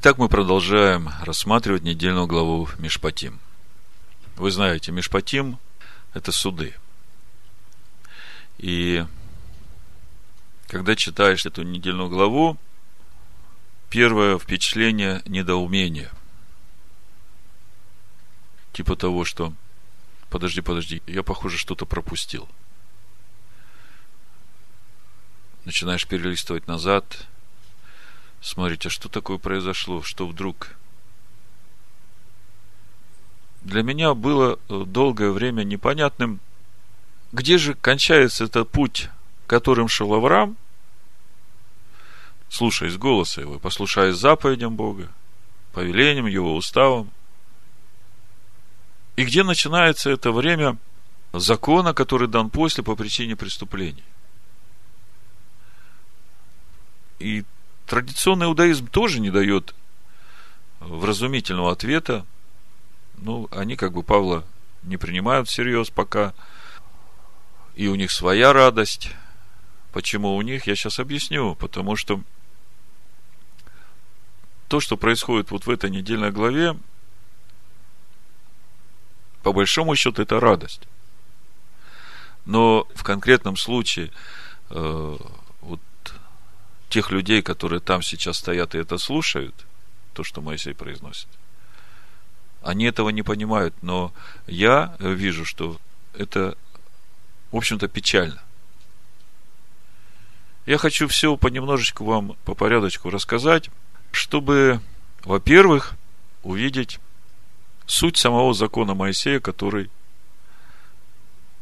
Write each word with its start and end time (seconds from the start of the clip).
Итак, 0.00 0.16
мы 0.16 0.28
продолжаем 0.28 1.10
рассматривать 1.22 1.82
недельную 1.82 2.28
главу 2.28 2.68
Мишпатим. 2.78 3.40
Вы 4.36 4.52
знаете, 4.52 4.92
Мишпатим– 4.92 5.58
это 6.14 6.30
суды. 6.30 6.76
И 8.58 9.04
когда 10.68 10.94
читаешь 10.94 11.46
эту 11.46 11.64
недельную 11.64 12.08
главу, 12.08 12.56
первое 13.90 14.38
впечатление– 14.38 15.20
недоумение. 15.26 16.12
Типа 18.72 18.94
того, 18.94 19.24
что 19.24 19.52
подожди, 20.30 20.60
подожди, 20.60 21.02
я, 21.08 21.24
похоже, 21.24 21.58
что-то 21.58 21.86
пропустил. 21.86 22.48
Начинаешь 25.64 26.06
перелистывать 26.06 26.68
назад– 26.68 27.26
Смотрите, 28.40 28.88
что 28.88 29.08
такое 29.08 29.38
произошло? 29.38 30.02
Что 30.02 30.26
вдруг? 30.26 30.76
Для 33.62 33.82
меня 33.82 34.14
было 34.14 34.58
э, 34.68 34.84
долгое 34.86 35.30
время 35.30 35.64
непонятным, 35.64 36.40
где 37.32 37.58
же 37.58 37.74
кончается 37.74 38.44
этот 38.44 38.70
путь, 38.70 39.10
которым 39.46 39.88
шел 39.88 40.14
Авраам, 40.14 40.56
слушаясь 42.48 42.96
голоса 42.96 43.40
его, 43.40 43.58
послушаясь 43.58 44.16
заповедям 44.16 44.76
Бога, 44.76 45.10
повелениям 45.72 46.26
его, 46.26 46.54
уставам. 46.54 47.10
И 49.16 49.24
где 49.24 49.42
начинается 49.42 50.10
это 50.10 50.30
время 50.30 50.78
закона, 51.32 51.92
который 51.92 52.28
дан 52.28 52.50
после 52.50 52.84
по 52.84 52.94
причине 52.94 53.36
преступлений. 53.36 54.04
И 57.18 57.44
традиционный 57.88 58.46
иудаизм 58.46 58.86
тоже 58.86 59.18
не 59.18 59.30
дает 59.30 59.74
вразумительного 60.78 61.72
ответа. 61.72 62.24
Ну, 63.16 63.48
они 63.50 63.76
как 63.76 63.92
бы 63.92 64.02
Павла 64.02 64.44
не 64.82 64.96
принимают 64.96 65.48
всерьез 65.48 65.90
пока. 65.90 66.34
И 67.74 67.88
у 67.88 67.94
них 67.94 68.10
своя 68.10 68.52
радость. 68.52 69.10
Почему 69.92 70.36
у 70.36 70.42
них, 70.42 70.66
я 70.66 70.76
сейчас 70.76 70.98
объясню. 70.98 71.54
Потому 71.54 71.96
что 71.96 72.22
то, 74.68 74.80
что 74.80 74.96
происходит 74.96 75.50
вот 75.50 75.66
в 75.66 75.70
этой 75.70 75.90
недельной 75.90 76.30
главе, 76.30 76.76
по 79.42 79.52
большому 79.52 79.96
счету, 79.96 80.22
это 80.22 80.38
радость. 80.38 80.82
Но 82.44 82.86
в 82.94 83.02
конкретном 83.02 83.56
случае 83.56 84.10
э, 84.70 85.16
тех 86.88 87.10
людей, 87.10 87.42
которые 87.42 87.80
там 87.80 88.02
сейчас 88.02 88.38
стоят 88.38 88.74
и 88.74 88.78
это 88.78 88.98
слушают, 88.98 89.54
то, 90.14 90.24
что 90.24 90.40
Моисей 90.40 90.74
произносит, 90.74 91.28
они 92.62 92.86
этого 92.86 93.10
не 93.10 93.22
понимают, 93.22 93.74
но 93.82 94.12
я 94.46 94.96
вижу, 94.98 95.44
что 95.44 95.78
это, 96.14 96.56
в 97.52 97.56
общем-то, 97.56 97.88
печально. 97.88 98.42
Я 100.66 100.76
хочу 100.76 101.08
все 101.08 101.36
понемножечку 101.36 102.04
вам 102.04 102.36
по 102.44 102.54
порядочку 102.54 103.10
рассказать, 103.10 103.70
чтобы, 104.10 104.80
во-первых, 105.24 105.94
увидеть 106.42 106.98
суть 107.86 108.18
самого 108.18 108.52
закона 108.52 108.94
Моисея, 108.94 109.40
который 109.40 109.90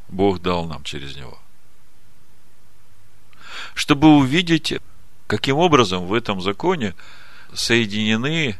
Бог 0.08 0.40
дал 0.40 0.66
нам 0.66 0.82
через 0.82 1.16
него. 1.16 1.38
Чтобы 3.74 4.16
увидеть 4.16 4.74
Каким 5.26 5.56
образом 5.56 6.06
в 6.06 6.14
этом 6.14 6.40
законе 6.40 6.94
соединены 7.52 8.56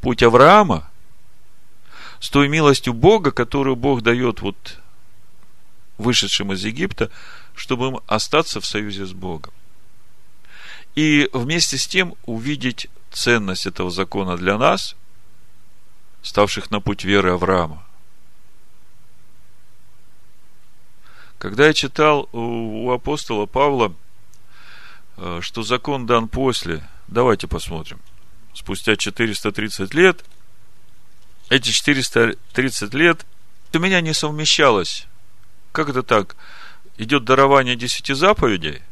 путь 0.00 0.22
Авраама 0.22 0.88
с 2.20 2.30
той 2.30 2.48
милостью 2.48 2.94
Бога, 2.94 3.30
которую 3.30 3.76
Бог 3.76 4.02
дает 4.02 4.40
вот 4.40 4.80
вышедшим 5.98 6.52
из 6.52 6.64
Египта, 6.64 7.10
чтобы 7.54 7.88
им 7.88 8.00
остаться 8.06 8.60
в 8.60 8.66
союзе 8.66 9.04
с 9.04 9.12
Богом. 9.12 9.52
И 10.94 11.28
вместе 11.32 11.76
с 11.76 11.86
тем 11.86 12.14
увидеть 12.24 12.88
ценность 13.10 13.66
этого 13.66 13.90
закона 13.90 14.36
для 14.36 14.56
нас, 14.56 14.96
ставших 16.22 16.70
на 16.70 16.80
путь 16.80 17.04
веры 17.04 17.32
Авраама. 17.32 17.84
Когда 21.38 21.66
я 21.66 21.74
читал 21.74 22.28
у 22.32 22.90
апостола 22.90 23.44
Павла 23.44 23.94
что 25.40 25.62
закон 25.62 26.06
дан 26.06 26.28
после. 26.28 26.86
Давайте 27.08 27.46
посмотрим. 27.46 28.00
Спустя 28.54 28.96
430 28.96 29.94
лет, 29.94 30.24
эти 31.50 31.70
430 31.70 32.94
лет 32.94 33.26
у 33.72 33.78
меня 33.78 34.00
не 34.00 34.14
совмещалось. 34.14 35.06
Как 35.72 35.88
это 35.88 36.02
так? 36.02 36.36
Идет 36.96 37.24
дарование 37.24 37.74
десяти 37.74 38.14
заповедей, 38.14 38.82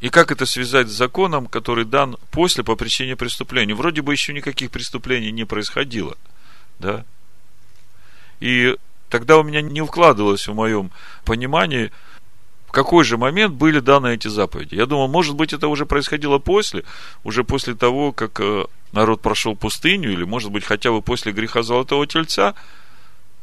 и 0.00 0.08
как 0.08 0.32
это 0.32 0.46
связать 0.46 0.88
с 0.88 0.92
законом, 0.92 1.46
который 1.46 1.84
дан 1.84 2.16
после 2.30 2.64
по 2.64 2.74
причине 2.74 3.16
преступления? 3.16 3.74
Вроде 3.74 4.02
бы 4.02 4.12
еще 4.12 4.32
никаких 4.32 4.70
преступлений 4.70 5.30
не 5.30 5.44
происходило. 5.44 6.18
Да? 6.80 7.04
И 8.40 8.76
тогда 9.08 9.38
у 9.38 9.44
меня 9.44 9.62
не 9.62 9.80
укладывалось 9.80 10.48
в 10.48 10.54
моем 10.54 10.90
понимании– 11.24 11.92
какой 12.72 13.04
же 13.04 13.18
момент 13.18 13.54
были 13.54 13.80
даны 13.80 14.14
эти 14.14 14.28
заповеди? 14.28 14.74
Я 14.74 14.86
думал, 14.86 15.06
может 15.06 15.36
быть, 15.36 15.52
это 15.52 15.68
уже 15.68 15.84
происходило 15.84 16.38
после, 16.38 16.84
уже 17.22 17.44
после 17.44 17.74
того, 17.74 18.12
как 18.12 18.40
э, 18.40 18.64
народ 18.92 19.20
прошел 19.20 19.54
пустыню, 19.54 20.10
или, 20.10 20.24
может 20.24 20.50
быть, 20.50 20.64
хотя 20.64 20.90
бы 20.90 21.02
после 21.02 21.32
греха 21.32 21.62
Золотого 21.62 22.06
Тельца. 22.06 22.54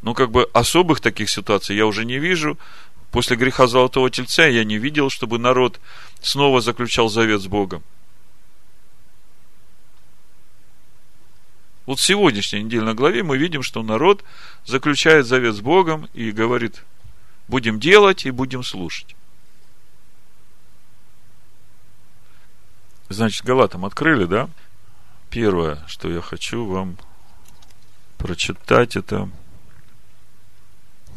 Ну, 0.02 0.16
как 0.16 0.32
бы 0.32 0.50
особых 0.54 1.00
таких 1.00 1.30
ситуаций 1.30 1.76
я 1.76 1.86
уже 1.86 2.06
не 2.06 2.18
вижу. 2.18 2.58
После 3.12 3.38
греха 3.38 3.68
Золотого 3.68 4.10
Тельца 4.10 4.48
я 4.48 4.64
не 4.64 4.80
видел, 4.80 5.12
чтобы 5.12 5.38
народ 5.38 5.80
снова 6.22 6.60
заключал 6.60 7.08
завет 7.08 7.42
с 7.42 7.48
Богом. 7.48 7.84
Вот 11.86 12.00
в 12.00 12.06
сегодняшней 12.06 12.64
недельной 12.64 12.96
главе 12.96 13.22
мы 13.22 13.38
видим, 13.38 13.62
что 13.62 13.84
народ 13.84 14.24
заключает 14.66 15.28
завет 15.28 15.56
с 15.56 15.60
Богом 15.60 16.10
и 16.16 16.32
говорит, 16.32 16.84
будем 17.48 17.80
делать 17.80 18.26
и 18.26 18.32
будем 18.32 18.64
слушать. 18.64 19.16
Значит, 23.10 23.44
Галатам 23.44 23.86
открыли, 23.86 24.26
да? 24.26 24.50
Первое, 25.32 25.84
что 25.88 26.10
я 26.10 26.22
хочу 26.22 26.66
вам 26.66 26.98
прочитать, 28.18 28.96
это 28.96 29.30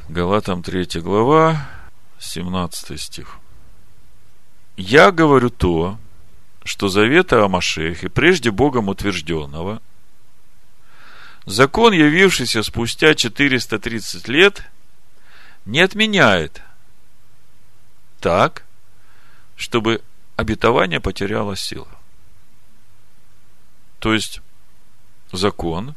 Галатам 0.09 0.63
3 0.63 1.01
глава, 1.01 1.69
17 2.19 2.99
стих. 2.99 3.37
Я 4.77 5.11
говорю 5.11 5.51
то, 5.51 5.99
что 6.65 6.89
завета 6.89 7.45
о 7.45 7.49
Машехе, 7.49 8.09
прежде 8.09 8.51
Богом 8.51 8.89
утвержденного, 8.89 9.83
закон, 11.45 11.93
явившийся 11.93 12.63
спустя 12.63 13.15
430 13.15 14.29
лет, 14.29 14.63
не 15.67 15.81
отменяет 15.81 16.63
так, 18.21 18.65
чтобы 19.57 20.03
обетование 20.43 21.01
потеряло 21.01 21.57
силу. 21.57 21.89
То 23.99 24.13
есть, 24.13 24.41
закон 25.33 25.95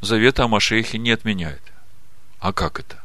завета 0.00 0.44
о 0.44 0.48
Машехе 0.48 0.98
не 0.98 1.10
отменяет. 1.10 1.62
А 2.38 2.52
как 2.52 2.80
это? 2.80 3.02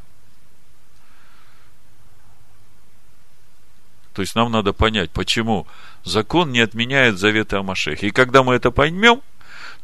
То 4.13 4.21
есть 4.21 4.33
нам 4.33 4.51
надо 4.51 4.73
понять, 4.73 5.11
почему 5.11 5.67
закон 6.03 6.51
не 6.51 6.59
отменяет 6.59 7.19
завета 7.19 7.59
о 7.59 7.63
Машехе. 7.63 8.07
И 8.07 8.11
когда 8.11 8.41
мы 8.41 8.55
это 8.55 8.71
поймем, 8.71 9.21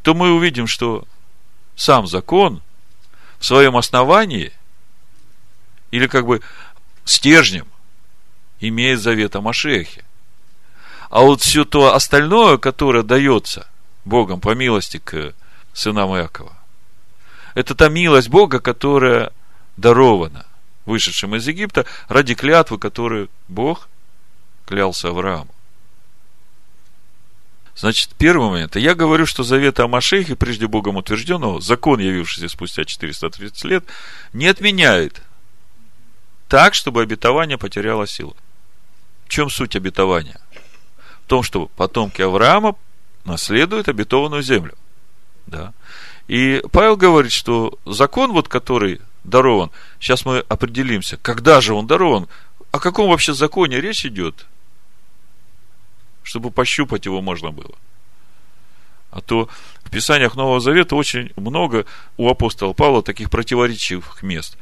то 0.02 0.14
мы 0.14 0.32
увидим, 0.32 0.66
что 0.66 1.06
сам 1.76 2.06
закон 2.06 2.62
в 3.38 3.44
своем 3.44 3.76
основании 3.76 4.52
или 5.90 6.08
как 6.08 6.26
бы 6.26 6.40
стержнем 7.04 7.68
имеет 8.68 9.00
завет 9.00 9.36
о 9.36 9.40
Машехе. 9.40 10.04
А 11.10 11.20
вот 11.20 11.42
все 11.42 11.64
то 11.64 11.94
остальное, 11.94 12.56
которое 12.58 13.02
дается 13.02 13.68
Богом 14.04 14.40
по 14.40 14.54
милости 14.54 14.98
к 14.98 15.34
сынам 15.72 16.16
Иакова, 16.16 16.56
это 17.54 17.74
та 17.74 17.88
милость 17.88 18.28
Бога, 18.28 18.58
которая 18.60 19.32
дарована 19.76 20.46
вышедшим 20.86 21.36
из 21.36 21.46
Египта 21.46 21.86
ради 22.08 22.34
клятвы, 22.34 22.78
которую 22.78 23.30
Бог 23.48 23.88
клялся 24.66 25.08
Аврааму. 25.08 25.54
Значит, 27.76 28.10
первый 28.16 28.50
момент. 28.50 28.76
Я 28.76 28.94
говорю, 28.94 29.26
что 29.26 29.42
завет 29.42 29.80
о 29.80 29.88
Машехе, 29.88 30.36
прежде 30.36 30.68
Богом 30.68 30.96
утвержденного, 30.96 31.60
закон, 31.60 31.98
явившийся 31.98 32.48
спустя 32.48 32.84
430 32.84 33.64
лет, 33.64 33.84
не 34.32 34.46
отменяет 34.46 35.22
так, 36.48 36.74
чтобы 36.74 37.02
обетование 37.02 37.58
потеряло 37.58 38.06
силу. 38.06 38.36
В 39.26 39.28
чем 39.28 39.50
суть 39.50 39.76
обетования? 39.76 40.40
В 41.24 41.28
том, 41.28 41.42
что 41.42 41.66
потомки 41.66 42.22
Авраама 42.22 42.76
наследует 43.24 43.88
обетованную 43.88 44.42
землю. 44.42 44.74
Да. 45.46 45.72
И 46.28 46.62
Павел 46.72 46.96
говорит, 46.96 47.32
что 47.32 47.78
закон, 47.84 48.32
вот, 48.32 48.48
который 48.48 49.00
дарован, 49.24 49.70
сейчас 50.00 50.24
мы 50.24 50.38
определимся, 50.48 51.16
когда 51.16 51.60
же 51.60 51.74
он 51.74 51.86
дарован, 51.86 52.28
о 52.70 52.78
каком 52.78 53.08
вообще 53.08 53.34
законе 53.34 53.80
речь 53.80 54.04
идет, 54.04 54.46
чтобы 56.22 56.50
пощупать 56.50 57.06
его 57.06 57.20
можно 57.20 57.50
было. 57.50 57.74
А 59.10 59.20
то 59.20 59.48
в 59.84 59.90
Писаниях 59.90 60.34
Нового 60.34 60.60
Завета 60.60 60.96
очень 60.96 61.32
много 61.36 61.86
у 62.16 62.28
апостола 62.28 62.72
Павла 62.72 63.02
таких 63.02 63.30
противоречивых 63.30 64.22
мест. 64.22 64.58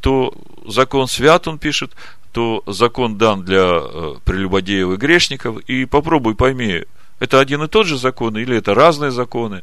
То 0.00 0.34
закон 0.66 1.08
свят, 1.08 1.48
он 1.48 1.58
пишет, 1.58 1.92
то 2.34 2.64
закон 2.66 3.16
дан 3.16 3.44
для 3.44 3.62
э, 3.62 4.16
прелюбодеев 4.24 4.90
и 4.90 4.96
грешников. 4.96 5.60
И 5.68 5.84
попробуй 5.84 6.34
пойми, 6.34 6.82
это 7.20 7.38
один 7.38 7.62
и 7.62 7.68
тот 7.68 7.86
же 7.86 7.96
закон 7.96 8.36
или 8.36 8.56
это 8.56 8.74
разные 8.74 9.12
законы? 9.12 9.62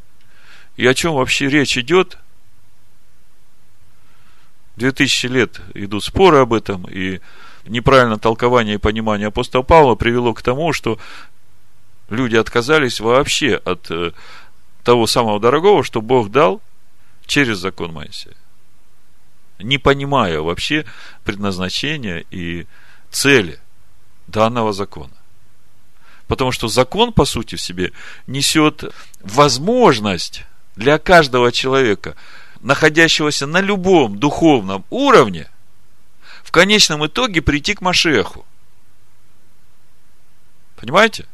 И 0.78 0.86
о 0.86 0.94
чем 0.94 1.12
вообще 1.12 1.50
речь 1.50 1.76
идет? 1.76 2.16
Две 4.76 4.90
тысячи 4.90 5.26
лет 5.26 5.60
идут 5.74 6.02
споры 6.02 6.38
об 6.38 6.54
этом, 6.54 6.86
и 6.90 7.20
неправильное 7.66 8.16
толкование 8.16 8.76
и 8.76 8.78
понимание 8.78 9.28
апостола 9.28 9.62
Павла 9.62 9.94
привело 9.94 10.32
к 10.32 10.40
тому, 10.40 10.72
что 10.72 10.98
люди 12.08 12.36
отказались 12.36 13.00
вообще 13.00 13.56
от 13.56 13.90
э, 13.90 14.12
того 14.82 15.06
самого 15.06 15.38
дорогого, 15.38 15.84
что 15.84 16.00
Бог 16.00 16.30
дал 16.30 16.62
через 17.26 17.58
закон 17.58 17.92
Моисея. 17.92 18.34
Не 19.62 19.78
понимая 19.78 20.40
вообще 20.40 20.84
предназначения 21.24 22.24
и 22.30 22.66
цели 23.10 23.58
данного 24.26 24.72
закона. 24.72 25.12
Потому 26.26 26.52
что 26.52 26.68
закон, 26.68 27.12
по 27.12 27.24
сути, 27.24 27.56
в 27.56 27.60
себе 27.60 27.92
несет 28.26 28.84
возможность 29.20 30.44
для 30.76 30.98
каждого 30.98 31.52
человека, 31.52 32.16
находящегося 32.60 33.46
на 33.46 33.60
любом 33.60 34.18
духовном 34.18 34.84
уровне, 34.90 35.48
в 36.42 36.50
конечном 36.50 37.06
итоге 37.06 37.42
прийти 37.42 37.74
к 37.74 37.80
Машеху. 37.80 38.46
Понимаете? 40.76 41.26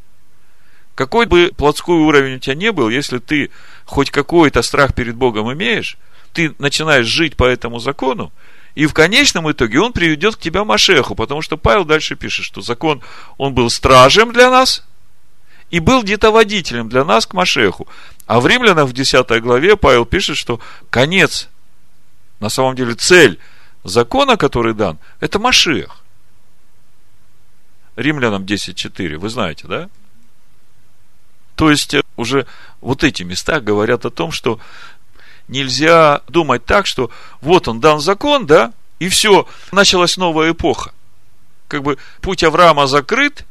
Какой 0.95 1.27
бы 1.27 1.53
плотской 1.57 1.97
уровень 1.97 2.37
у 2.37 2.39
тебя 2.41 2.57
не 2.57 2.73
был, 2.73 2.89
если 2.89 3.19
ты 3.19 3.51
хоть 3.85 4.11
какой-то 4.11 4.63
страх 4.63 4.95
перед 4.95 5.15
Богом 5.15 5.53
имеешь, 5.53 5.97
ты 6.39 6.55
начинаешь 6.61 7.07
жить 7.07 7.37
по 7.37 7.43
этому 7.43 7.81
закону, 7.81 8.31
и 8.77 8.87
в 8.87 8.95
конечном 8.95 9.51
итоге 9.51 9.81
он 9.81 9.93
приведет 9.93 10.37
к 10.37 10.39
тебе 10.39 10.63
Машеху, 10.63 11.17
потому 11.17 11.43
что 11.43 11.57
Павел 11.57 11.85
дальше 11.85 12.15
пишет, 12.15 12.45
что 12.45 12.61
закон, 12.61 13.03
он 13.39 13.55
был 13.55 13.71
стражем 13.71 14.33
для 14.33 14.49
нас, 14.49 14.85
и 15.73 15.81
был 15.81 16.05
где-то 16.05 16.31
водителем 16.31 16.89
для 16.89 17.05
нас 17.05 17.27
к 17.27 17.35
Машеху. 17.35 17.89
А 18.29 18.39
в 18.39 18.47
Римлянах 18.47 18.87
в 18.87 18.93
10 18.93 19.43
главе 19.43 19.77
Павел 19.77 20.05
пишет, 20.05 20.37
что 20.37 20.61
конец, 20.91 21.49
на 22.39 22.51
самом 22.51 22.77
деле 22.77 22.95
цель 22.95 23.41
закона, 23.83 24.37
который 24.37 24.75
дан, 24.75 25.01
это 25.19 25.41
Машех. 25.41 26.05
Римлянам 27.97 28.45
10.4, 28.45 29.17
вы 29.17 29.29
знаете, 29.29 29.67
да? 29.67 29.91
То 31.57 31.69
есть, 31.69 31.95
э, 31.95 32.03
уже 32.17 32.47
вот 32.81 33.03
эти 33.03 33.25
места 33.25 33.61
говорят 33.61 34.07
о 34.07 34.11
том, 34.11 34.31
что 34.31 34.61
нельзя 35.49 36.23
думать 36.29 36.65
так, 36.65 36.87
что 36.87 37.11
вот 37.41 37.69
он 37.69 37.81
дан 37.81 38.01
закон, 38.01 38.47
да, 38.47 38.73
и 38.99 39.09
все, 39.09 39.47
началась 39.73 40.17
новая 40.17 40.53
эпоха. 40.53 40.93
Как 41.67 41.83
бы 41.83 41.99
путь 42.21 42.45
Авраама 42.45 42.87
закрыт, 42.87 43.45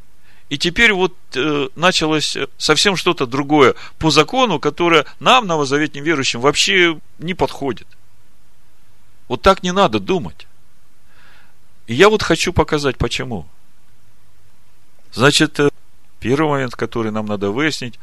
и 0.49 0.57
теперь 0.57 0.94
вот 0.94 1.13
э, 1.35 1.67
началось 1.75 2.38
совсем 2.57 2.95
что-то 2.95 3.25
другое 3.25 3.75
по 3.99 4.09
закону, 4.11 4.59
которое 4.59 5.05
нам, 5.19 5.45
новозаветним 5.45 6.03
верующим, 6.03 6.39
вообще 6.39 6.99
не 7.19 7.33
подходит. 7.33 7.88
Вот 9.27 9.41
так 9.41 9.61
не 9.61 9.73
надо 9.73 9.99
думать. 9.99 10.47
И 11.85 11.94
я 11.94 12.09
вот 12.09 12.23
хочу 12.23 12.53
показать, 12.53 12.97
почему. 12.97 13.45
Значит, 15.11 15.59
э, 15.59 15.69
первый 16.19 16.49
момент, 16.49 16.75
который 16.75 17.11
нам 17.11 17.25
надо 17.25 17.51
выяснить, 17.51 17.99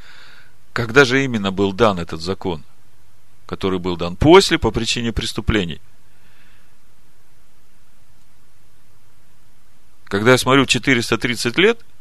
когда 0.73 1.05
же 1.05 1.25
именно 1.25 1.51
был 1.51 1.73
дан 1.73 1.99
этот 1.99 2.21
закон, 2.21 2.63
который 3.47 3.79
был 3.79 3.97
дан 3.97 4.17
после, 4.17 4.59
по 4.59 4.71
причине 4.71 5.13
преступлений. 5.13 5.81
Когда 10.05 10.33
я 10.33 10.39
смотрю 10.39 10.67
430 10.67 11.59
лет– 11.59 11.81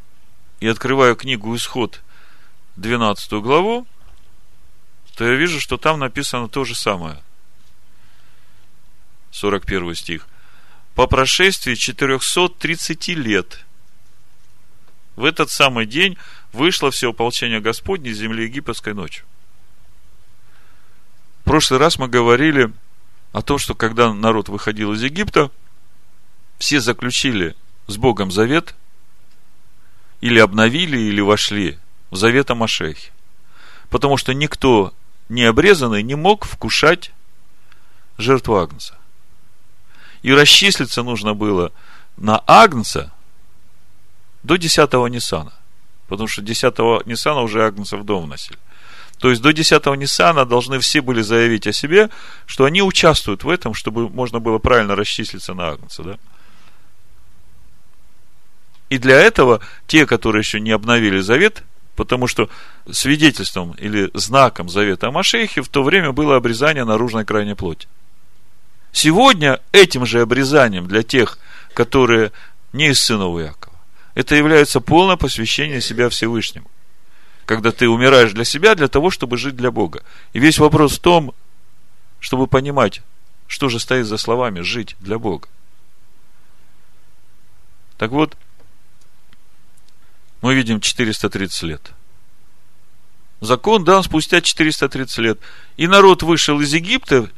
и 0.63 0.67
открываю 0.67 1.17
книгу 1.17 1.53
Исход, 1.57 2.01
12 2.77 3.33
главу, 3.33 3.85
то 5.13 5.25
я 5.25 5.35
вижу, 5.35 5.59
что 5.59 5.75
там 5.75 5.99
написано 5.99 6.47
то 6.47 6.63
же 6.63 6.73
самое. 6.73 7.21
41 9.31 9.93
стих. 9.95 10.25
По 10.95 11.05
прошествии 11.05 11.75
430 11.75 13.09
лет 13.09 13.65
в 15.17 15.25
этот 15.25 15.51
самый 15.51 15.85
день 15.85 16.17
вышло 16.53 16.91
все 16.91 17.09
ополчение 17.09 17.59
Господне 17.59 18.11
из 18.11 18.19
земли 18.19 18.45
египетской 18.45 18.93
ночью. 18.93 19.25
В 21.43 21.45
прошлый 21.45 21.79
раз 21.79 21.99
мы 21.99 22.07
говорили 22.07 22.73
о 23.31 23.41
том, 23.41 23.59
что 23.59 23.75
когда 23.75 24.13
народ 24.13 24.49
выходил 24.49 24.93
из 24.93 25.03
Египта, 25.03 25.51
все 26.57 26.79
заключили 26.79 27.55
с 27.87 27.97
Богом 27.97 28.31
завет– 28.31 28.75
или 30.23 30.39
обновили, 30.39 30.97
или 30.97 31.19
вошли 31.19 31.77
в 32.09 32.15
завет 32.15 32.49
о 32.49 32.55
Машехе. 32.55 33.11
Потому 33.89 34.15
что 34.15 34.33
никто 34.33 34.93
не 35.27 35.43
обрезанный 35.43 36.01
не 36.01 36.15
мог 36.15 36.45
вкушать 36.45 37.11
жертву 38.17 38.55
Агнца. 38.55 38.97
И 40.21 40.31
расчислиться 40.31 41.03
нужно 41.03 41.33
было 41.33 41.73
на 42.15 42.41
Агнца 42.47 43.11
до 44.43 44.55
10-го 44.55 45.09
Ниссана. 45.09 45.51
Потому 46.07 46.29
что 46.29 46.41
10-го 46.41 47.01
Ниссана 47.05 47.41
уже 47.41 47.65
Агнца 47.65 47.97
в 47.97 48.05
дом 48.05 48.29
носили. 48.29 48.57
То 49.23 49.29
есть 49.29 49.41
до 49.41 49.51
10-го 49.51 49.95
Ниссана 49.95 50.43
должны 50.43 50.79
все 50.79 50.99
были 50.99 51.21
заявить 51.21 51.65
о 51.65 51.71
себе, 51.71 52.09
что 52.45 52.65
они 52.65 52.81
участвуют 52.81 53.45
в 53.45 53.49
этом, 53.49 53.73
чтобы 53.73 54.09
можно 54.09 54.41
было 54.41 54.57
правильно 54.57 54.97
расчислиться 54.97 55.53
на 55.53 55.69
Агнца. 55.69 56.03
Да? 56.03 56.17
И 58.89 58.97
для 58.97 59.15
этого 59.15 59.61
те, 59.87 60.05
которые 60.05 60.41
еще 60.41 60.59
не 60.59 60.71
обновили 60.71 61.21
завет, 61.21 61.63
потому 61.95 62.27
что 62.27 62.49
свидетельством 62.91 63.71
или 63.75 64.11
знаком 64.13 64.67
завета 64.67 65.07
о 65.07 65.11
Машехе 65.11 65.61
в 65.61 65.69
то 65.69 65.83
время 65.83 66.11
было 66.11 66.35
обрезание 66.35 66.83
наружной 66.83 67.23
крайней 67.23 67.55
плоти. 67.55 67.87
Сегодня 68.91 69.61
этим 69.71 70.05
же 70.05 70.19
обрезанием 70.19 70.85
для 70.85 71.01
тех, 71.01 71.39
которые 71.73 72.33
не 72.73 72.89
из 72.89 72.99
сынов 72.99 73.39
Иакова, 73.39 73.77
это 74.15 74.35
является 74.35 74.81
полное 74.81 75.15
посвящение 75.15 75.79
себя 75.79 76.09
Всевышнему. 76.09 76.69
Когда 77.45 77.71
ты 77.71 77.89
умираешь 77.89 78.31
для 78.31 78.45
себя, 78.45 78.75
для 78.75 78.87
того, 78.87 79.09
чтобы 79.09 79.37
жить 79.37 79.55
для 79.55 79.71
Бога. 79.71 80.03
И 80.31 80.39
весь 80.39 80.59
вопрос 80.59 80.97
в 80.97 80.99
том, 80.99 81.33
чтобы 82.19 82.47
понимать, 82.47 83.01
что 83.47 83.69
же 83.69 83.79
стоит 83.79 84.05
за 84.05 84.17
словами 84.17 84.61
«жить 84.61 84.95
для 84.99 85.19
Бога». 85.19 85.47
Так 87.97 88.11
вот, 88.11 88.37
мы 90.41 90.55
видим 90.55 90.79
430 90.79 91.63
лет. 91.63 91.91
Закон 93.39 93.83
дан 93.83 94.03
спустя 94.03 94.41
430 94.41 95.17
лет. 95.19 95.39
И 95.75 95.87
народ 95.87 96.23
вышел 96.23 96.59
из 96.61 96.73
Египта 96.73 97.29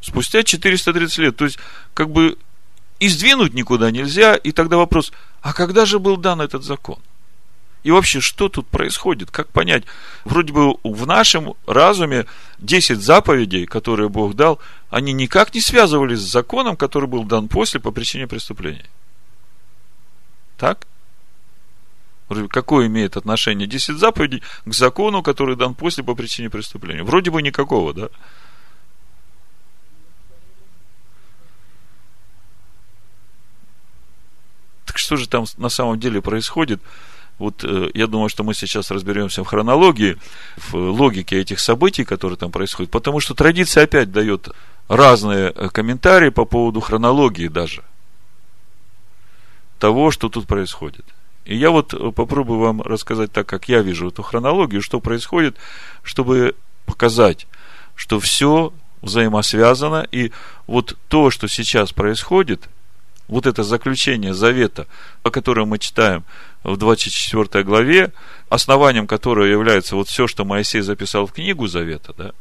спустя 0.00 0.42
430 0.44 1.18
лет. 1.18 1.36
То 1.36 1.44
есть, 1.44 1.58
как 1.94 2.10
бы, 2.10 2.38
и 3.00 3.08
сдвинуть 3.08 3.54
никуда 3.54 3.90
нельзя. 3.90 4.34
И 4.36 4.52
тогда 4.52 4.76
вопрос, 4.76 5.12
а 5.40 5.52
когда 5.52 5.84
же 5.84 5.98
был 5.98 6.16
дан 6.16 6.40
этот 6.40 6.62
закон? 6.62 6.98
И 7.84 7.90
вообще, 7.90 8.20
что 8.20 8.48
тут 8.48 8.66
происходит? 8.66 9.30
Как 9.30 9.48
понять? 9.48 9.84
Вроде 10.24 10.52
бы 10.52 10.76
в 10.82 11.06
нашем 11.06 11.54
разуме 11.66 12.26
10 12.58 12.98
заповедей, 13.00 13.66
которые 13.66 14.08
Бог 14.08 14.34
дал, 14.34 14.58
они 14.90 15.12
никак 15.12 15.54
не 15.54 15.60
связывались 15.60 16.18
с 16.18 16.30
законом, 16.30 16.76
который 16.76 17.08
был 17.08 17.24
дан 17.24 17.48
после 17.48 17.80
по 17.80 17.92
причине 17.92 18.26
преступления. 18.26 18.86
Так? 20.56 20.86
Какое 22.50 22.88
имеет 22.88 23.16
отношение 23.16 23.66
10 23.66 23.96
заповедей 23.96 24.42
к 24.66 24.74
закону, 24.74 25.22
который 25.22 25.56
дан 25.56 25.74
после 25.74 26.04
по 26.04 26.14
причине 26.14 26.50
преступления? 26.50 27.02
Вроде 27.02 27.30
бы 27.30 27.40
никакого, 27.40 27.94
да? 27.94 28.08
Так 34.84 34.98
что 34.98 35.16
же 35.16 35.28
там 35.28 35.46
на 35.56 35.68
самом 35.68 35.98
деле 36.00 36.20
происходит? 36.20 36.82
Вот 37.38 37.64
э, 37.64 37.90
я 37.94 38.06
думаю, 38.06 38.28
что 38.28 38.42
мы 38.42 38.54
сейчас 38.54 38.90
разберемся 38.90 39.44
в 39.44 39.46
хронологии, 39.46 40.16
в 40.56 40.76
логике 40.76 41.40
этих 41.40 41.60
событий, 41.60 42.04
которые 42.04 42.36
там 42.36 42.50
происходят, 42.50 42.90
потому 42.90 43.20
что 43.20 43.34
традиция 43.34 43.84
опять 43.84 44.10
дает 44.10 44.48
разные 44.88 45.52
э, 45.54 45.68
комментарии 45.68 46.30
по 46.30 46.44
поводу 46.44 46.80
хронологии 46.80 47.48
даже 47.48 47.84
того, 49.78 50.10
что 50.10 50.28
тут 50.28 50.46
происходит. 50.46 51.04
И 51.44 51.56
я 51.56 51.70
вот 51.70 51.94
попробую 52.14 52.58
вам 52.58 52.82
рассказать 52.82 53.32
так, 53.32 53.46
как 53.46 53.68
я 53.68 53.80
вижу 53.80 54.08
эту 54.08 54.22
хронологию, 54.22 54.82
что 54.82 55.00
происходит, 55.00 55.56
чтобы 56.02 56.56
показать, 56.84 57.46
что 57.94 58.18
все 58.18 58.72
взаимосвязано, 59.00 60.06
и 60.10 60.32
вот 60.66 60.96
то, 61.08 61.30
что 61.30 61.48
сейчас 61.48 61.92
происходит, 61.92 62.68
вот 63.28 63.46
это 63.46 63.62
заключение 63.62 64.34
завета, 64.34 64.86
о 65.22 65.30
котором 65.30 65.68
мы 65.68 65.78
читаем 65.78 66.24
в 66.62 66.76
24 66.76 67.64
главе, 67.64 68.12
основанием 68.48 69.06
которого 69.06 69.44
является 69.44 69.96
вот 69.96 70.08
все, 70.08 70.26
что 70.26 70.44
Моисей 70.44 70.80
записал 70.80 71.26
в 71.26 71.32
книгу 71.32 71.66
завета, 71.66 72.14
да, 72.16 72.32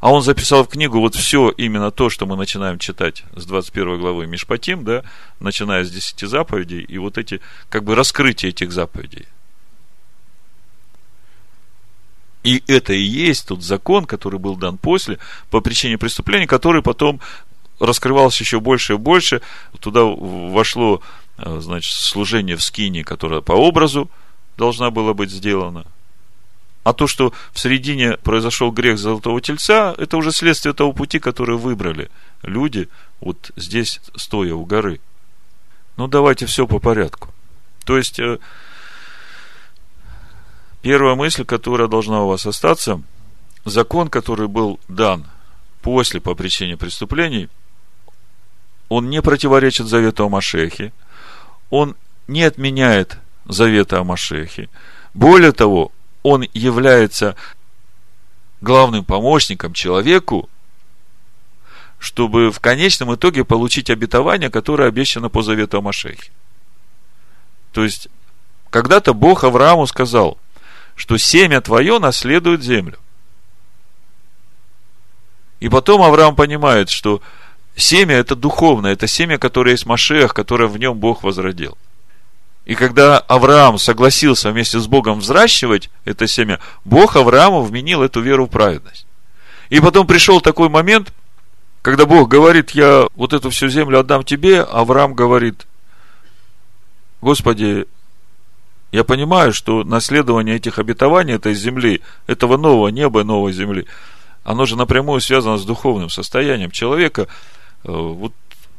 а 0.00 0.12
он 0.12 0.22
записал 0.22 0.64
в 0.64 0.68
книгу 0.68 0.98
вот 0.98 1.14
все 1.14 1.50
именно 1.50 1.90
то, 1.90 2.08
что 2.08 2.24
мы 2.24 2.36
начинаем 2.36 2.78
читать 2.78 3.22
с 3.36 3.44
21 3.44 4.00
главы 4.00 4.26
Мишпатим, 4.26 4.82
да, 4.82 5.04
начиная 5.40 5.84
с 5.84 5.90
10 5.90 6.28
заповедей, 6.28 6.80
и 6.80 6.98
вот 6.98 7.18
эти, 7.18 7.40
как 7.68 7.84
бы 7.84 7.94
раскрытие 7.94 8.50
этих 8.50 8.72
заповедей. 8.72 9.26
И 12.42 12.62
это 12.66 12.94
и 12.94 13.02
есть 13.02 13.48
тот 13.48 13.62
закон, 13.62 14.06
который 14.06 14.38
был 14.38 14.56
дан 14.56 14.78
после, 14.78 15.18
по 15.50 15.60
причине 15.60 15.98
преступления, 15.98 16.46
который 16.46 16.82
потом 16.82 17.20
раскрывался 17.78 18.42
еще 18.42 18.60
больше 18.60 18.94
и 18.94 18.96
больше. 18.96 19.42
Туда 19.80 20.04
вошло, 20.04 21.02
значит, 21.44 21.92
служение 21.92 22.56
в 22.56 22.62
скине, 22.62 23.04
которое 23.04 23.40
по 23.40 23.52
образу 23.52 24.10
должна 24.56 24.90
была 24.90 25.14
быть 25.14 25.30
сделана. 25.30 25.86
А 26.82 26.92
то, 26.92 27.06
что 27.06 27.32
в 27.52 27.60
середине 27.60 28.16
произошел 28.16 28.70
грех 28.70 28.98
золотого 28.98 29.40
тельца, 29.40 29.94
это 29.98 30.16
уже 30.16 30.32
следствие 30.32 30.72
того 30.72 30.92
пути, 30.92 31.18
который 31.18 31.56
выбрали 31.56 32.10
люди 32.42 32.88
вот 33.20 33.50
здесь, 33.56 34.00
стоя 34.16 34.54
у 34.54 34.64
горы. 34.64 35.00
Ну, 35.96 36.08
давайте 36.08 36.46
все 36.46 36.66
по 36.66 36.78
порядку. 36.78 37.28
То 37.84 37.98
есть, 37.98 38.18
э, 38.18 38.38
первая 40.80 41.14
мысль, 41.14 41.44
которая 41.44 41.88
должна 41.88 42.22
у 42.22 42.28
вас 42.28 42.46
остаться, 42.46 43.02
закон, 43.64 44.08
который 44.08 44.48
был 44.48 44.80
дан 44.88 45.26
после 45.82 46.20
по 46.20 46.34
причине 46.34 46.78
преступлений, 46.78 47.48
он 48.88 49.10
не 49.10 49.20
противоречит 49.22 49.86
завету 49.86 50.24
о 50.24 50.28
Машехе, 50.28 50.92
он 51.70 51.96
не 52.26 52.42
отменяет 52.42 53.18
завета 53.46 54.00
о 54.00 54.04
Машехе. 54.04 54.68
Более 55.14 55.52
того, 55.52 55.92
он 56.22 56.46
является 56.52 57.36
главным 58.60 59.04
помощником 59.04 59.72
человеку, 59.72 60.48
чтобы 61.98 62.50
в 62.50 62.60
конечном 62.60 63.14
итоге 63.14 63.44
получить 63.44 63.90
обетование, 63.90 64.50
которое 64.50 64.88
обещано 64.88 65.28
по 65.28 65.42
завету 65.42 65.78
о 65.78 65.82
Машехе. 65.82 66.30
То 67.72 67.84
есть, 67.84 68.08
когда-то 68.70 69.14
Бог 69.14 69.44
Аврааму 69.44 69.86
сказал, 69.86 70.38
что 70.96 71.16
семя 71.16 71.60
твое 71.60 71.98
наследует 71.98 72.62
землю. 72.62 72.98
И 75.60 75.68
потом 75.68 76.02
Авраам 76.02 76.34
понимает, 76.34 76.88
что 76.88 77.22
семя 77.80 78.16
это 78.16 78.36
духовное, 78.36 78.92
это 78.92 79.06
семя, 79.06 79.38
которое 79.38 79.72
есть 79.72 79.86
Машех, 79.86 80.34
которое 80.34 80.68
в 80.68 80.78
нем 80.78 80.98
Бог 80.98 81.22
возродил– 81.22 81.76
и 82.70 82.76
когда 82.76 83.18
Авраам 83.18 83.78
согласился 83.78 84.52
вместе 84.52 84.78
с 84.78 84.86
Богом 84.86 85.18
взращивать 85.18 85.90
это 86.04 86.28
семя, 86.28 86.60
Бог 86.84 87.16
Аврааму 87.16 87.62
вменил 87.62 88.00
эту 88.00 88.20
веру 88.20 88.46
в 88.46 88.50
праведность. 88.50 89.06
И 89.70 89.80
потом 89.80 90.06
пришел 90.06 90.40
такой 90.40 90.68
момент, 90.68 91.12
когда 91.82 92.06
Бог 92.06 92.28
говорит, 92.28 92.70
я 92.70 93.08
вот 93.16 93.32
эту 93.32 93.50
всю 93.50 93.66
землю 93.66 93.98
отдам 93.98 94.22
тебе, 94.22 94.60
Авраам 94.60 95.14
говорит, 95.14 95.66
Господи, 97.22 97.86
я 98.92 99.02
понимаю, 99.02 99.52
что 99.52 99.82
наследование 99.82 100.54
этих 100.54 100.78
обетований 100.78 101.34
этой 101.34 101.54
земли, 101.54 102.02
этого 102.28 102.56
нового 102.56 102.86
неба, 102.86 103.24
новой 103.24 103.52
земли, 103.52 103.86
оно 104.44 104.64
же 104.66 104.76
напрямую 104.76 105.20
связано 105.20 105.56
с 105.56 105.64
духовным 105.64 106.08
состоянием 106.08 106.70
человека. 106.70 107.26
Э, 107.84 107.90
вот 107.92 108.32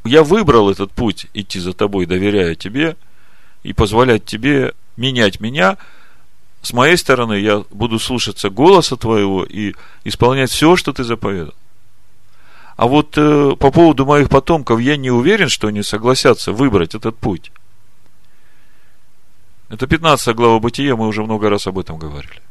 я 0.03 0.24
выбрал 0.24 0.70
этот 0.70 0.91
путь 0.91 1.27
идти 1.34 1.60
за 1.60 1.74
тобой, 1.74 2.05
доверяя 2.05 2.55
тебе– 2.55 2.96
и 3.63 3.74
позволять 3.74 4.25
тебе 4.25 4.74
менять 4.98 5.39
меня, 5.39 5.77
с 6.62 6.74
моей 6.74 6.98
стороны 6.98 7.34
я 7.34 7.63
буду 7.72 8.00
слушаться 8.00 8.50
голоса 8.50 8.96
твоего 8.96 9.43
и 9.43 9.74
исполнять 10.03 10.51
все, 10.51 10.75
что 10.75 10.93
ты 10.93 11.03
заповедал. 11.03 11.53
А 12.77 12.88
вот 12.88 13.17
э, 13.17 13.55
по 13.60 13.72
поводу 13.72 14.05
моих 14.05 14.29
потомков 14.29 14.79
я 14.79 14.98
не 14.98 15.12
уверен, 15.12 15.50
что 15.50 15.67
они 15.67 15.84
согласятся 15.84 16.51
выбрать 16.51 16.96
этот 16.96 17.17
путь. 17.17 17.51
Это 19.70 19.88
15 19.88 20.36
глава 20.36 20.60
Бытия, 20.60 20.96
мы 20.96 21.08
уже 21.08 21.24
много 21.24 21.50
раз 21.50 21.67
об 21.67 21.79
этом 21.79 21.98
говорили. 21.98 22.41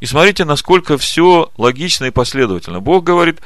И 0.00 0.06
смотрите, 0.06 0.44
насколько 0.44 0.96
все 0.98 1.50
логично 1.58 2.06
и 2.06 2.10
последовательно. 2.10 2.80
Бог 2.80 3.04
говорит, 3.04 3.40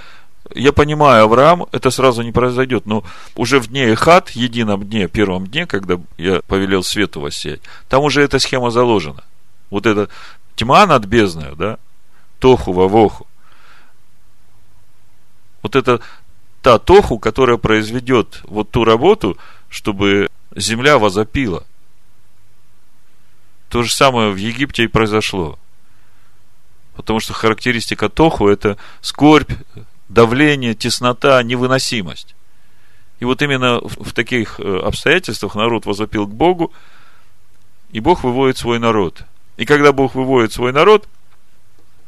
я 0.53 0.73
понимаю, 0.73 1.25
Авраам, 1.25 1.67
это 1.73 1.91
сразу 1.91 2.23
не 2.23 2.33
произойдет, 2.33 2.87
но 2.87 3.03
уже 3.35 3.61
в 3.61 3.69
дне 3.69 3.93
Эхат, 3.93 4.31
едином 4.31 4.85
дне, 4.85 5.09
первом 5.09 5.47
дне, 5.47 5.67
когда 5.67 5.99
я 6.19 6.43
повелел 6.47 6.83
свету 6.83 7.21
воссиять, 7.21 7.63
там 7.89 8.03
уже 8.05 8.23
эта 8.23 8.39
схема 8.39 8.71
заложена. 8.71 9.25
Вот 9.71 9.87
эта 9.87 10.09
тьма 10.55 10.87
над 10.87 11.07
бездной, 11.07 11.57
да, 11.57 11.79
тоху 12.39 12.73
вавоху. 12.73 13.27
Вот 15.63 15.77
это 15.77 16.01
та 16.61 16.79
тоху, 16.79 17.19
которая 17.19 17.57
произведет 17.57 18.41
вот 18.45 18.71
ту 18.71 18.85
работу, 18.85 19.39
чтобы 19.71 20.29
земля 20.55 20.99
возопила. 20.99 21.65
То 23.71 23.83
же 23.83 23.93
самое 23.93 24.31
в 24.31 24.37
Египте 24.37 24.85
и 24.85 24.89
произошло. 24.89 25.59
Потому 26.95 27.19
что 27.19 27.33
характеристика 27.33 28.09
тоху– 28.09 28.49
это 28.51 28.77
скорбь, 29.01 29.51
давление, 30.09 30.75
теснота, 30.75 31.43
невыносимость. 31.43 32.35
И 33.21 33.25
вот 33.25 33.43
именно 33.43 33.81
в 33.81 34.13
таких 34.13 34.61
э, 34.61 34.79
обстоятельствах 34.81 35.55
народ 35.55 35.87
возопил 35.87 36.27
к 36.27 36.31
Богу, 36.35 36.73
и 37.91 38.01
Бог 38.01 38.25
выводит 38.25 38.59
свой 38.59 38.79
народ. 38.79 39.23
И 39.57 39.65
когда 39.65 39.93
Бог 39.93 40.15
выводит 40.15 40.53
свой 40.53 40.73
народ, 40.73 41.09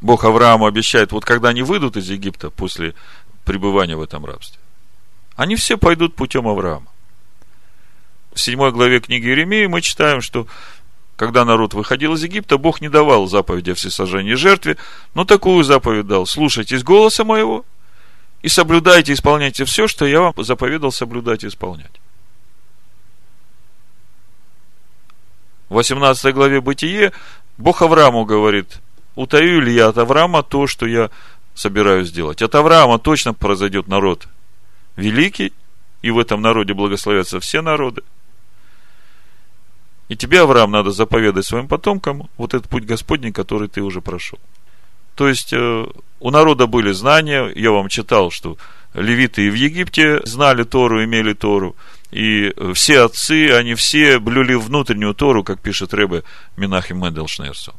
Бог 0.00 0.24
Аврааму 0.24 0.66
обещает, 0.66 1.12
вот 1.12 1.24
когда 1.24 1.50
они 1.50 1.62
выйдут 1.62 1.96
из 1.96 2.10
Египта 2.10 2.50
после 2.50 2.94
пребывания 3.44 3.96
в 3.96 4.02
этом 4.02 4.26
рабстве, 4.26 4.60
они 5.36 5.56
все 5.56 5.76
пойдут 5.76 6.16
путем 6.16 6.48
Авраама. 6.48 6.86
В 8.34 8.40
седьмой 8.40 8.72
главе 8.72 9.00
книги 9.00 9.26
Иеремии 9.26 9.66
мы 9.66 9.80
читаем, 9.80 10.20
что 10.20 10.46
когда 11.16 11.46
народ 11.46 11.72
выходил 11.72 12.12
из 12.14 12.22
Египта, 12.22 12.58
Бог 12.58 12.82
не 12.82 12.90
давал 12.90 13.26
заповеди 13.26 13.70
о 13.70 13.74
всесожжении 13.74 14.34
жертве, 14.34 14.76
но 15.14 15.24
такую 15.24 15.64
заповедь 15.64 16.06
дал. 16.06 16.26
Слушайтесь 16.26 16.82
голоса 16.82 17.24
моего– 17.24 17.64
и 18.46 18.48
соблюдайте, 18.48 19.12
исполняйте 19.12 19.64
все, 19.64 19.88
что 19.88 20.06
я 20.06 20.20
вам 20.20 20.32
заповедал 20.36 20.92
соблюдать 20.92 21.42
и 21.42 21.48
исполнять. 21.48 21.90
В 25.68 25.74
18 25.74 26.32
главе 26.32 26.60
Бытие 26.60 27.12
Бог 27.58 27.82
Аврааму 27.82 28.24
говорит, 28.24 28.78
утаю 29.16 29.60
ли 29.60 29.74
я 29.74 29.88
от 29.88 29.98
Авраама 29.98 30.44
то, 30.44 30.68
что 30.68 30.86
я 30.86 31.10
собираюсь 31.56 32.06
сделать. 32.06 32.40
От 32.40 32.54
Авраама 32.54 33.00
точно 33.00 33.34
произойдет 33.34 33.88
народ 33.88 34.28
великий, 34.94 35.52
и 36.02 36.12
в 36.12 36.18
этом 36.20 36.40
народе 36.40 36.72
благословятся 36.72 37.40
все 37.40 37.62
народы. 37.62 38.04
И 40.08 40.14
тебе, 40.14 40.42
Авраам, 40.42 40.70
надо 40.70 40.92
заповедать 40.92 41.46
своим 41.46 41.66
потомкам 41.66 42.30
вот 42.36 42.54
этот 42.54 42.70
путь 42.70 42.84
Господний, 42.84 43.32
который 43.32 43.66
ты 43.66 43.82
уже 43.82 44.00
прошел. 44.00 44.38
То 45.16 45.28
есть, 45.28 45.52
э, 45.52 45.86
у 46.20 46.30
народа 46.30 46.66
были 46.66 46.92
знания, 46.92 47.50
я 47.56 47.70
вам 47.72 47.88
читал, 47.88 48.30
что 48.30 48.58
левиты 48.92 49.46
и 49.46 49.50
в 49.50 49.54
Египте 49.54 50.24
знали 50.26 50.62
Тору, 50.62 51.02
имели 51.02 51.32
Тору, 51.32 51.74
и 52.10 52.54
все 52.74 53.00
отцы, 53.00 53.50
они 53.50 53.74
все 53.74 54.18
блюли 54.18 54.54
внутреннюю 54.54 55.14
Тору, 55.14 55.42
как 55.42 55.60
пишет 55.60 55.94
Рэбе 55.94 56.22
Минахим 56.56 56.98
Менделшнерсон. 56.98 57.74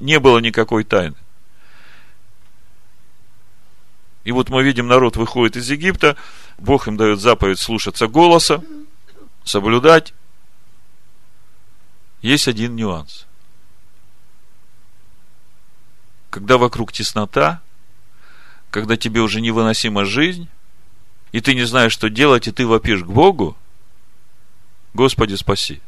Не 0.00 0.20
было 0.20 0.38
никакой 0.38 0.84
тайны. 0.84 1.16
И 4.24 4.32
вот 4.32 4.50
мы 4.50 4.62
видим, 4.62 4.86
народ 4.86 5.16
выходит 5.16 5.56
из 5.56 5.70
Египта, 5.70 6.16
Бог 6.58 6.88
им 6.88 6.96
дает 6.96 7.20
заповедь 7.20 7.58
слушаться 7.58 8.06
голоса, 8.06 8.62
соблюдать. 9.44 10.12
Есть 12.20 12.48
один 12.48 12.76
нюанс– 12.76 13.26
когда 16.32 16.56
вокруг 16.56 16.92
теснота, 16.92 17.60
когда 18.70 18.96
тебе 18.96 19.20
уже 19.20 19.42
невыносима 19.42 20.06
жизнь, 20.06 20.48
и 21.30 21.42
ты 21.42 21.54
не 21.54 21.64
знаешь, 21.64 21.92
что 21.92 22.08
делать, 22.08 22.48
и 22.48 22.52
ты 22.52 22.66
вопишь 22.66 23.02
к 23.02 23.06
Богу, 23.06 23.54
Господи, 24.94 25.34
спаси, 25.34 25.82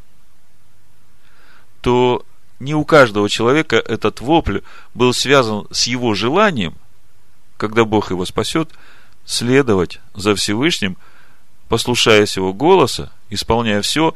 то 1.80 2.26
не 2.60 2.74
у 2.74 2.84
каждого 2.84 3.30
человека 3.30 3.76
этот 3.76 4.20
вопль 4.20 4.60
был 4.92 5.14
связан 5.14 5.66
с 5.70 5.86
его 5.86 6.12
желанием, 6.12 6.74
когда 7.56 7.86
Бог 7.86 8.10
его 8.10 8.26
спасет, 8.26 8.70
следовать 9.24 10.00
за 10.12 10.34
Всевышним, 10.34 10.98
послушаясь 11.70 12.36
его 12.36 12.52
голоса, 12.52 13.10
исполняя 13.30 13.80
все, 13.80 14.14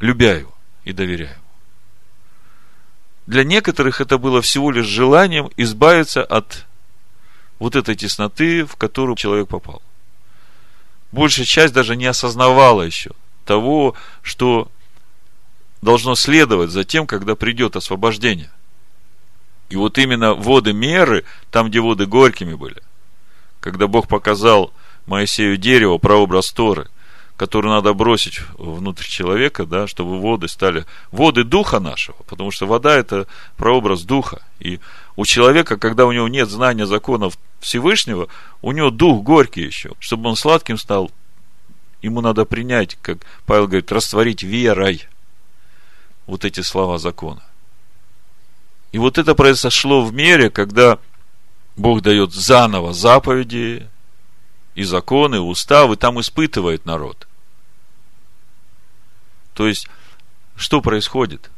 любя 0.00 0.34
его 0.34 0.54
и 0.84 0.92
доверяя. 0.92 1.41
Для 3.26 3.44
некоторых 3.44 4.00
это 4.00 4.18
было 4.18 4.42
всего 4.42 4.70
лишь 4.70 4.86
желанием 4.86 5.50
избавиться 5.56 6.24
от 6.24 6.66
вот 7.58 7.76
этой 7.76 7.94
тесноты, 7.94 8.64
в 8.64 8.76
которую 8.76 9.16
человек 9.16 9.48
попал. 9.48 9.80
Большая 11.12 11.46
часть 11.46 11.72
даже 11.72 11.94
не 11.94 12.06
осознавала 12.06 12.82
еще 12.82 13.10
того, 13.44 13.94
что 14.22 14.68
должно 15.82 16.14
следовать 16.14 16.70
за 16.70 16.84
тем, 16.84 17.06
когда 17.06 17.34
придет 17.34 17.76
освобождение. 17.76 18.50
И 19.68 19.76
вот 19.76 19.98
именно 19.98 20.34
воды 20.34 20.72
меры, 20.72 21.24
там, 21.50 21.68
где 21.68 21.80
воды 21.80 22.06
горькими 22.06 22.54
были, 22.54 22.82
когда 23.60 23.86
Бог 23.86 24.08
показал 24.08 24.72
Моисею 25.06 25.56
дерево, 25.56 25.98
прообраз 25.98 26.52
Торы, 26.52 26.88
который 27.36 27.68
надо 27.68 27.92
бросить 27.94 28.40
внутрь 28.58 29.04
человека, 29.04 29.64
да, 29.66 29.86
чтобы 29.86 30.20
воды 30.20 30.48
стали 30.48 30.84
воды 31.10 31.44
духа 31.44 31.80
нашего, 31.80 32.16
потому 32.26 32.50
что 32.50 32.66
вода 32.66 32.94
это 32.94 33.26
прообраз 33.56 34.02
духа. 34.02 34.42
И 34.60 34.80
у 35.16 35.24
человека, 35.24 35.76
когда 35.76 36.06
у 36.06 36.12
него 36.12 36.28
нет 36.28 36.48
знания 36.48 36.86
законов 36.86 37.38
Всевышнего, 37.60 38.28
у 38.60 38.72
него 38.72 38.90
дух 38.90 39.22
горький 39.22 39.62
еще. 39.62 39.92
Чтобы 39.98 40.28
он 40.28 40.36
сладким 40.36 40.78
стал, 40.78 41.10
ему 42.02 42.20
надо 42.20 42.44
принять, 42.44 42.96
как 43.00 43.18
Павел 43.46 43.66
говорит, 43.66 43.92
растворить 43.92 44.42
верой 44.42 45.06
вот 46.26 46.44
эти 46.44 46.60
слова 46.60 46.98
закона. 46.98 47.42
И 48.92 48.98
вот 48.98 49.18
это 49.18 49.34
произошло 49.34 50.04
в 50.04 50.12
мире, 50.12 50.50
когда 50.50 50.98
Бог 51.76 52.02
дает 52.02 52.32
заново 52.32 52.92
заповеди, 52.92 53.88
и 54.74 54.82
законы, 54.82 55.36
и 55.36 55.38
уставы, 55.38 55.96
там 55.96 56.20
испытывает 56.20 56.86
народ. 56.86 57.26
То 59.54 59.66
есть, 59.66 59.86
что 60.56 60.80
происходит? 60.80 61.50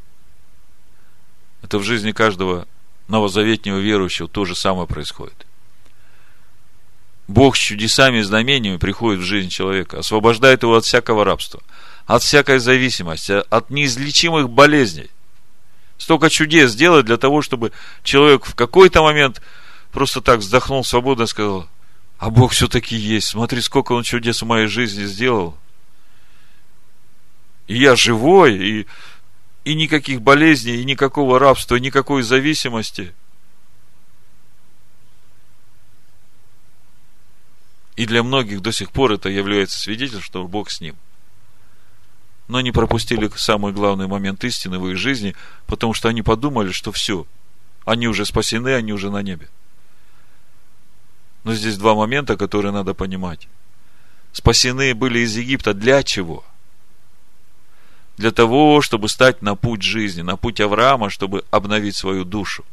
Это 1.61 1.79
в 1.79 1.83
жизни 1.83 2.11
каждого 2.11 2.67
новозаветнего 3.07 3.77
верующего 3.77 4.27
то 4.27 4.45
же 4.45 4.55
самое 4.55 4.87
происходит. 4.87 5.45
Бог 7.27 7.55
с 7.55 7.59
чудесами 7.59 8.19
и 8.19 8.23
знамениями 8.23 8.77
приходит 8.77 9.21
в 9.21 9.25
жизнь 9.25 9.49
человека, 9.49 9.99
освобождает 9.99 10.61
его 10.63 10.75
от 10.75 10.85
всякого 10.85 11.25
рабства, 11.25 11.61
от 12.05 12.21
всякой 12.21 12.59
зависимости, 12.59 13.31
от 13.49 13.69
неизлечимых 13.71 14.49
болезней. 14.49 15.09
Столько 15.97 16.29
чудес 16.29 16.75
делает 16.75 17.05
для 17.05 17.17
того, 17.17 17.41
чтобы 17.41 17.71
человек 18.03 18.45
в 18.45 18.53
какой-то 18.53 19.01
момент 19.01 19.41
просто 19.91 20.21
так 20.21 20.39
вздохнул 20.39 20.83
свободно 20.83 21.23
и 21.23 21.27
сказал, 21.27 21.67
а 22.17 22.29
Бог 22.29 22.51
все-таки 22.53 22.95
есть. 22.95 23.27
Смотри, 23.29 23.61
сколько 23.61 23.93
Он 23.93 24.03
чудес 24.03 24.41
в 24.41 24.45
моей 24.45 24.67
жизни 24.67 25.03
сделал. 25.05 25.57
И 27.67 27.77
я 27.77 27.95
живой, 27.95 28.57
и, 28.57 28.87
и 29.63 29.75
никаких 29.75 30.21
болезней, 30.21 30.77
и 30.77 30.85
никакого 30.85 31.39
рабства, 31.39 31.75
и 31.75 31.81
никакой 31.81 32.23
зависимости. 32.23 33.13
И 37.95 38.05
для 38.05 38.23
многих 38.23 38.61
до 38.61 38.71
сих 38.71 38.91
пор 38.91 39.13
это 39.13 39.29
является 39.29 39.79
свидетельством, 39.79 40.21
что 40.21 40.47
Бог 40.47 40.69
с 40.69 40.81
ним. 40.81 40.95
Но 42.47 42.59
они 42.59 42.71
пропустили 42.71 43.29
самый 43.35 43.73
главный 43.73 44.07
момент 44.07 44.43
истины 44.43 44.77
в 44.77 44.87
их 44.89 44.97
жизни, 44.97 45.35
потому 45.65 45.93
что 45.93 46.09
они 46.09 46.21
подумали, 46.21 46.71
что 46.71 46.91
все, 46.91 47.25
они 47.85 48.07
уже 48.07 48.25
спасены, 48.25 48.75
они 48.75 48.93
уже 48.93 49.09
на 49.09 49.21
небе. 49.23 49.49
Но 51.45 51.53
здесь 51.53 51.77
два 51.77 51.93
момента, 51.93 52.37
которые 52.37 52.71
надо 52.71 52.95
понимать. 52.95 53.47
Спасены 54.33 54.95
были 54.95 55.19
из 55.19 55.37
Египта 55.37 55.75
для 55.75 56.01
чего? 56.01 56.43
Для 58.17 58.31
того, 58.31 58.81
чтобы 58.81 59.09
стать 59.09 59.43
на 59.43 59.55
путь 59.55 59.83
жизни, 59.83 60.23
на 60.23 60.37
путь 60.37 60.59
Авраама, 60.59 61.11
чтобы 61.11 61.45
обновить 61.51 61.95
свою 61.95 62.25
душу 62.25 62.65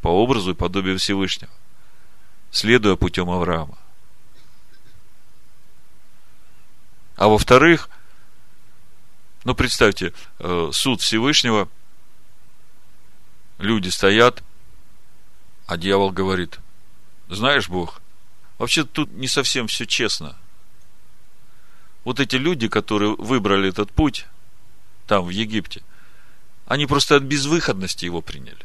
по 0.00 0.08
образу 0.08 0.52
и 0.52 0.54
подобию 0.54 0.98
Всевышнего, 0.98 1.52
следуя 2.50 2.96
путем 2.96 3.28
Авраама. 3.28 3.76
А 7.16 7.28
во-вторых, 7.28 7.90
ну, 9.44 9.54
представьте, 9.54 10.14
э, 10.38 10.70
суд 10.72 11.02
Всевышнего, 11.02 11.68
люди 13.58 13.88
стоят, 13.88 14.42
а 15.66 15.76
дьявол 15.76 16.12
говорит, 16.12 16.60
знаешь, 17.28 17.68
Бог, 17.68 18.00
Вообще 18.58 18.84
тут 18.84 19.12
не 19.12 19.28
совсем 19.28 19.66
все 19.66 19.86
честно. 19.86 20.36
Вот 22.04 22.20
эти 22.20 22.36
люди, 22.36 22.68
которые 22.68 23.14
выбрали 23.16 23.68
этот 23.68 23.90
путь, 23.92 24.26
там, 25.06 25.24
в 25.24 25.30
Египте, 25.30 25.82
они 26.66 26.86
просто 26.86 27.16
от 27.16 27.22
безвыходности 27.22 28.04
его 28.04 28.22
приняли. 28.22 28.64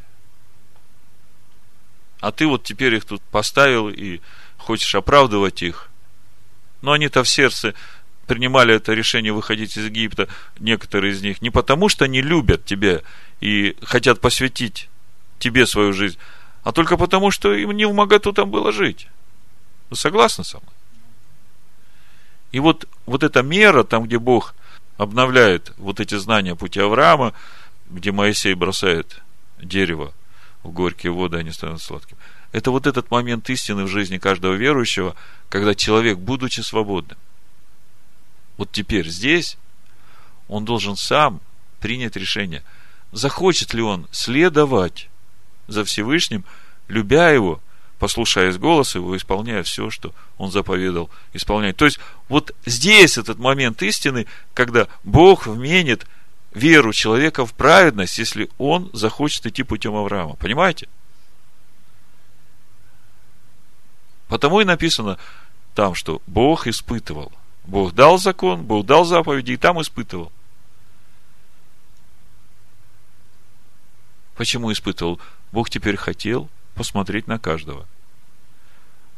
А 2.20 2.30
ты 2.32 2.46
вот 2.46 2.62
теперь 2.62 2.94
их 2.94 3.04
тут 3.04 3.20
поставил 3.22 3.88
и 3.88 4.20
хочешь 4.56 4.94
оправдывать 4.94 5.62
их. 5.62 5.90
Но 6.80 6.92
они-то 6.92 7.22
в 7.22 7.28
сердце 7.28 7.74
принимали 8.26 8.74
это 8.74 8.94
решение 8.94 9.32
выходить 9.32 9.76
из 9.76 9.84
Египта, 9.84 10.28
некоторые 10.58 11.12
из 11.12 11.22
них, 11.22 11.42
не 11.42 11.50
потому, 11.50 11.88
что 11.88 12.04
они 12.04 12.22
любят 12.22 12.64
тебя 12.64 13.02
и 13.40 13.76
хотят 13.82 14.20
посвятить 14.20 14.88
тебе 15.38 15.66
свою 15.66 15.92
жизнь, 15.92 16.18
а 16.62 16.72
только 16.72 16.96
потому, 16.96 17.30
что 17.32 17.52
им 17.52 17.72
не 17.72 17.84
в 17.86 17.92
моготу 17.92 18.32
там 18.32 18.50
было 18.50 18.72
жить. 18.72 19.08
Вы 19.92 19.96
согласны 19.96 20.42
со 20.42 20.56
мной? 20.56 20.72
И 22.50 22.60
вот, 22.60 22.88
вот 23.04 23.22
эта 23.22 23.42
мера, 23.42 23.84
там, 23.84 24.04
где 24.04 24.18
Бог 24.18 24.54
обновляет 24.96 25.74
вот 25.76 26.00
эти 26.00 26.14
знания 26.14 26.56
пути 26.56 26.80
Авраама, 26.80 27.34
где 27.90 28.10
Моисей 28.10 28.54
бросает 28.54 29.20
дерево 29.60 30.14
в 30.62 30.70
горькие 30.70 31.12
воды, 31.12 31.36
они 31.36 31.52
становятся 31.52 31.88
сладкими. 31.88 32.18
Это 32.52 32.70
вот 32.70 32.86
этот 32.86 33.10
момент 33.10 33.50
истины 33.50 33.84
в 33.84 33.88
жизни 33.88 34.16
каждого 34.16 34.54
верующего, 34.54 35.14
когда 35.50 35.74
человек, 35.74 36.16
будучи 36.16 36.60
свободным, 36.60 37.18
вот 38.56 38.72
теперь 38.72 39.10
здесь, 39.10 39.58
он 40.48 40.64
должен 40.64 40.96
сам 40.96 41.42
принять 41.80 42.16
решение, 42.16 42.62
захочет 43.12 43.74
ли 43.74 43.82
он 43.82 44.08
следовать 44.10 45.10
за 45.66 45.84
Всевышним, 45.84 46.46
любя 46.88 47.28
его– 47.28 47.60
послушаясь 48.02 48.58
голоса 48.58 48.98
его, 48.98 49.16
исполняя 49.16 49.62
все, 49.62 49.88
что 49.88 50.12
он 50.36 50.50
заповедал 50.50 51.08
исполнять. 51.34 51.76
То 51.76 51.84
есть, 51.84 52.00
вот 52.28 52.52
здесь 52.66 53.16
этот 53.16 53.38
момент 53.38 53.80
истины, 53.80 54.26
когда 54.54 54.88
Бог 55.04 55.46
вменит 55.46 56.04
веру 56.52 56.92
человека 56.92 57.46
в 57.46 57.54
праведность, 57.54 58.18
если 58.18 58.50
он 58.58 58.90
захочет 58.92 59.46
идти 59.46 59.62
путем 59.62 59.94
Авраама. 59.94 60.34
Понимаете? 60.34 60.88
Потому 64.26 64.60
и 64.60 64.64
написано 64.64 65.16
там, 65.76 65.94
что 65.94 66.20
Бог 66.26 66.66
испытывал. 66.66 67.30
Бог 67.66 67.94
дал 67.94 68.18
закон, 68.18 68.64
Бог 68.64 68.84
дал 68.84 69.04
заповеди, 69.04 69.52
и 69.52 69.56
там 69.56 69.80
испытывал. 69.80 70.32
Почему 74.34 74.72
испытывал? 74.72 75.20
Бог 75.52 75.70
теперь 75.70 75.96
хотел 75.96 76.50
посмотреть 76.74 77.26
на 77.26 77.38
каждого. 77.38 77.86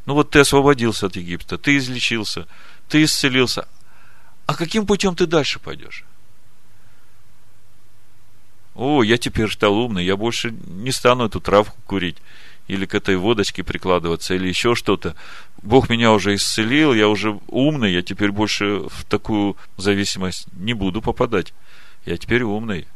Ну 0.07 0.15
вот 0.15 0.31
ты 0.31 0.41
освободился 0.41 1.07
от 1.07 1.17
Египта, 1.17 1.57
ты 1.57 1.77
излечился, 1.77 2.47
ты 2.89 3.05
исцелился. 3.05 3.67
А 4.47 4.55
каким 4.55 4.87
путем 4.87 5.17
ты 5.17 5.27
дальше 5.27 5.59
пойдешь? 5.59 6.05
О, 8.75 9.03
я 9.03 9.17
теперь 9.17 9.51
стал 9.51 9.77
умный, 9.79 10.05
я 10.05 10.17
больше 10.17 10.51
не 10.67 10.91
стану 10.91 11.27
эту 11.27 11.41
травку 11.41 11.81
курить 11.87 12.19
или 12.67 12.87
к 12.87 12.95
этой 12.95 13.17
водочке 13.17 13.63
прикладываться, 13.63 14.35
или 14.35 14.49
еще 14.49 14.75
что-то. 14.75 15.15
Бог 15.63 15.89
меня 15.91 16.13
уже 16.13 16.35
исцелил, 16.35 16.95
я 16.95 17.09
уже 17.09 17.39
умный, 17.49 17.93
я 17.93 18.03
теперь 18.03 18.33
больше 18.33 18.81
в 18.89 19.05
такую 19.05 19.57
зависимость 19.77 20.47
не 20.53 20.73
буду 20.73 21.03
попадать. 21.03 21.53
Я 22.07 22.17
теперь 22.17 22.43
умный. 22.43 22.87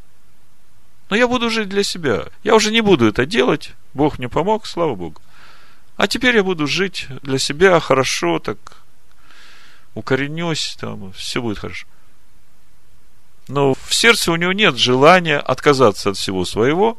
Но 1.09 1.15
я 1.15 1.27
буду 1.27 1.49
жить 1.49 1.69
для 1.69 1.83
себя. 1.83 2.27
Я 2.43 2.55
уже 2.55 2.71
не 2.71 2.81
буду 2.81 3.07
это 3.07 3.25
делать. 3.25 3.71
Бог 3.93 4.19
мне 4.19 4.29
помог, 4.29 4.67
слава 4.67 4.95
Богу. 4.95 5.21
А 5.97 6.07
теперь 6.07 6.35
я 6.35 6.43
буду 6.43 6.67
жить 6.67 7.07
для 7.23 7.39
себя 7.39 7.79
хорошо, 7.79 8.39
так 8.39 8.57
укоренюсь, 9.95 10.77
там, 10.79 11.11
все 11.13 11.41
будет 11.41 11.57
хорошо. 11.57 11.87
Но 13.47 13.73
в 13.73 13.93
сердце 13.93 14.31
у 14.31 14.35
него 14.35 14.53
нет 14.53 14.77
желания 14.77 15.39
отказаться 15.39 16.11
от 16.11 16.17
всего 16.17 16.45
своего, 16.45 16.97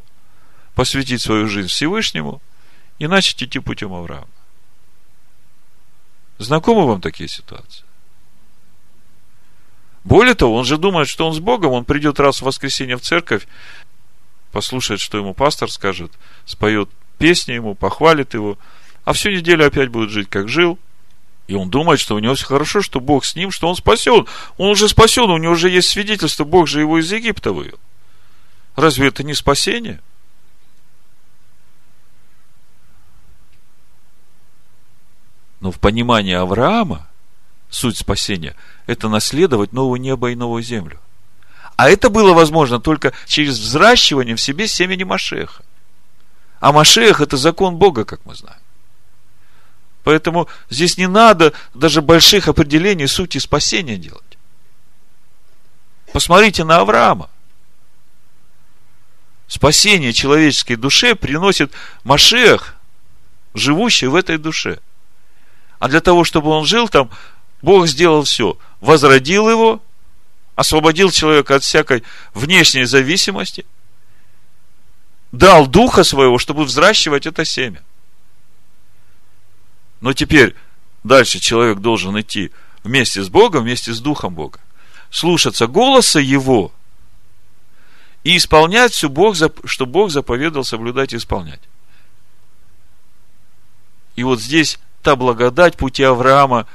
посвятить 0.75 1.23
свою 1.23 1.47
жизнь 1.47 1.69
Всевышнему 1.69 2.43
и 2.99 3.07
начать 3.07 3.43
идти 3.43 3.61
путем 3.61 3.95
Авраама. 3.95 4.27
Знакомы 6.39 6.87
вам 6.87 7.01
такие 7.01 7.29
ситуации? 7.29 7.85
Более 10.03 10.35
того, 10.35 10.57
он 10.57 10.65
же 10.65 10.79
думает, 10.79 11.09
что 11.09 11.27
он 11.27 11.35
с 11.35 11.39
Богом, 11.39 11.73
он 11.73 11.85
придет 11.85 12.19
раз 12.19 12.41
в 12.41 12.47
воскресенье 12.47 12.97
в 12.97 13.03
церковь, 13.03 13.47
послушает, 14.53 15.01
что 15.01 15.19
ему 15.19 15.35
пастор 15.35 15.71
скажет, 15.71 16.13
споет 16.45 16.91
песни 17.19 17.53
ему, 17.53 17.75
похвалит 17.75 18.35
его, 18.35 18.59
а 19.05 19.13
всю 19.13 19.31
неделю 19.31 19.67
опять 19.67 19.89
будет 19.89 20.11
жить, 20.11 20.29
как 20.29 20.49
жил, 20.49 20.79
И 21.47 21.55
он 21.55 21.69
думает, 21.69 21.99
что 21.99 22.15
у 22.15 22.19
него 22.21 22.35
все 22.35 22.47
хорошо, 22.47 22.81
что 22.81 23.01
Бог 23.01 23.25
с 23.25 23.35
ним, 23.35 23.51
что 23.51 23.69
он 23.69 23.75
спасен. 23.75 24.27
Он 24.57 24.71
уже 24.71 24.89
спасен, 24.89 25.29
у 25.31 25.37
него 25.37 25.55
уже 25.55 25.69
есть 25.69 25.89
свидетельство, 25.89 26.45
Бог 26.45 26.69
же 26.69 26.81
его 26.81 26.99
из 27.01 27.11
Египта 27.11 27.53
вывел. 27.53 27.79
Разве 28.77 29.09
это 29.09 29.25
не 29.25 29.35
спасение? 29.35 30.01
Но 35.61 35.73
в 35.73 35.81
понимании 35.81 36.35
Авраама 36.35 37.09
суть 37.69 37.99
спасения– 37.99 38.57
это 38.87 39.09
наследовать 39.09 39.73
новое 39.73 39.99
небо 39.99 40.31
и 40.31 40.37
новую 40.37 40.63
землю. 40.63 41.01
А 41.81 41.89
это 41.89 42.11
было 42.11 42.35
возможно 42.35 42.79
только 42.79 43.15
через 43.27 43.59
взращивание 43.59 44.37
в 44.37 44.41
себе 44.43 44.69
семени 44.69 45.03
Машеха. 45.03 45.65
А 46.61 46.73
Машех– 46.73 47.21
это 47.23 47.39
закон 47.39 47.77
Бога, 47.77 48.05
как 48.05 48.21
мы 48.27 48.35
знаем. 48.35 48.61
Поэтому 50.05 50.47
здесь 50.69 50.99
не 50.99 51.09
надо 51.09 51.55
даже 51.73 52.03
больших 52.03 52.49
определений 52.49 53.07
сути 53.07 53.39
спасения 53.39 53.97
делать. 53.97 54.37
Посмотрите 56.13 56.65
на 56.65 56.81
Авраама. 56.81 57.31
Спасение 59.47 60.13
человеческой 60.13 60.77
душе 60.77 61.15
приносит 61.15 61.73
Машех, 62.05 62.75
живущий 63.55 64.07
в 64.07 64.17
этой 64.17 64.37
душе. 64.37 64.81
А 65.79 65.89
для 65.89 66.03
того, 66.03 66.25
чтобы 66.25 66.51
он 66.51 66.67
жил 66.67 66.91
там, 66.91 67.09
Бог 67.63 67.87
сделал 67.87 68.25
все. 68.25 68.59
Возродил 68.83 69.49
его, 69.49 69.81
освободил 70.61 71.11
человека 71.11 71.55
от 71.55 71.63
всякой 71.63 72.05
внешней 72.35 72.85
зависимости, 72.85 73.65
дал 75.33 75.67
духа 75.67 76.05
своего, 76.05 76.37
чтобы 76.37 76.65
взращивать 76.65 77.25
это 77.27 77.47
семя. 77.47 77.83
Но 80.03 80.13
теперь 80.13 80.55
дальше 81.03 81.41
человек 81.41 81.79
должен 81.79 82.21
идти 82.21 82.53
вместе 82.83 83.23
с 83.23 83.31
Богом, 83.31 83.63
вместе 83.63 83.95
с 83.95 84.01
Духом 84.01 84.35
Бога. 84.35 84.61
Слушаться 85.09 85.67
голоса 85.67 86.21
Его 86.21 86.73
и 88.23 88.37
исполнять 88.37 88.93
все, 88.93 89.09
Бог, 89.09 89.37
что 89.65 89.87
Бог 89.87 90.11
заповедал 90.11 90.63
соблюдать 90.63 91.15
и 91.15 91.17
исполнять. 91.17 91.63
И 94.15 94.25
вот 94.25 94.43
здесь 94.43 94.79
та 95.03 95.17
благодать 95.17 95.79
пути 95.79 96.03
Авраама, 96.03 96.67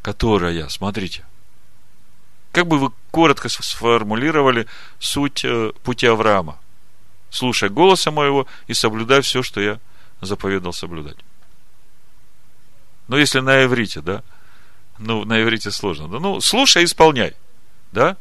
которая, 0.00 0.68
смотрите, 0.68 1.24
как 2.52 2.66
бы 2.66 2.78
вы 2.78 2.90
коротко 3.10 3.48
сформулировали 3.48 4.66
суть 4.98 5.44
э, 5.44 5.72
пути 5.82 6.06
Авраама? 6.06 6.58
Слушай 7.30 7.68
голоса 7.68 8.10
моего 8.10 8.46
и 8.66 8.74
соблюдай 8.74 9.20
все, 9.20 9.42
что 9.42 9.60
я 9.60 9.78
заповедал 10.20 10.72
соблюдать. 10.72 11.16
Но 13.06 13.18
если 13.18 13.40
на 13.40 13.64
иврите, 13.64 14.00
да? 14.00 14.22
Ну, 14.98 15.24
на 15.24 15.42
иврите 15.42 15.70
сложно. 15.70 16.08
Да? 16.08 16.18
Ну, 16.18 16.40
слушай, 16.40 16.84
исполняй. 16.84 17.34
Да? 17.92 18.16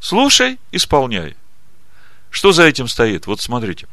Слушай, 0.00 0.58
исполняй. 0.72 1.36
Что 2.30 2.52
за 2.52 2.64
этим 2.64 2.88
стоит? 2.88 3.26
Вот 3.26 3.40
смотрите. 3.40 3.88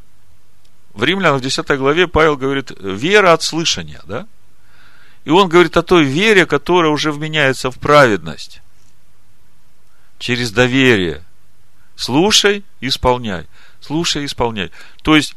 В 0.94 1.04
Римлянах 1.04 1.40
в 1.40 1.44
10 1.44 1.68
главе 1.78 2.08
Павел 2.08 2.38
говорит, 2.38 2.72
вера 2.80 3.34
от 3.34 3.44
слышания, 3.44 4.02
да? 4.06 4.28
И 5.24 5.30
он 5.30 5.50
говорит 5.50 5.76
о 5.78 5.82
той 5.82 6.04
вере, 6.04 6.46
которая 6.46 6.92
уже 6.92 7.12
вменяется 7.12 7.72
в 7.72 7.80
праведность. 7.80 8.62
Через 10.26 10.52
доверие. 10.52 11.24
Слушай, 11.96 12.66
исполняй. 12.82 13.46
Слушай, 13.80 14.26
исполняй. 14.26 14.72
То 15.04 15.16
есть, 15.16 15.36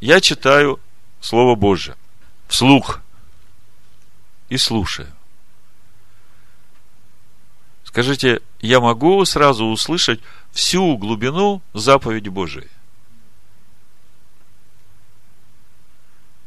я 0.00 0.20
читаю 0.20 0.80
Слово 1.20 1.54
Божье 1.54 1.94
вслух 2.48 3.00
и 4.48 4.56
слушаю. 4.56 5.06
Скажите, 7.84 8.42
я 8.58 8.80
могу 8.80 9.24
сразу 9.24 9.66
услышать 9.66 10.18
всю 10.50 10.96
глубину 10.96 11.62
заповеди 11.72 12.30
Божией? 12.30 12.70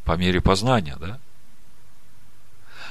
По 0.03 0.17
мере 0.17 0.41
познания, 0.41 0.97
да? 0.99 1.17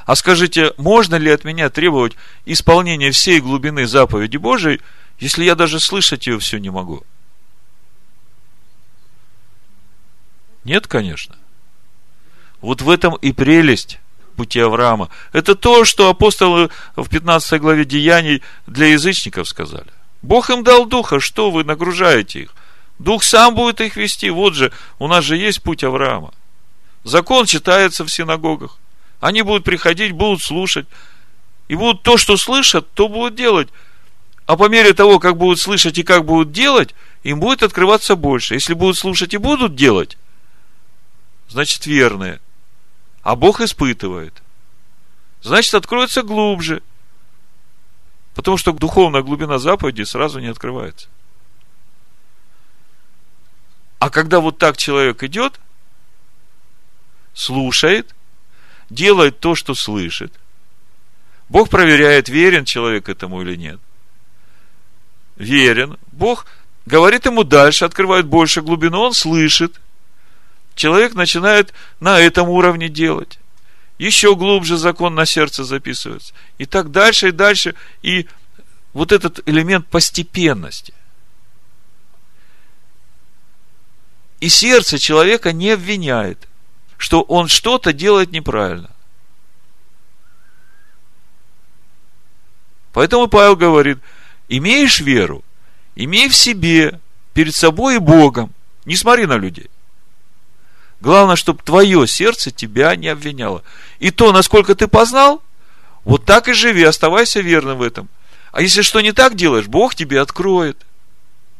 А 0.06 0.14
скажите, 0.14 0.72
можно 0.78 1.16
ли 1.16 1.30
от 1.30 1.44
меня 1.44 1.68
требовать 1.68 2.16
исполнения 2.44 3.10
всей 3.10 3.40
глубины 3.40 3.86
заповеди 3.86 4.36
Божией, 4.36 4.80
если 5.18 5.44
я 5.44 5.56
даже 5.56 5.80
слышать 5.80 6.28
ее 6.28 6.38
все 6.38 6.58
не 6.58 6.70
могу? 6.70 7.02
Нет, 10.62 10.86
конечно. 10.86 11.34
Вот 12.60 12.82
в 12.82 12.88
этом 12.88 13.16
и 13.16 13.32
прелесть 13.32 13.98
пути 14.36 14.60
Авраама. 14.60 15.08
Это 15.32 15.56
то, 15.56 15.84
что 15.84 16.08
апостолы 16.08 16.70
в 16.94 17.08
15 17.08 17.60
главе 17.60 17.84
Деяний 17.84 18.42
для 18.66 18.88
язычников 18.88 19.48
сказали. 19.48 19.90
Бог 20.22 20.50
им 20.50 20.62
дал 20.62 20.86
духа, 20.86 21.18
что 21.18 21.50
вы 21.50 21.64
нагружаете 21.64 22.42
их? 22.42 22.54
Дух 22.98 23.24
сам 23.24 23.54
будет 23.54 23.80
их 23.80 23.96
вести. 23.96 24.30
Вот 24.30 24.54
же, 24.54 24.72
у 24.98 25.08
нас 25.08 25.24
же 25.24 25.36
есть 25.36 25.62
путь 25.62 25.82
Авраама. 25.82 26.32
Закон 27.02 27.46
читается 27.46 28.04
в 28.04 28.08
синагогах. 28.08 28.78
Они 29.20 29.42
будут 29.42 29.64
приходить, 29.64 30.12
будут 30.12 30.42
слушать. 30.42 30.86
И 31.68 31.74
будут 31.74 32.02
то, 32.02 32.16
что 32.16 32.36
слышат, 32.36 32.90
то 32.94 33.08
будут 33.08 33.34
делать. 33.34 33.68
А 34.46 34.56
по 34.56 34.68
мере 34.68 34.92
того, 34.92 35.18
как 35.18 35.36
будут 35.36 35.58
слышать 35.58 35.98
и 35.98 36.04
как 36.04 36.24
будут 36.24 36.52
делать, 36.52 36.94
им 37.24 37.40
будет 37.40 37.62
открываться 37.62 38.14
больше. 38.14 38.54
Если 38.54 38.74
будут 38.74 38.96
слушать 38.96 39.34
и 39.34 39.38
будут 39.38 39.74
делать, 39.74 40.16
значит 41.48 41.86
верные 41.86 42.40
а 43.26 43.34
Бог 43.34 43.60
испытывает. 43.60 44.40
Значит, 45.42 45.74
откроется 45.74 46.22
глубже. 46.22 46.80
Потому 48.36 48.56
что 48.56 48.70
духовная 48.70 49.22
глубина 49.22 49.58
заповеди 49.58 50.04
сразу 50.04 50.38
не 50.38 50.46
открывается. 50.46 51.08
А 53.98 54.10
когда 54.10 54.38
вот 54.38 54.58
так 54.58 54.76
человек 54.76 55.24
идет, 55.24 55.58
слушает, 57.34 58.14
делает 58.90 59.40
то, 59.40 59.54
что 59.54 59.74
слышит, 59.74 60.32
Бог 61.48 61.68
проверяет, 61.68 62.28
верен 62.28 62.64
человек 62.64 63.08
этому 63.08 63.42
или 63.42 63.56
нет. 63.56 63.78
Верен. 65.36 65.96
Бог 66.10 66.46
говорит 66.86 67.26
ему 67.26 67.44
дальше, 67.44 67.84
открывает 67.84 68.26
больше 68.26 68.62
глубину, 68.62 69.00
он 69.00 69.12
слышит– 69.12 69.80
человек 70.76 71.14
начинает 71.14 71.74
на 71.98 72.20
этом 72.20 72.48
уровне 72.48 72.88
делать. 72.88 73.40
Еще 73.98 74.36
глубже 74.36 74.76
закон 74.76 75.14
на 75.14 75.26
сердце 75.26 75.64
записывается. 75.64 76.32
И 76.58 76.66
так 76.66 76.92
дальше 76.92 77.28
и 77.28 77.32
дальше. 77.32 77.74
И 78.02 78.28
вот 78.92 79.10
этот 79.10 79.40
элемент 79.48 79.88
постепенности. 79.88 80.92
И 84.38 84.50
сердце 84.50 84.98
человека 84.98 85.52
не 85.52 85.70
обвиняет, 85.70 86.46
что 86.96 87.22
он 87.22 87.48
что-то 87.48 87.92
делает 87.92 88.32
неправильно. 88.32 88.90
Поэтому 92.92 93.26
Павел 93.28 93.56
говорит, 93.56 93.98
имеешь 94.48 95.00
веру, 95.00 95.44
имей 95.94 96.28
в 96.28 96.34
себе, 96.34 96.98
перед 97.34 97.54
собой 97.54 97.96
и 97.96 97.98
Богом. 97.98 98.54
Не 98.86 98.96
смотри 98.96 99.26
на 99.26 99.36
людей. 99.36 99.68
Главное, 101.00 101.36
чтобы 101.36 101.62
твое 101.62 102.06
сердце 102.06 102.50
тебя 102.50 102.96
не 102.96 103.08
обвиняло. 103.08 103.62
И 103.98 104.10
то, 104.10 104.32
насколько 104.32 104.74
ты 104.74 104.88
познал, 104.88 105.42
вот 106.04 106.24
так 106.24 106.48
и 106.48 106.54
живи, 106.54 106.82
оставайся 106.84 107.40
верным 107.40 107.76
в 107.76 107.82
этом. 107.82 108.08
А 108.52 108.62
если 108.62 108.80
что 108.80 109.02
не 109.02 109.12
так 109.12 109.34
делаешь, 109.34 109.66
Бог 109.66 109.94
тебе 109.94 110.18
откроет. 110.18 110.78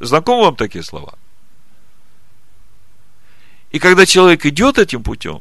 Знакомы 0.00 0.44
вам 0.44 0.56
такие 0.56 0.82
слова? 0.82 1.18
И 3.70 3.78
когда 3.78 4.06
человек 4.06 4.46
идет 4.46 4.78
этим 4.78 5.02
путем, 5.02 5.40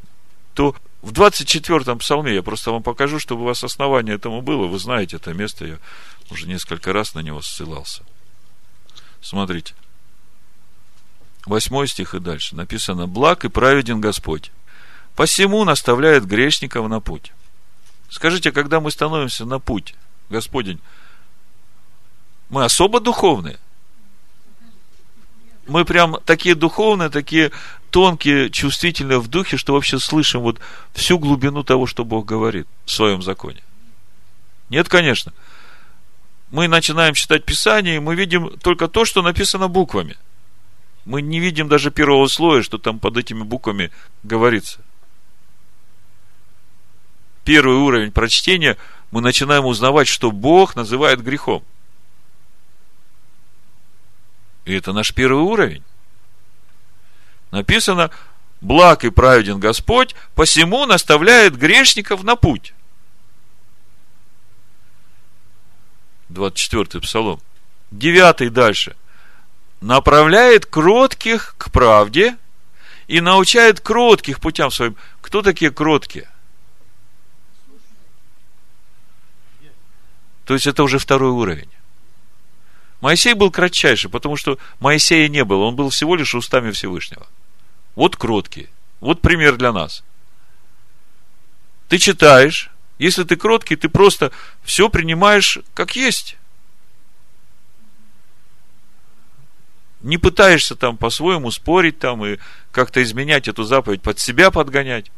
то 0.54 0.76
в 1.02 1.12
24-м 1.12 2.00
псалме, 2.00 2.34
я 2.34 2.42
просто 2.42 2.72
вам 2.72 2.82
покажу, 2.82 3.20
чтобы 3.20 3.44
у 3.44 3.46
вас 3.46 3.64
основание 3.64 4.16
этому 4.16 4.42
было. 4.42 4.66
Вы 4.66 4.80
знаете 4.80 5.18
это 5.18 5.34
место, 5.34 5.66
я 5.66 5.78
уже 6.32 6.48
несколько 6.48 6.94
раз 6.94 7.14
на 7.14 7.20
него 7.20 7.42
ссылался. 7.42 8.04
Смотрите. 9.22 9.74
Восьмой 11.46 11.88
стих 11.88 12.16
и 12.16 12.20
дальше 12.20 12.56
написано, 12.56 13.08
благ 13.08 13.46
и 13.46 13.50
праведен 13.50 14.02
Господь. 14.02 14.52
Посему 15.16 15.64
наставляет 15.64 16.26
грешников 16.26 16.90
на 16.90 17.00
путь. 17.00 17.32
Скажите, 18.10 18.52
когда 18.52 18.80
мы 18.80 18.92
становимся 18.92 19.46
на 19.46 19.60
путь, 19.60 19.96
Господень, 20.30 20.80
мы 22.50 22.64
особо 22.64 23.00
духовные? 23.00 23.60
Мы 25.68 25.86
прям 25.86 26.18
такие 26.26 26.56
духовные, 26.56 27.10
такие 27.10 27.52
тонкие, 27.90 28.50
чувствительные 28.50 29.20
в 29.20 29.28
духе, 29.28 29.58
что 29.58 29.74
вообще 29.74 30.00
слышим 30.00 30.42
вот 30.42 30.60
всю 30.94 31.18
глубину 31.18 31.64
того, 31.64 31.88
что 31.88 32.06
Бог 32.06 32.26
говорит 32.26 32.68
в 32.86 32.92
своем 32.92 33.22
законе. 33.22 33.62
Нет, 34.70 34.90
конечно. 34.90 35.34
Мы 36.52 36.68
начинаем 36.68 37.14
читать 37.16 37.46
Писание, 37.46 37.98
и 37.98 38.00
мы 38.00 38.16
видим 38.16 38.58
только 38.60 38.88
то, 38.88 39.06
что 39.06 39.22
написано 39.22 39.68
буквами– 39.68 40.16
мы 41.06 41.22
не 41.22 41.40
видим 41.40 41.70
даже 41.70 41.92
первого 41.92 42.28
слоя, 42.28 42.64
что 42.64 42.80
там 42.80 43.00
под 43.00 43.18
этими 43.18 43.44
буквами 43.44 43.92
говорится. 44.24 44.82
первый 47.44 47.76
уровень 47.76 48.12
прочтения, 48.12 48.76
мы 49.12 49.22
начинаем 49.22 49.66
узнавать, 49.66 50.08
что 50.08 50.32
Бог 50.32 50.76
называет 50.76 51.22
грехом. 51.22 51.64
И 54.66 54.74
это 54.74 54.94
наш 54.94 55.14
первый 55.14 55.44
уровень. 55.44 55.84
Написано, 57.52 58.10
благ 58.62 59.04
и 59.06 59.10
праведен 59.10 59.60
Господь, 59.60 60.16
посему 60.34 60.86
наставляет 60.86 61.56
грешников 61.56 62.24
на 62.24 62.36
путь. 62.36 62.74
24 66.30 67.02
псалом. 67.02 67.40
9 67.92 68.52
дальше. 68.52 68.96
Направляет 69.82 70.66
кротких 70.66 71.56
к 71.58 71.72
правде 71.72 72.36
и 73.08 73.22
научает 73.22 73.80
кротких 73.80 74.40
путям 74.40 74.72
своим. 74.72 74.96
Кто 75.22 75.44
такие 75.44 75.70
кроткие? 75.70 76.28
То 80.46 80.54
есть 80.54 80.68
это 80.68 80.84
уже 80.84 80.98
второй 80.98 81.32
уровень. 81.32 81.70
Моисей 83.06 83.36
был 83.36 83.52
кратчайший, 83.52 84.10
потому 84.10 84.36
что 84.36 84.58
Моисея 84.80 85.28
не 85.28 85.44
было, 85.44 85.66
он 85.66 85.76
был 85.76 85.92
всего 85.92 86.16
лишь 86.16 86.34
устами 86.34 86.72
Всевышнего. 86.72 87.28
Вот 87.94 88.16
кроткие. 88.16 88.68
Вот 89.00 89.22
пример 89.22 89.58
для 89.58 89.72
нас. 89.72 90.04
Ты 91.88 92.00
читаешь, 92.00 92.72
если 92.98 93.24
ты 93.24 93.36
кроткий, 93.36 93.76
ты 93.76 93.90
просто 93.90 94.32
все 94.64 94.90
принимаешь 94.90 95.60
как 95.76 95.96
есть. 95.96 96.36
Не 100.02 100.18
пытаешься 100.18 100.76
там 100.76 100.98
по-своему 100.98 101.52
спорить 101.52 102.00
там 102.00 102.26
и 102.26 102.40
как-то 102.72 103.04
изменять 103.04 103.48
эту 103.48 103.66
заповедь, 103.66 104.02
под 104.02 104.20
себя 104.20 104.50
подгонять. 104.50 105.12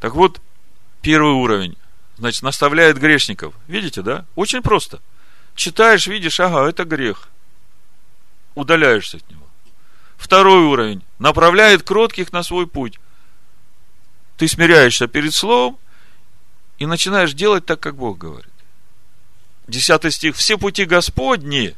Так 0.00 0.14
вот, 0.14 0.38
первый 1.00 1.32
уровень. 1.32 1.78
Значит, 2.18 2.42
наставляет 2.42 2.98
грешников. 2.98 3.54
Видите, 3.68 4.02
да? 4.02 4.26
Очень 4.34 4.60
просто. 4.60 5.00
Читаешь, 5.54 6.06
видишь, 6.06 6.40
ага, 6.40 6.68
это 6.68 6.84
грех. 6.84 7.28
Удаляешься 8.54 9.18
от 9.18 9.30
него. 9.30 9.46
Второй 10.16 10.64
уровень. 10.64 11.02
Направляет 11.18 11.82
кротких 11.82 12.32
на 12.32 12.42
свой 12.42 12.66
путь. 12.66 12.98
Ты 14.36 14.48
смиряешься 14.48 15.06
перед 15.06 15.34
словом 15.34 15.78
и 16.78 16.86
начинаешь 16.86 17.34
делать 17.34 17.66
так, 17.66 17.80
как 17.80 17.96
Бог 17.96 18.18
говорит. 18.18 18.52
Десятый 19.68 20.10
стих. 20.10 20.36
Все 20.36 20.58
пути 20.58 20.84
Господни. 20.84 21.76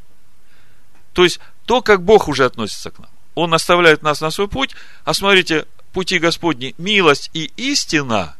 То 1.13 1.23
есть, 1.23 1.39
то, 1.65 1.81
как 1.81 2.03
Бог 2.03 2.27
уже 2.27 2.45
относится 2.45 2.91
к 2.91 2.99
нам. 2.99 3.09
Он 3.35 3.49
наставляет 3.49 4.01
нас 4.01 4.21
на 4.21 4.31
свой 4.31 4.47
путь, 4.47 4.75
а 5.03 5.13
смотрите, 5.13 5.65
пути 5.93 6.17
Господни, 6.17 6.73
милость 6.77 7.29
и 7.33 7.51
истина. 7.57 8.35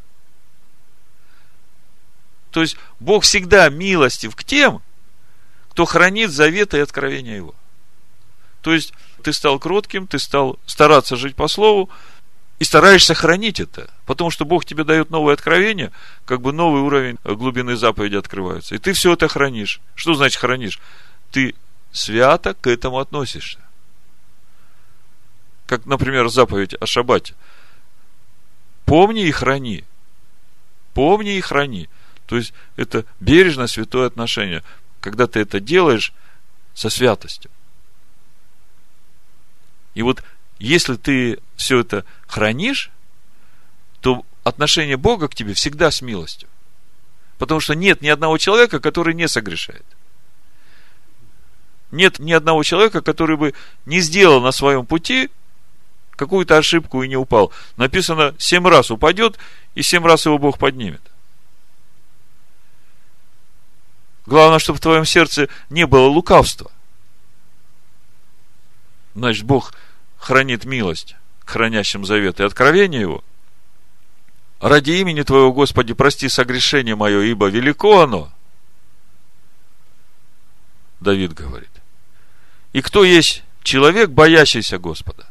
То 2.51 2.61
есть, 2.61 2.77
Бог 2.99 3.23
всегда 3.23 3.69
милостив 3.69 4.35
к 4.35 4.43
тем, 4.43 4.81
кто 5.77 5.85
хранит 5.85 6.31
заветы 6.31 6.77
и 6.77 6.79
откровения 6.79 7.35
Его. 7.35 7.53
То 8.61 8.73
есть, 8.73 8.93
ты 9.21 9.31
стал 9.31 9.59
кротким, 9.59 10.07
ты 10.07 10.17
стал 10.17 10.57
стараться 10.65 11.15
жить 11.15 11.35
по 11.35 11.47
слову, 11.47 11.87
и 12.57 12.63
стараешься 12.63 13.13
хранить 13.13 13.59
это, 13.59 13.87
потому 14.07 14.31
что 14.31 14.43
Бог 14.43 14.65
тебе 14.65 14.83
дает 14.83 15.11
новое 15.11 15.35
откровение, 15.35 15.91
как 16.25 16.41
бы 16.41 16.51
новый 16.51 16.81
уровень 16.81 17.19
глубины 17.23 17.75
заповеди 17.75 18.15
открывается. 18.15 18.73
И 18.73 18.79
ты 18.79 18.93
все 18.93 19.13
это 19.13 19.27
хранишь. 19.27 19.79
Что 19.93 20.15
значит 20.15 20.41
хранишь? 20.41 20.79
Ты 21.29 21.53
свято 21.91 22.55
к 22.55 22.65
этому 22.65 22.97
относишься. 22.97 23.59
Как, 25.67 25.85
например, 25.85 26.27
заповедь 26.29 26.73
о 26.73 26.87
шаббате. 26.87 27.35
Помни 28.85 29.27
и 29.27 29.31
храни. 29.31 29.83
Помни 30.95 31.37
и 31.37 31.41
храни. 31.41 31.87
То 32.25 32.35
есть, 32.35 32.51
это 32.77 33.05
бережно 33.19 33.67
святое 33.67 34.07
отношение, 34.07 34.63
когда 34.99 35.27
ты 35.27 35.39
это 35.39 35.59
делаешь 35.59 36.13
со 36.73 36.89
святостью. 36.89 37.51
И 39.93 40.01
вот 40.01 40.23
если 40.59 40.95
ты 40.95 41.39
все 41.55 41.79
это 41.79 42.05
хранишь, 42.27 42.91
то 44.01 44.25
отношение 44.43 44.97
Бога 44.97 45.27
к 45.27 45.35
тебе 45.35 45.53
всегда 45.53 45.91
с 45.91 46.01
милостью. 46.01 46.49
Потому 47.37 47.59
что 47.59 47.73
нет 47.75 48.01
ни 48.01 48.07
одного 48.07 48.37
человека, 48.37 48.79
который 48.79 49.13
не 49.13 49.27
согрешает. 49.27 49.85
Нет 51.91 52.19
ни 52.19 52.31
одного 52.31 52.63
человека, 52.63 53.01
который 53.01 53.37
бы 53.37 53.53
не 53.85 54.01
сделал 54.01 54.41
на 54.41 54.51
своем 54.51 54.85
пути 54.85 55.29
какую-то 56.11 56.57
ошибку 56.57 57.03
и 57.03 57.07
не 57.07 57.15
упал. 57.15 57.51
Написано, 57.77 58.33
семь 58.37 58.67
раз 58.67 58.91
упадет, 58.91 59.37
и 59.75 59.83
семь 59.83 60.03
раз 60.03 60.25
его 60.25 60.37
Бог 60.37 60.57
поднимет. 60.57 61.01
Главное, 64.27 64.59
чтобы 64.59 64.77
в 64.77 64.81
твоем 64.81 65.05
сердце 65.05 65.47
не 65.69 65.87
было 65.87 66.07
лукавства. 66.07 66.69
Значит, 69.15 69.45
Бог 69.45 69.73
хранит 70.17 70.65
милость 70.65 71.15
к 71.45 71.51
хранящим 71.51 72.05
завет 72.05 72.41
и 72.41 72.43
откровение 72.43 73.01
его. 73.01 73.23
Ради 74.59 74.91
имени 74.91 75.21
Твоего, 75.21 75.53
Господи, 75.53 75.93
прости 75.93 76.27
согрешение 76.27 76.95
мое, 76.95 77.21
ибо 77.21 77.47
велико 77.47 78.01
оно. 78.01 78.29
Давид 80.99 81.33
говорит. 81.33 81.69
И 82.73 82.81
кто 82.81 83.05
есть 83.05 83.43
человек, 83.63 84.09
боящийся 84.09 84.77
Господа? 84.77 85.25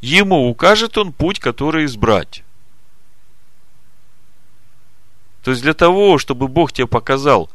Ему 0.00 0.50
укажет 0.50 0.98
он 0.98 1.12
путь, 1.12 1.38
который 1.38 1.84
избрать. 1.84 2.42
То 5.46 5.52
есть 5.52 5.62
для 5.62 5.74
того, 5.74 6.18
чтобы 6.18 6.48
Бог 6.48 6.72
тебе 6.72 6.88
показал 6.88 7.48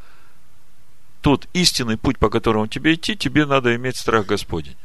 тот 1.19 1.49
истинный 1.51 1.97
путь, 1.97 2.19
по 2.19 2.29
которому 2.29 2.67
тебе 2.67 2.93
идти, 2.93 3.17
тебе 3.17 3.45
надо 3.45 3.75
иметь 3.75 3.97
страх 3.97 4.27
Господень. 4.27 4.77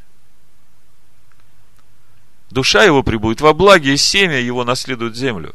Душа 2.50 2.82
его 2.82 3.04
прибудет 3.04 3.40
во 3.42 3.54
благе, 3.54 3.94
и 3.94 3.96
семя 3.96 4.40
его 4.40 4.64
наследует 4.64 5.14
землю. 5.14 5.54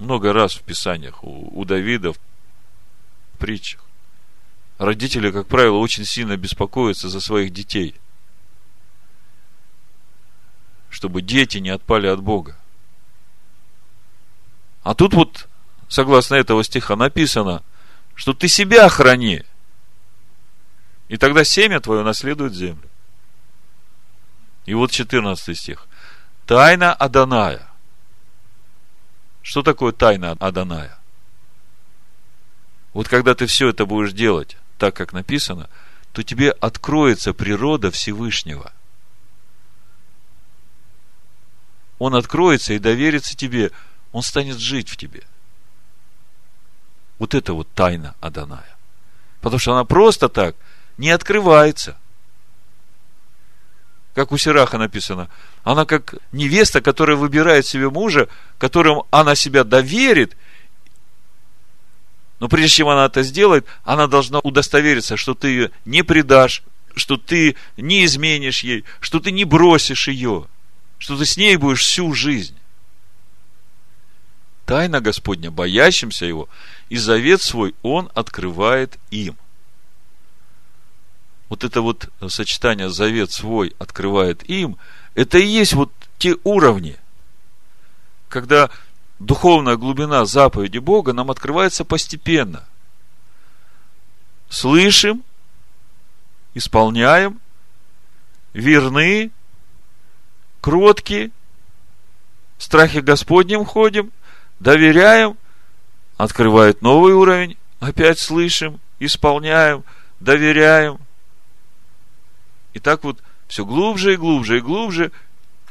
Много 0.00 0.32
раз 0.32 0.54
в 0.54 0.62
Писаниях 0.62 1.22
у, 1.22 1.60
у 1.60 1.64
Давида 1.64 2.12
в 2.12 2.18
притчах. 3.38 3.84
Родители, 4.78 5.30
как 5.30 5.46
правило, 5.46 5.76
очень 5.76 6.04
сильно 6.04 6.36
беспокоятся 6.36 7.08
за 7.08 7.20
своих 7.20 7.52
детей. 7.52 7.94
Чтобы 10.90 11.22
дети 11.22 11.58
не 11.58 11.70
отпали 11.70 12.08
от 12.08 12.20
Бога. 12.20 12.56
А 14.82 14.94
тут 14.94 15.14
вот, 15.14 15.48
согласно 15.88 16.34
этого 16.34 16.64
стиха, 16.64 16.96
написано, 16.96 17.62
что 18.14 18.32
ты 18.32 18.48
себя 18.48 18.88
храни. 18.88 19.42
И 21.08 21.16
тогда 21.16 21.44
семя 21.44 21.80
твое 21.80 22.02
наследует 22.02 22.54
землю. 22.54 22.88
И 24.66 24.74
вот 24.74 24.90
14 24.90 25.58
стих. 25.58 25.86
Тайна 26.46 26.92
Аданая. 26.92 27.68
Что 29.42 29.62
такое 29.62 29.92
тайна 29.92 30.32
Аданая? 30.40 30.98
Вот 32.92 33.08
когда 33.08 33.34
ты 33.34 33.46
все 33.46 33.68
это 33.68 33.86
будешь 33.86 34.12
делать 34.12 34.56
так, 34.78 34.94
как 34.94 35.12
написано, 35.12 35.68
то 36.12 36.22
тебе 36.22 36.50
откроется 36.50 37.32
природа 37.32 37.90
Всевышнего. 37.90 38.72
Он 41.98 42.14
откроется 42.14 42.74
и 42.74 42.78
доверится 42.78 43.36
тебе, 43.36 43.70
он 44.12 44.22
станет 44.22 44.58
жить 44.58 44.88
в 44.88 44.96
тебе. 44.96 45.22
Вот 47.18 47.34
это 47.34 47.52
вот 47.54 47.68
тайна 47.74 48.14
Аданая. 48.20 48.76
Потому 49.40 49.58
что 49.58 49.72
она 49.72 49.84
просто 49.84 50.28
так 50.28 50.54
не 50.96 51.10
открывается 51.10 51.96
как 54.14 54.32
у 54.32 54.38
Сираха 54.38 54.78
написано. 54.78 55.28
Она 55.64 55.84
как 55.84 56.14
невеста, 56.32 56.80
которая 56.80 57.16
выбирает 57.16 57.66
себе 57.66 57.88
мужа, 57.88 58.28
которым 58.58 59.02
она 59.10 59.34
себя 59.34 59.64
доверит. 59.64 60.36
Но 62.40 62.48
прежде 62.48 62.76
чем 62.76 62.88
она 62.88 63.06
это 63.06 63.22
сделает, 63.22 63.66
она 63.84 64.06
должна 64.06 64.40
удостовериться, 64.40 65.16
что 65.16 65.34
ты 65.34 65.48
ее 65.48 65.70
не 65.84 66.02
предашь, 66.02 66.62
что 66.94 67.16
ты 67.16 67.56
не 67.76 68.04
изменишь 68.04 68.64
ей, 68.64 68.84
что 69.00 69.20
ты 69.20 69.30
не 69.30 69.44
бросишь 69.44 70.08
ее, 70.08 70.46
что 70.98 71.16
ты 71.16 71.24
с 71.24 71.36
ней 71.36 71.56
будешь 71.56 71.80
всю 71.80 72.12
жизнь. 72.12 72.56
Тайна 74.66 75.00
Господня, 75.00 75.50
боящимся 75.50 76.26
Его, 76.26 76.48
и 76.88 76.96
завет 76.96 77.42
свой 77.42 77.74
Он 77.82 78.10
открывает 78.14 78.98
им 79.10 79.36
вот 81.52 81.64
это 81.64 81.82
вот 81.82 82.08
сочетание 82.28 82.88
завет 82.88 83.30
свой 83.30 83.76
открывает 83.78 84.42
им, 84.48 84.78
это 85.14 85.36
и 85.36 85.44
есть 85.44 85.74
вот 85.74 85.92
те 86.16 86.34
уровни, 86.44 86.96
когда 88.30 88.70
духовная 89.18 89.76
глубина 89.76 90.24
заповеди 90.24 90.78
Бога 90.78 91.12
нам 91.12 91.30
открывается 91.30 91.84
постепенно. 91.84 92.64
Слышим, 94.48 95.22
исполняем, 96.54 97.38
верны, 98.54 99.30
кротки, 100.62 101.32
в 102.56 102.62
страхе 102.62 103.02
Господнем 103.02 103.66
ходим, 103.66 104.10
доверяем, 104.62 105.36
открывает 106.16 106.82
новый 106.82 107.14
уровень, 107.14 107.56
опять 107.80 108.20
слышим, 108.20 108.80
исполняем, 109.00 109.84
доверяем. 110.20 110.98
И 112.72 112.78
так 112.78 113.02
вот 113.02 113.18
все 113.48 113.64
глубже 113.64 114.14
и 114.14 114.16
глубже 114.16 114.58
и 114.58 114.60
глубже, 114.60 115.10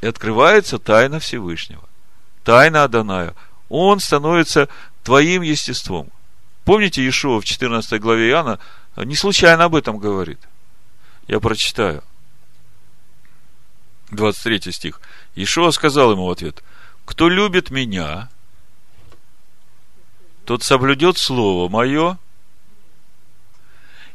и 0.01 0.07
открывается 0.07 0.77
тайна 0.77 1.19
Всевышнего. 1.19 1.87
Тайна 2.43 2.83
Аданая. 2.83 3.33
Он 3.69 3.99
становится 3.99 4.67
твоим 5.03 5.41
естеством. 5.41 6.09
Помните, 6.65 7.01
Иешуа 7.01 7.39
в 7.39 7.45
14 7.45 7.99
главе 8.01 8.29
Иоанна 8.29 8.59
не 8.97 9.15
случайно 9.15 9.65
об 9.65 9.75
этом 9.75 9.99
говорит. 9.99 10.39
Я 11.27 11.39
прочитаю. 11.39 12.03
23 14.09 14.71
стих. 14.73 14.99
Иешуа 15.35 15.71
сказал 15.71 16.11
ему 16.11 16.25
в 16.25 16.31
ответ, 16.31 16.61
кто 17.05 17.29
любит 17.29 17.71
меня, 17.71 18.29
тот 20.45 20.63
соблюдет 20.63 21.17
слово 21.17 21.69
мое, 21.69 22.17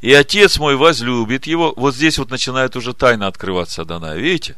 и 0.00 0.12
отец 0.12 0.58
мой 0.58 0.76
возлюбит 0.76 1.46
его. 1.46 1.72
Вот 1.76 1.94
здесь 1.94 2.18
вот 2.18 2.30
начинает 2.30 2.76
уже 2.76 2.92
тайна 2.92 3.26
открываться 3.26 3.82
Адана, 3.82 4.14
видите? 4.16 4.56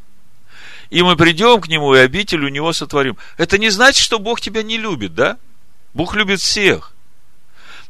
И 0.90 1.02
мы 1.02 1.16
придем 1.16 1.61
к 1.61 1.68
нему, 1.68 1.94
и 1.94 1.98
обитель 1.98 2.44
у 2.44 2.48
него 2.48 2.72
сотворим. 2.72 3.16
Это 3.37 3.59
не 3.59 3.70
значит, 3.70 4.02
что 4.02 4.18
Бог 4.18 4.40
тебя 4.40 4.62
не 4.62 4.78
любит, 4.78 5.14
да? 5.14 5.37
Бог 5.94 6.14
любит 6.14 6.40
всех. 6.40 6.92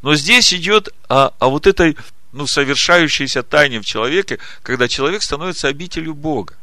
Но 0.03 0.15
здесь 0.15 0.53
идет 0.53 0.89
о, 1.09 1.33
о 1.39 1.49
вот 1.49 1.67
этой, 1.67 1.97
ну, 2.33 2.47
совершающейся 2.47 3.43
тайне 3.43 3.81
в 3.81 3.85
человеке, 3.85 4.39
когда 4.63 4.89
человек 4.89 5.23
становится 5.23 5.69
обителью 5.69 6.15
Бога. 6.15 6.55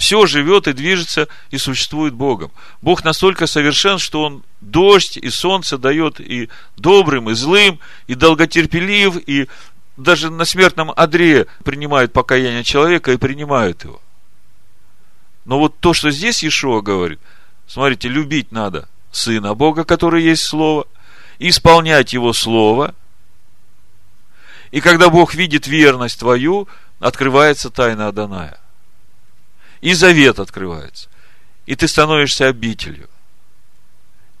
Все 0.00 0.24
живет 0.24 0.66
и 0.66 0.72
движется 0.72 1.28
и 1.50 1.58
существует 1.58 2.14
Богом. 2.14 2.50
Бог 2.80 3.04
настолько 3.04 3.46
совершен, 3.46 3.98
что 3.98 4.22
Он 4.22 4.42
дождь 4.62 5.18
и 5.18 5.28
солнце 5.28 5.76
дает 5.76 6.20
и 6.20 6.48
добрым, 6.78 7.28
и 7.28 7.34
злым, 7.34 7.78
и 8.06 8.14
долготерпелив, 8.14 9.18
и 9.28 9.46
даже 9.98 10.30
на 10.30 10.46
смертном 10.46 10.90
одре 10.96 11.48
принимает 11.64 12.14
покаяние 12.14 12.64
человека 12.64 13.12
и 13.12 13.18
принимает 13.18 13.84
его. 13.84 14.00
Но 15.44 15.58
вот 15.58 15.78
то, 15.80 15.92
что 15.92 16.10
здесь 16.10 16.42
Иешуа 16.42 16.80
говорит, 16.80 17.20
смотрите, 17.66 18.08
любить 18.08 18.52
надо 18.52 18.88
Сына 19.12 19.54
Бога, 19.54 19.84
который 19.84 20.22
есть 20.22 20.44
Слово, 20.44 20.86
исполнять 21.38 22.14
Его 22.14 22.32
Слово. 22.32 22.94
И 24.70 24.80
когда 24.80 25.10
Бог 25.10 25.34
видит 25.34 25.66
верность 25.66 26.20
твою, 26.20 26.68
открывается 27.00 27.68
тайна 27.68 28.08
Аданая– 28.08 28.58
и 29.80 29.94
завет 29.94 30.38
открывается. 30.38 31.08
И 31.66 31.74
ты 31.76 31.88
становишься 31.88 32.48
обителью. 32.48 33.08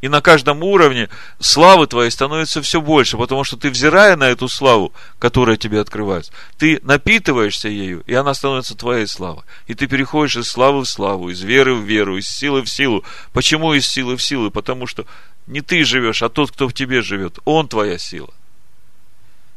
И 0.00 0.08
на 0.08 0.22
каждом 0.22 0.62
уровне 0.62 1.10
славы 1.40 1.86
твоей 1.86 2.10
становится 2.10 2.62
все 2.62 2.80
больше, 2.80 3.18
потому 3.18 3.44
что 3.44 3.58
ты, 3.58 3.68
взирая 3.68 4.16
на 4.16 4.30
эту 4.30 4.48
славу, 4.48 4.94
которая 5.18 5.58
тебе 5.58 5.78
открывается, 5.78 6.32
ты 6.56 6.80
напитываешься 6.82 7.68
ею, 7.68 8.02
и 8.06 8.14
она 8.14 8.32
становится 8.32 8.74
твоей 8.74 9.06
славой. 9.06 9.42
И 9.66 9.74
ты 9.74 9.86
переходишь 9.86 10.36
из 10.36 10.48
славы 10.48 10.84
в 10.84 10.88
славу, 10.88 11.28
из 11.28 11.42
веры 11.42 11.74
в 11.74 11.82
веру, 11.82 12.16
из 12.16 12.28
силы 12.28 12.62
в 12.62 12.70
силу. 12.70 13.04
Почему 13.34 13.74
из 13.74 13.86
силы 13.86 14.16
в 14.16 14.22
силу? 14.22 14.50
Потому 14.50 14.86
что 14.86 15.04
не 15.46 15.60
ты 15.60 15.84
живешь, 15.84 16.22
а 16.22 16.30
тот, 16.30 16.50
кто 16.50 16.66
в 16.66 16.72
тебе 16.72 17.02
живет. 17.02 17.38
Он 17.44 17.68
твоя 17.68 17.98
сила 17.98 18.30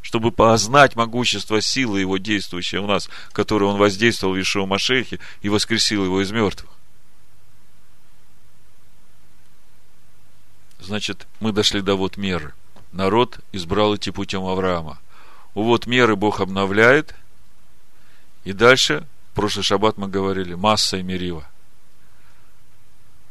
чтобы 0.03 0.31
познать 0.31 0.95
могущество 0.95 1.61
силы 1.61 2.01
его 2.01 2.17
действующей 2.17 2.77
у 2.77 2.85
нас, 2.85 3.09
которое 3.31 3.65
он 3.65 3.77
воздействовал 3.77 4.35
в 4.35 4.39
Ишуа 4.39 4.65
Машехе 4.65 5.19
и 5.41 5.49
воскресил 5.49 6.03
его 6.03 6.21
из 6.21 6.29
мертвых. 6.29 6.69
Значит, 10.81 11.25
мы 11.39 11.53
дошли 11.53 11.79
до 11.81 11.95
вот 11.95 12.17
меры. 12.17 12.53
Народ 12.91 13.39
избрал 13.53 13.95
идти 13.95 14.11
путем 14.11 14.45
Авраама. 14.45 14.99
У 15.55 15.63
вот 15.63 15.87
меры 15.87 16.17
Бог 16.17 16.41
обновляет. 16.41 17.15
И 18.43 18.51
дальше, 18.51 19.07
в 19.31 19.35
прошлый 19.35 19.63
шаббат 19.63 19.97
мы 19.97 20.09
говорили, 20.09 20.53
масса 20.53 20.97
и 20.97 21.01
мерива. 21.01 21.47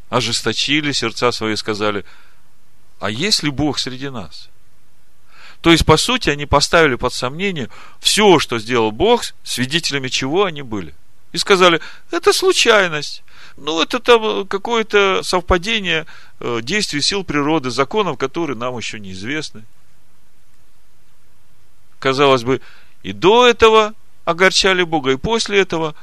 Ожесточили 0.09 0.93
сердца 0.93 1.33
свои, 1.33 1.55
сказали, 1.57 2.07
а 2.99 3.11
есть 3.11 3.43
ли 3.43 3.51
Бог 3.51 3.79
среди 3.79 4.09
нас? 4.09 4.49
То 5.63 5.71
есть, 5.71 5.87
по 5.87 5.97
сути, 5.97 6.29
они 6.29 6.45
поставили 6.45 6.97
под 6.97 7.15
сомнение 7.15 7.71
все, 8.01 8.41
что 8.41 8.59
сделал 8.59 8.91
Бог, 8.91 9.23
свидетелями 9.45 10.09
чего 10.09 10.45
они 10.45 10.63
были. 10.63 10.93
И 11.31 11.39
сказали, 11.39 11.81
это 12.11 12.33
случайность. 12.33 13.23
Ну, 13.57 13.81
это 13.81 14.01
там 14.01 14.47
какое-то 14.49 15.23
совпадение 15.23 16.07
э, 16.41 16.61
действий 16.63 17.01
сил 17.01 17.23
природы, 17.23 17.71
законов, 17.71 18.19
которые 18.19 18.57
нам 18.57 18.77
еще 18.77 18.99
неизвестны. 18.99 19.63
Казалось 22.01 22.43
бы, 22.43 22.61
и 23.05 23.13
до 23.13 23.47
этого 23.47 23.95
огорчали 24.25 24.83
Бога, 24.83 25.13
и 25.13 25.17
после 25.17 25.61
этого, 25.61 25.95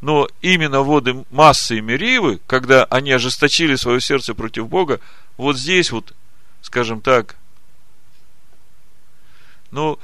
но 0.00 0.26
именно 0.40 0.80
воды 0.80 1.22
массы 1.30 1.76
и 1.76 1.80
меривы, 1.82 2.40
когда 2.46 2.84
они 2.84 3.12
ожесточили 3.12 3.76
свое 3.76 4.00
сердце 4.00 4.34
против 4.34 4.68
Бога, 4.68 5.00
вот 5.36 5.58
здесь 5.58 5.92
вот, 5.92 6.14
скажем 6.62 7.02
так, 7.02 7.36
ну, 9.72 9.98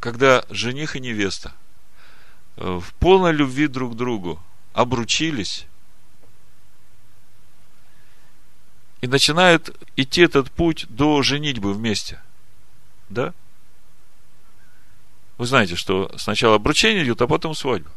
когда 0.00 0.44
жених 0.50 0.96
и 0.96 1.00
невеста 1.00 1.52
э, 2.56 2.80
в 2.82 2.92
полной 2.94 3.32
любви 3.32 3.68
друг 3.68 3.92
к 3.92 3.96
другу 3.96 4.42
обручились 4.72 5.66
и 9.02 9.06
начинают 9.06 9.78
идти 9.96 10.22
этот 10.22 10.50
путь 10.50 10.86
до 10.88 11.22
женитьбы 11.22 11.74
вместе. 11.74 12.20
Да? 13.08 13.34
Вы 15.36 15.46
знаете, 15.46 15.76
что 15.76 16.10
сначала 16.16 16.56
обручение 16.56 17.04
идет, 17.04 17.20
а 17.20 17.26
потом 17.26 17.54
свадьба. 17.54 17.90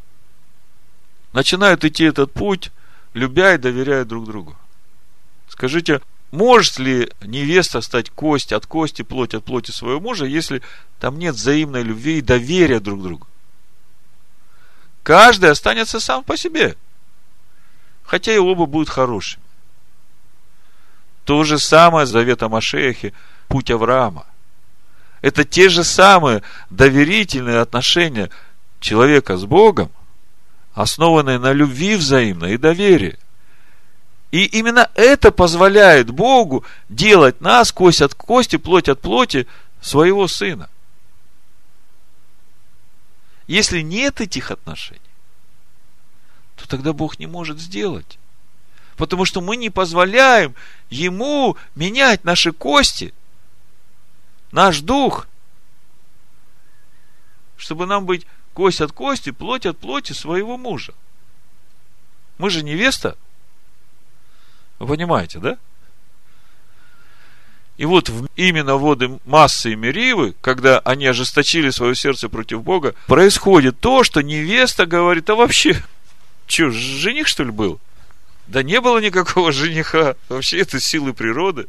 Начинают 1.32 1.84
идти 1.84 2.04
этот 2.04 2.32
путь, 2.32 2.70
любя 3.14 3.54
и 3.54 3.58
доверяя 3.58 4.04
друг 4.04 4.26
другу. 4.26 4.56
Скажите, 5.48 6.02
может 6.30 6.78
ли 6.78 7.10
невеста 7.22 7.80
стать 7.80 8.10
кость 8.10 8.52
от 8.52 8.66
кости, 8.66 9.02
плоть 9.02 9.34
от 9.34 9.44
плоти 9.44 9.70
своего 9.70 10.00
мужа, 10.00 10.24
если 10.26 10.62
там 10.98 11.18
нет 11.18 11.34
взаимной 11.34 11.82
любви 11.82 12.18
и 12.18 12.22
доверия 12.22 12.80
друг 12.80 13.02
другу? 13.02 13.26
Каждый 15.02 15.50
останется 15.50 16.00
сам 16.00 16.24
по 16.24 16.36
себе. 16.36 16.76
Хотя 18.02 18.34
и 18.34 18.38
оба 18.38 18.66
будут 18.66 18.88
хорошими. 18.88 19.42
То 21.24 21.44
же 21.44 21.58
самое 21.58 22.06
завет 22.06 22.42
о 22.42 22.48
Машехе, 22.48 23.12
путь 23.48 23.70
Авраама. 23.70 24.26
Это 25.22 25.44
те 25.44 25.68
же 25.68 25.82
самые 25.82 26.42
доверительные 26.70 27.58
отношения 27.58 28.30
человека 28.80 29.36
с 29.36 29.44
Богом, 29.44 29.90
основанные 30.74 31.38
на 31.38 31.52
любви 31.52 31.96
взаимной 31.96 32.54
и 32.54 32.58
доверии. 32.58 33.18
И 34.36 34.44
именно 34.44 34.90
это 34.96 35.32
позволяет 35.32 36.10
Богу 36.10 36.62
делать 36.90 37.40
нас 37.40 37.72
кость 37.72 38.02
от 38.02 38.12
кости, 38.14 38.56
плоть 38.56 38.86
от 38.86 39.00
плоти 39.00 39.46
своего 39.80 40.28
Сына. 40.28 40.68
Если 43.46 43.80
нет 43.80 44.20
этих 44.20 44.50
отношений, 44.50 45.00
то 46.54 46.68
тогда 46.68 46.92
Бог 46.92 47.18
не 47.18 47.26
может 47.26 47.58
сделать. 47.58 48.18
Потому 48.98 49.24
что 49.24 49.40
мы 49.40 49.56
не 49.56 49.70
позволяем 49.70 50.54
Ему 50.90 51.56
менять 51.74 52.24
наши 52.24 52.52
кости, 52.52 53.14
наш 54.52 54.80
дух, 54.80 55.28
чтобы 57.56 57.86
нам 57.86 58.04
быть 58.04 58.26
кость 58.52 58.82
от 58.82 58.92
кости, 58.92 59.30
плоть 59.30 59.64
от 59.64 59.78
плоти 59.78 60.12
своего 60.12 60.58
мужа. 60.58 60.92
Мы 62.36 62.50
же 62.50 62.62
невеста 62.62 63.16
понимаете, 64.78 65.38
да? 65.38 65.58
И 67.76 67.84
вот 67.84 68.10
именно 68.36 68.76
воды 68.76 69.18
массы 69.26 69.72
и 69.72 69.76
Меривы, 69.76 70.34
когда 70.40 70.78
они 70.80 71.06
ожесточили 71.06 71.70
свое 71.70 71.94
сердце 71.94 72.28
против 72.28 72.62
Бога, 72.62 72.94
происходит 73.06 73.78
то, 73.80 74.02
что 74.02 74.22
невеста 74.22 74.86
говорит, 74.86 75.28
а 75.28 75.34
вообще, 75.34 75.82
что, 76.46 76.70
жених 76.70 77.28
что 77.28 77.44
ли 77.44 77.50
был? 77.50 77.80
Да 78.46 78.62
не 78.62 78.80
было 78.80 78.98
никакого 78.98 79.52
жениха. 79.52 80.16
Вообще 80.28 80.60
это 80.60 80.80
силы 80.80 81.12
природы. 81.12 81.66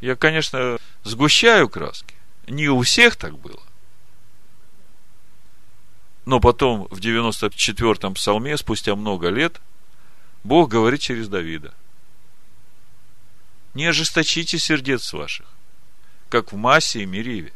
Я, 0.00 0.16
конечно, 0.16 0.78
сгущаю 1.04 1.68
краски. 1.68 2.14
Не 2.48 2.68
у 2.68 2.80
всех 2.80 3.16
так 3.16 3.38
было. 3.38 3.60
Но 6.24 6.40
потом 6.40 6.86
в 6.90 6.98
94-м 6.98 8.14
псалме, 8.14 8.56
спустя 8.56 8.96
много 8.96 9.28
лет, 9.28 9.60
Бог 10.44 10.70
говорит 10.70 11.00
через 11.00 11.28
Давида. 11.28 11.72
Не 13.74 13.86
ожесточите 13.86 14.58
сердец 14.58 15.12
ваших, 15.12 15.46
как 16.28 16.52
в 16.52 16.56
массе 16.56 17.02
и 17.02 17.06
Мериве. 17.06 17.52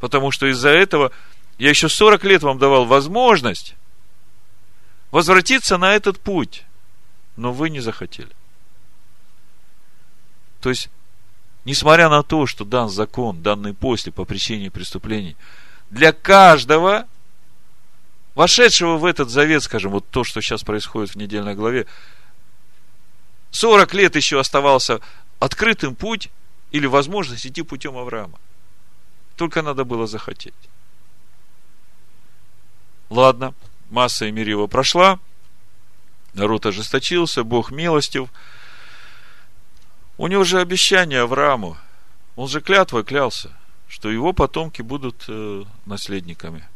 Потому 0.00 0.30
что 0.30 0.46
из-за 0.46 0.70
этого 0.70 1.12
Я 1.58 1.70
еще 1.70 1.88
40 1.88 2.24
лет 2.24 2.42
вам 2.42 2.58
давал 2.58 2.84
возможность 2.84 3.76
возвратиться 5.10 5.78
на 5.78 5.94
этот 5.94 6.20
путь, 6.20 6.64
но 7.36 7.52
вы 7.52 7.70
не 7.70 7.80
захотели. 7.80 8.30
То 10.60 10.68
есть, 10.68 10.90
несмотря 11.64 12.08
на 12.10 12.22
то, 12.22 12.46
что 12.46 12.64
дан 12.64 12.90
закон, 12.90 13.42
данный 13.42 13.72
после 13.72 14.12
по 14.12 14.24
причине 14.24 14.70
преступлений, 14.70 15.36
для 15.88 16.12
каждого, 16.12 17.06
вошедшего 18.36 18.98
в 18.98 19.04
этот 19.04 19.30
завет, 19.30 19.64
скажем, 19.64 19.90
вот 19.90 20.08
то, 20.10 20.22
что 20.22 20.40
сейчас 20.40 20.62
происходит 20.62 21.10
в 21.10 21.16
недельной 21.16 21.54
главе, 21.54 21.86
40 23.50 23.92
лет 23.94 24.14
еще 24.14 24.38
оставался 24.38 25.00
открытым 25.40 25.96
путь 25.96 26.28
или 26.70 26.86
возможность 26.86 27.46
идти 27.46 27.62
путем 27.62 27.96
Авраама. 27.96 28.38
Только 29.36 29.62
надо 29.62 29.84
было 29.84 30.06
захотеть. 30.06 30.54
Ладно, 33.08 33.54
масса 33.88 34.28
Эмирива 34.28 34.66
прошла, 34.66 35.18
народ 36.34 36.66
ожесточился, 36.66 37.42
Бог 37.42 37.70
милостив. 37.70 38.28
У 40.18 40.26
него 40.26 40.44
же 40.44 40.60
обещание 40.60 41.20
Аврааму, 41.20 41.78
он 42.34 42.48
же 42.48 42.60
клятвой 42.60 43.04
клялся, 43.04 43.50
что 43.88 44.10
его 44.10 44.34
потомки 44.34 44.82
будут 44.82 45.24
э, 45.28 45.64
наследниками. 45.86 46.66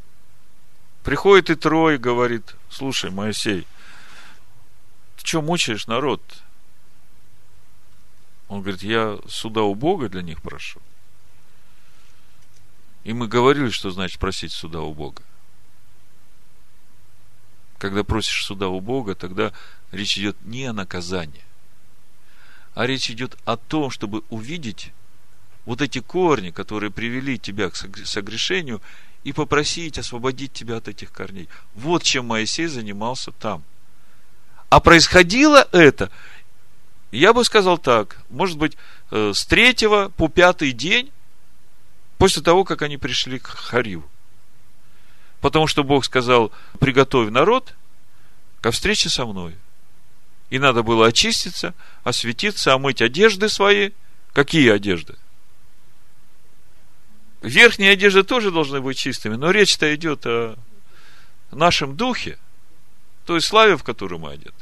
Приходит 1.03 1.51
и 1.51 1.55
Трой, 1.55 1.99
говорит, 1.99 2.55
слушай, 2.69 3.11
Моисей, 3.11 3.67
ты 5.17 5.27
что 5.27 5.41
мучаешь 5.41 5.87
народ? 5.87 6.21
Он 8.49 8.61
говорит, 8.63 8.83
я 8.83 9.19
суда 9.29 9.63
у 9.63 9.75
Бога 9.75 10.09
для 10.09 10.23
них 10.23 10.43
прошу. 10.43 10.81
И 13.05 13.13
мы 13.13 13.29
говорили, 13.29 13.71
что 13.71 13.91
значит 13.91 14.19
просить 14.19 14.53
суда 14.53 14.81
у 14.81 14.93
Бога. 14.93 15.23
Когда 17.79 18.05
просишь 18.05 18.45
суда 18.45 18.69
у 18.69 18.81
Бога, 18.81 19.15
тогда 19.15 19.53
речь 19.91 20.19
идет 20.19 20.37
не 20.45 20.67
о 20.67 20.75
наказании, 20.75 21.45
а 22.75 22.87
речь 22.87 23.11
идет 23.11 23.39
о 23.47 23.57
том, 23.57 23.91
чтобы 23.91 24.23
увидеть 24.29 24.93
вот 25.65 25.81
эти 25.81 26.01
корни, 26.01 26.51
которые 26.51 26.91
привели 26.91 27.39
тебя 27.39 27.71
к 27.71 27.77
согрешению, 27.77 28.83
и 29.25 29.33
попросить 29.33 29.99
освободить 29.99 30.53
тебя 30.53 30.77
от 30.77 30.89
этих 30.89 31.13
корней. 31.13 31.49
Вот 31.75 32.03
чем 32.03 32.27
Моисей 32.27 32.67
занимался 32.67 33.33
там. 33.33 33.63
А 34.69 34.81
происходило 34.81 35.69
это, 35.73 36.11
я 37.11 37.33
бы 37.33 37.45
сказал 37.45 37.77
так, 37.77 38.19
может 38.31 38.57
быть, 38.57 38.77
э, 39.11 39.33
с 39.35 39.45
третьего 39.45 40.09
по 40.11 40.29
пятый 40.29 40.73
день 40.73 41.11
после 42.19 42.43
того, 42.43 42.65
как 42.65 42.83
они 42.83 42.97
пришли 42.97 43.39
к 43.39 43.49
Хариву. 43.49 44.09
Потому 45.41 45.67
что 45.67 45.83
Бог 45.83 46.05
сказал, 46.05 46.53
приготовь 46.79 47.31
народ 47.31 47.75
ко 48.61 48.71
встрече 48.71 49.09
со 49.09 49.27
мной. 49.27 49.57
И 50.51 50.59
надо 50.59 50.83
было 50.83 51.07
очиститься, 51.07 51.75
осветиться, 52.05 52.75
омыть 52.75 53.03
одежды 53.03 53.49
свои. 53.49 53.91
Какие 54.33 54.71
одежды? 54.71 55.17
Верхние 57.43 57.93
одежды 57.93 58.23
тоже 58.23 58.51
должны 58.51 58.81
быть 58.81 58.99
чистыми, 58.99 59.37
но 59.37 59.51
речь-то 59.51 59.95
идет 59.95 60.27
о 60.27 60.57
нашем 61.51 61.97
духе, 61.97 62.39
той 63.25 63.41
славе, 63.41 63.77
в 63.77 63.83
которую 63.83 64.19
мы 64.19 64.33
одеты. 64.33 64.55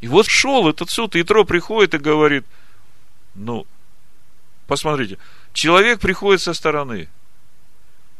И 0.00 0.08
вот 0.08 0.26
шел 0.26 0.68
этот 0.68 0.90
суд, 0.90 1.14
и 1.16 1.22
Итро 1.22 1.44
приходит 1.44 1.94
и 1.94 1.98
говорит, 1.98 2.44
ну, 3.34 3.66
посмотрите, 4.66 5.18
человек 5.52 6.00
приходит 6.00 6.40
со 6.40 6.52
стороны, 6.52 7.08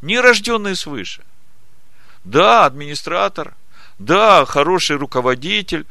нерожденный 0.00 0.76
свыше. 0.76 1.22
Да, 2.24 2.66
администратор, 2.66 3.56
да, 3.98 4.44
хороший 4.44 4.96
руководитель, 4.96 5.86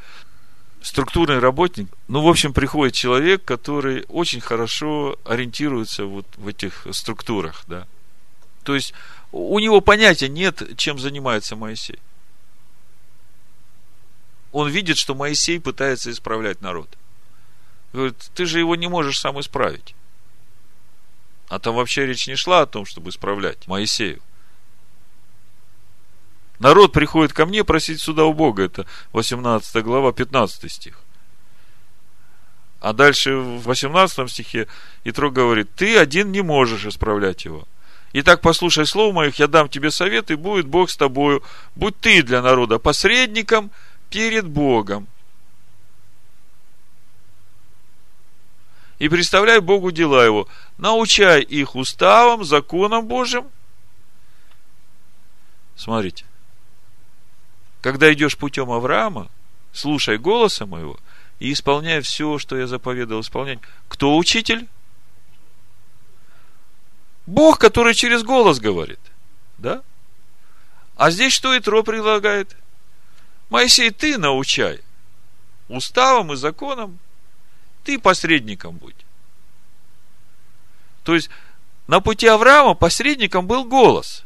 структурный 0.82 1.40
работник. 1.40 1.90
Ну, 2.08 2.22
в 2.22 2.28
общем, 2.28 2.54
приходит 2.54 2.94
человек, 2.94 3.44
который 3.44 4.06
очень 4.08 4.42
хорошо 4.42 5.18
ориентируется 5.26 6.06
вот 6.06 6.28
в 6.38 6.48
этих 6.48 6.88
структурах, 6.92 7.64
да. 7.68 7.88
То 8.64 8.76
есть, 8.76 8.94
у 9.32 9.60
него 9.60 9.82
понятия 9.82 10.30
нет, 10.30 10.62
чем 10.78 11.00
занимается 11.00 11.56
Моисей. 11.56 12.00
Он 14.52 14.70
видит, 14.70 14.98
что 14.98 15.16
Моисей 15.16 15.60
пытается 15.60 16.12
исправлять 16.12 16.62
народ. 16.62 16.90
Говорит, 17.94 18.18
ты 18.34 18.46
же 18.46 18.60
его 18.60 18.76
не 18.76 18.88
можешь 18.88 19.20
сам 19.20 19.40
исправить. 19.40 19.96
А 21.50 21.60
там 21.60 21.76
вообще 21.76 22.06
речь 22.06 22.28
не 22.28 22.36
шла 22.36 22.62
о 22.62 22.66
том, 22.66 22.86
чтобы 22.86 23.10
исправлять 23.10 23.68
Моисею. 23.68 24.22
Народ 26.60 26.92
приходит 26.92 27.34
ко 27.34 27.46
мне 27.46 27.64
просить 27.64 28.02
суда 28.02 28.26
у 28.26 28.34
Бога. 28.34 28.64
Это 28.64 28.86
18 29.14 29.84
глава, 29.84 30.12
15 30.12 30.72
стих. 30.72 31.00
А 32.80 32.94
дальше 32.94 33.36
в 33.36 33.64
18 33.64 34.30
стихе 34.30 34.68
Итро 35.04 35.30
говорит, 35.32 35.70
ты 35.76 35.98
один 35.98 36.32
не 36.32 36.42
можешь 36.42 36.86
исправлять 36.86 37.46
его. 37.46 37.68
Итак, 38.14 38.42
послушай 38.42 38.86
слов 38.86 39.14
моих, 39.14 39.36
я 39.36 39.48
дам 39.48 39.70
тебе 39.70 39.92
совет, 39.92 40.32
и 40.32 40.36
будет 40.36 40.66
Бог 40.66 40.90
с 40.90 40.98
тобою. 40.98 41.44
Будь 41.76 42.00
ты 42.00 42.24
для 42.24 42.42
народа 42.42 42.80
посредником 42.80 43.70
перед 44.10 44.48
Богом. 44.48 45.08
И 48.98 49.10
представляй 49.10 49.60
Богу 49.60 49.92
дела 49.92 50.26
его. 50.26 50.48
Научай 50.80 51.42
их 51.42 51.76
уставам, 51.76 52.44
законам 52.44 53.06
Божьим. 53.06 53.46
Смотрите 55.76 56.26
когда 57.88 58.12
идешь 58.12 58.38
путем 58.38 58.70
Авраама, 58.70 59.32
слушай 59.72 60.18
голоса 60.18 60.66
моего 60.66 61.00
и 61.40 61.54
исполняй 61.54 62.02
все, 62.02 62.38
что 62.38 62.58
я 62.58 62.68
заповедал 62.68 63.22
исполнять. 63.22 63.60
Кто 63.88 64.18
учитель? 64.18 64.68
Бог, 67.26 67.60
который 67.60 67.94
через 67.94 68.24
голос 68.24 68.60
говорит. 68.60 69.00
Да? 69.58 69.84
А 70.98 71.12
здесь 71.12 71.32
что 71.32 71.58
Итро 71.58 71.82
предлагает? 71.82 72.58
Моисей, 73.50 73.92
ты 73.92 74.18
научай. 74.18 74.82
Уставом 75.70 76.34
и 76.34 76.36
законом. 76.36 77.00
Ты 77.86 77.98
посредником 78.00 78.76
будь. 78.76 78.98
То 81.06 81.16
есть, 81.16 81.30
на 81.88 82.02
пути 82.02 82.28
Авраама 82.28 82.74
посредником 82.74 83.48
был 83.48 83.64
голос 83.64 84.26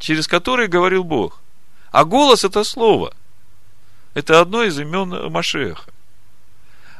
через 0.00 0.26
который 0.26 0.66
говорил 0.66 1.04
Бог. 1.04 1.39
А 1.90 2.04
голос 2.04 2.44
это 2.44 2.64
слово. 2.64 3.14
Это 4.14 4.40
одно 4.40 4.62
из 4.64 4.78
имен 4.78 5.30
Машеха. 5.30 5.90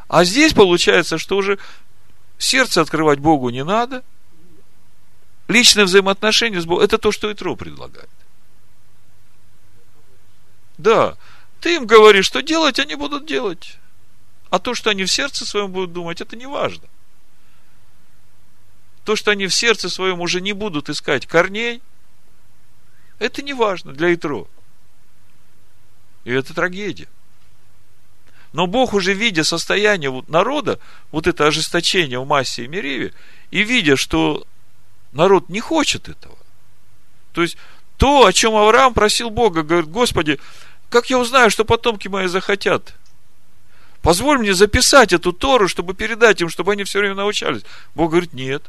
А 0.09 0.24
здесь 0.24 0.53
получается, 0.53 1.18
что 1.18 1.36
уже 1.36 1.59
сердце 2.38 2.80
открывать 2.80 3.20
Богу 3.20 3.51
не 3.51 3.64
надо. 3.64 4.03
Личное 5.49 5.84
взаимоотношение 5.84 6.61
с 6.61 6.66
Богом, 6.66 6.84
это 6.84 6.99
то, 6.99 7.12
что 7.12 7.32
Итро 7.32 7.57
предлагает. 7.57 8.09
Да, 10.78 11.16
ты 11.61 11.76
им 11.76 11.86
говоришь, 11.86 12.26
что 12.26 12.43
делать, 12.43 12.78
они 12.78 12.95
будут 12.95 13.26
делать. 13.26 13.78
А 14.49 14.59
то, 14.59 14.74
что 14.74 14.91
они 14.91 15.05
в 15.05 15.12
сердце 15.12 15.45
своем 15.45 15.70
будут 15.70 15.93
думать, 15.93 16.20
это 16.20 16.36
не 16.36 16.47
важно. 16.47 16.88
То, 19.05 19.14
что 19.16 19.30
они 19.30 19.47
в 19.47 19.55
сердце 19.55 19.88
своем 19.88 20.20
уже 20.20 20.41
не 20.41 20.53
будут 20.53 20.88
искать 20.88 21.26
корней, 21.26 21.82
это 23.18 23.43
не 23.43 23.53
важно 23.53 23.93
для 23.93 24.14
Итро. 24.14 24.49
И 26.31 26.33
это 26.33 26.55
трагедия. 26.55 27.09
Но 28.53 28.68
Бог 28.68 28.95
уже 28.95 29.14
видя 29.14 29.43
состояние 29.43 30.22
народа, 30.28 30.78
вот 31.11 31.26
это 31.26 31.49
ожесточение 31.49 32.20
в 32.20 32.26
массе 32.26 32.64
и 32.64 32.68
Мереве, 32.68 33.12
и 33.51 33.64
видя, 33.64 33.97
что 33.97 34.47
народ 35.11 35.49
не 35.49 35.59
хочет 35.59 36.09
этого. 36.09 36.39
То 37.33 37.43
есть, 37.43 37.57
то, 37.97 38.26
о 38.26 38.33
чем 38.33 38.55
Авраам 38.55 38.95
просил 38.95 39.31
Бога, 39.31 39.64
говорит, 39.64 39.91
Господи, 39.91 40.39
как 40.89 41.11
я 41.11 41.18
узнаю, 41.18 41.51
что 41.51 41.64
потомки 41.64 42.07
мои 42.07 42.28
захотят? 42.28 42.95
Позволь 44.01 44.39
мне 44.39 44.55
записать 44.55 45.12
эту 45.12 45.33
Тору, 45.33 45.66
чтобы 45.66 45.95
передать 45.95 46.41
им, 46.41 46.49
чтобы 46.49 46.72
они 46.72 46.85
все 46.85 47.01
время 47.01 47.16
научались. 47.16 47.62
Бог 47.97 48.11
говорит, 48.11 48.33
нет. 48.33 48.62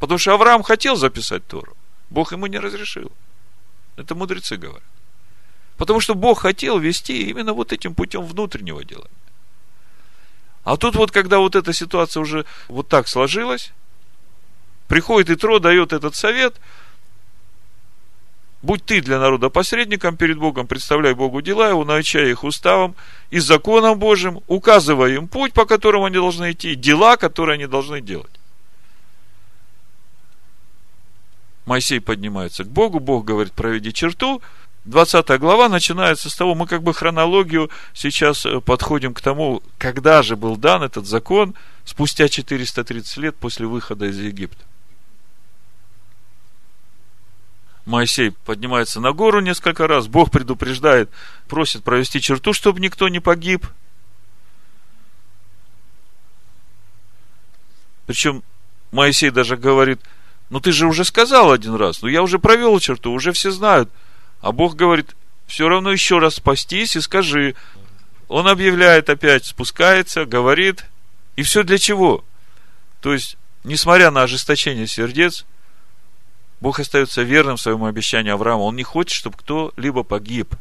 Потому 0.00 0.16
что 0.16 0.32
Авраам 0.32 0.62
хотел 0.62 0.96
записать 0.96 1.46
Тору. 1.46 1.76
Бог 2.08 2.32
ему 2.32 2.46
не 2.46 2.58
разрешил. 2.58 3.12
Это 3.96 4.14
мудрецы 4.14 4.56
говорят. 4.56 4.82
Потому 5.78 6.00
что 6.00 6.14
Бог 6.14 6.40
хотел 6.40 6.78
вести 6.78 7.30
именно 7.30 7.54
вот 7.54 7.72
этим 7.72 7.94
путем 7.94 8.24
внутреннего 8.24 8.84
делания. 8.84 9.08
А 10.64 10.76
тут 10.76 10.96
вот, 10.96 11.12
когда 11.12 11.38
вот 11.38 11.54
эта 11.54 11.72
ситуация 11.72 12.20
уже 12.20 12.44
вот 12.66 12.88
так 12.88 13.08
сложилась, 13.08 13.72
приходит 14.88 15.30
Итро, 15.30 15.60
дает 15.60 15.92
этот 15.92 16.16
совет, 16.16 16.56
будь 18.60 18.84
ты 18.84 19.00
для 19.00 19.20
народа 19.20 19.50
посредником 19.50 20.16
перед 20.16 20.36
Богом, 20.36 20.66
представляй 20.66 21.14
Богу 21.14 21.40
дела 21.40 21.70
его, 21.70 21.84
научай 21.84 22.28
их 22.28 22.42
уставом 22.42 22.96
и 23.30 23.38
законом 23.38 24.00
Божьим, 24.00 24.40
указывая 24.48 25.12
им 25.12 25.28
путь, 25.28 25.52
по 25.52 25.64
которому 25.64 26.06
они 26.06 26.16
должны 26.16 26.52
идти, 26.52 26.74
дела, 26.74 27.16
которые 27.16 27.54
они 27.54 27.66
должны 27.66 28.00
делать. 28.00 28.32
Моисей 31.66 32.00
поднимается 32.00 32.64
к 32.64 32.68
Богу, 32.68 32.98
Бог 32.98 33.24
говорит, 33.24 33.52
проведи 33.52 33.92
черту. 33.92 34.42
20 34.88 35.38
глава 35.38 35.68
начинается 35.68 36.30
с 36.30 36.34
того, 36.34 36.54
мы 36.54 36.66
как 36.66 36.82
бы 36.82 36.94
хронологию 36.94 37.70
сейчас 37.92 38.46
э, 38.46 38.60
подходим 38.60 39.12
к 39.12 39.20
тому, 39.20 39.62
когда 39.76 40.22
же 40.22 40.34
был 40.34 40.56
дан 40.56 40.82
этот 40.82 41.06
закон, 41.06 41.54
спустя 41.84 42.28
430 42.28 43.16
лет 43.18 43.36
после 43.36 43.66
выхода 43.66 44.06
из 44.06 44.18
Египта. 44.18 44.64
Моисей 47.84 48.30
поднимается 48.30 49.00
на 49.00 49.12
гору 49.12 49.40
несколько 49.40 49.86
раз, 49.86 50.08
Бог 50.08 50.30
предупреждает, 50.30 51.10
просит 51.48 51.84
провести 51.84 52.20
черту, 52.22 52.54
чтобы 52.54 52.80
никто 52.80 53.10
не 53.10 53.20
погиб. 53.20 53.66
Причем 58.06 58.42
Моисей 58.90 59.30
даже 59.30 59.58
говорит, 59.58 60.00
ну 60.48 60.60
ты 60.60 60.72
же 60.72 60.86
уже 60.86 61.04
сказал 61.04 61.52
один 61.52 61.74
раз, 61.74 62.00
ну 62.00 62.08
я 62.08 62.22
уже 62.22 62.38
провел 62.38 62.80
черту, 62.80 63.12
уже 63.12 63.32
все 63.32 63.50
знают. 63.50 63.90
А 64.40 64.52
Бог 64.52 64.76
говорит, 64.76 65.16
все 65.46 65.68
равно 65.68 65.90
еще 65.90 66.18
раз 66.18 66.36
спастись 66.36 66.96
и 66.96 67.00
скажи. 67.00 67.54
Он 68.28 68.46
объявляет 68.46 69.08
опять, 69.08 69.46
спускается, 69.46 70.26
говорит. 70.26 70.84
И 71.36 71.42
все 71.42 71.62
для 71.62 71.78
чего? 71.78 72.24
То 73.00 73.12
есть, 73.12 73.36
несмотря 73.64 74.10
на 74.10 74.22
ожесточение 74.22 74.86
сердец, 74.86 75.46
Бог 76.60 76.80
остается 76.80 77.22
верным 77.22 77.56
своему 77.56 77.86
обещанию 77.86 78.34
Авраама. 78.34 78.62
Он 78.62 78.76
не 78.76 78.82
хочет, 78.82 79.14
чтобы 79.14 79.36
кто-либо 79.38 80.02
погиб. 80.02 80.54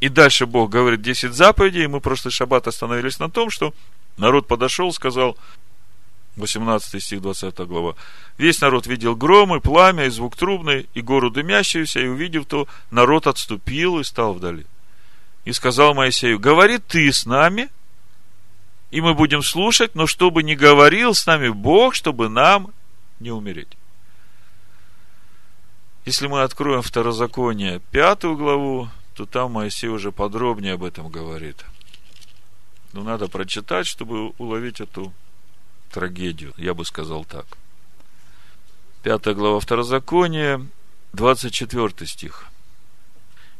И 0.00 0.08
дальше 0.08 0.46
Бог 0.46 0.70
говорит 0.70 1.02
10 1.02 1.32
заповедей. 1.32 1.84
И 1.84 1.88
мы 1.88 2.00
прошлый 2.00 2.32
шаббат 2.32 2.66
остановились 2.66 3.18
на 3.18 3.30
том, 3.30 3.50
что 3.50 3.74
народ 4.16 4.46
подошел, 4.46 4.92
сказал, 4.92 5.36
18 6.36 7.02
стих, 7.02 7.20
20 7.20 7.56
глава. 7.66 7.94
Весь 8.38 8.60
народ 8.60 8.86
видел 8.86 9.16
громы, 9.16 9.60
пламя 9.60 10.06
и 10.06 10.10
звук 10.10 10.36
трубный, 10.36 10.88
и 10.94 11.02
гору 11.02 11.28
дымящуюся, 11.28 11.98
и 11.98 12.06
увидев 12.06 12.46
то, 12.46 12.68
народ 12.92 13.26
отступил 13.26 13.98
и 13.98 14.04
стал 14.04 14.32
вдали. 14.32 14.64
И 15.44 15.52
сказал 15.52 15.92
Моисею, 15.92 16.38
говори 16.38 16.78
ты 16.78 17.12
с 17.12 17.26
нами, 17.26 17.68
и 18.92 19.00
мы 19.00 19.14
будем 19.14 19.42
слушать, 19.42 19.96
но 19.96 20.06
чтобы 20.06 20.44
не 20.44 20.54
говорил 20.54 21.14
с 21.14 21.26
нами 21.26 21.48
Бог, 21.48 21.96
чтобы 21.96 22.28
нам 22.28 22.72
не 23.18 23.32
умереть. 23.32 23.76
Если 26.04 26.28
мы 26.28 26.42
откроем 26.42 26.82
Второзаконие, 26.82 27.80
пятую 27.90 28.36
главу, 28.36 28.88
то 29.14 29.26
там 29.26 29.52
Моисей 29.52 29.88
уже 29.88 30.12
подробнее 30.12 30.74
об 30.74 30.84
этом 30.84 31.08
говорит. 31.08 31.64
Но 32.92 33.02
надо 33.02 33.26
прочитать, 33.26 33.86
чтобы 33.86 34.28
уловить 34.38 34.80
эту 34.80 35.12
трагедию, 35.90 36.54
я 36.56 36.72
бы 36.72 36.84
сказал 36.84 37.24
так. 37.24 37.46
Пятая 39.02 39.34
глава 39.34 39.60
Второзакония, 39.60 40.66
24 41.12 42.06
стих. 42.06 42.46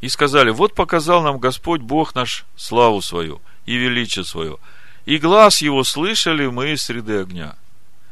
И 0.01 0.09
сказали, 0.09 0.51
вот 0.51 0.74
показал 0.74 1.22
нам 1.22 1.39
Господь 1.39 1.80
Бог 1.80 2.14
наш 2.14 2.45
славу 2.57 3.03
свою 3.03 3.41
и 3.66 3.76
величие 3.76 4.24
свое, 4.24 4.59
и 5.07 5.18
глаз 5.18 5.61
его 5.61 5.84
слышали 5.84 6.47
мы 6.47 6.72
из 6.72 6.82
среды 6.82 7.20
огня– 7.20 7.57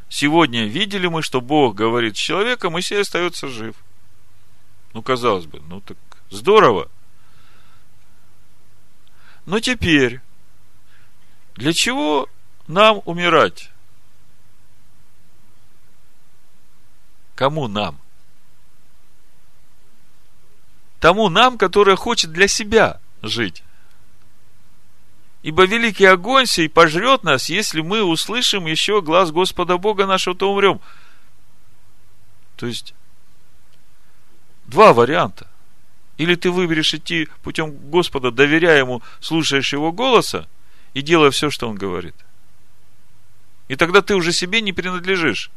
Сегодня 0.09 0.65
видели 0.65 1.07
мы, 1.07 1.21
что 1.21 1.41
Бог 1.41 1.75
говорит 1.75 2.15
с 2.15 2.19
человеком, 2.19 2.77
и 2.77 2.81
сей 2.81 3.01
остается 3.01 3.47
жив. 3.47 3.75
Ну, 4.93 5.01
казалось 5.01 5.45
бы, 5.45 5.61
ну 5.67 5.81
так 5.81 5.97
здорово. 6.29 6.89
Но 9.45 9.59
теперь, 9.59 10.21
для 11.55 11.73
чего 11.73 12.29
нам 12.67 13.01
умирать? 13.05 13.69
Кому 17.37 17.67
нам? 17.67 17.99
Тому 20.99 21.29
нам, 21.29 21.59
который 21.59 21.95
хочет 21.95 22.31
для 22.31 22.47
себя 22.47 22.99
жить. 23.21 23.63
Ибо 25.43 25.67
великий 25.67 26.05
огонь 26.05 26.47
сей 26.47 26.67
пожрет 26.67 27.23
нас, 27.23 27.47
если 27.47 27.81
мы 27.81 28.03
услышим 28.03 28.65
еще 28.65 29.03
глаз 29.03 29.29
Господа 29.29 29.77
Бога 29.77 30.07
нашего, 30.07 30.35
то 30.35 30.51
умрем. 30.51 30.81
То 32.55 32.65
есть, 32.65 32.95
два 34.65 34.93
варианта. 34.93 35.45
Или 36.17 36.33
ты 36.33 36.49
выберешь 36.49 36.95
идти 36.95 37.29
путем 37.43 37.69
Господа, 37.91 38.31
доверяя 38.31 38.79
Ему, 38.79 39.03
слушаешь 39.19 39.73
Его 39.73 39.91
голоса 39.91 40.47
и 40.95 41.03
делая 41.03 41.29
все, 41.29 41.51
что 41.51 41.69
Он 41.69 41.75
говорит. 41.75 42.15
И 43.67 43.75
тогда 43.75 44.01
ты 44.01 44.15
уже 44.15 44.33
себе 44.33 44.59
не 44.61 44.73
принадлежишь. 44.73 45.51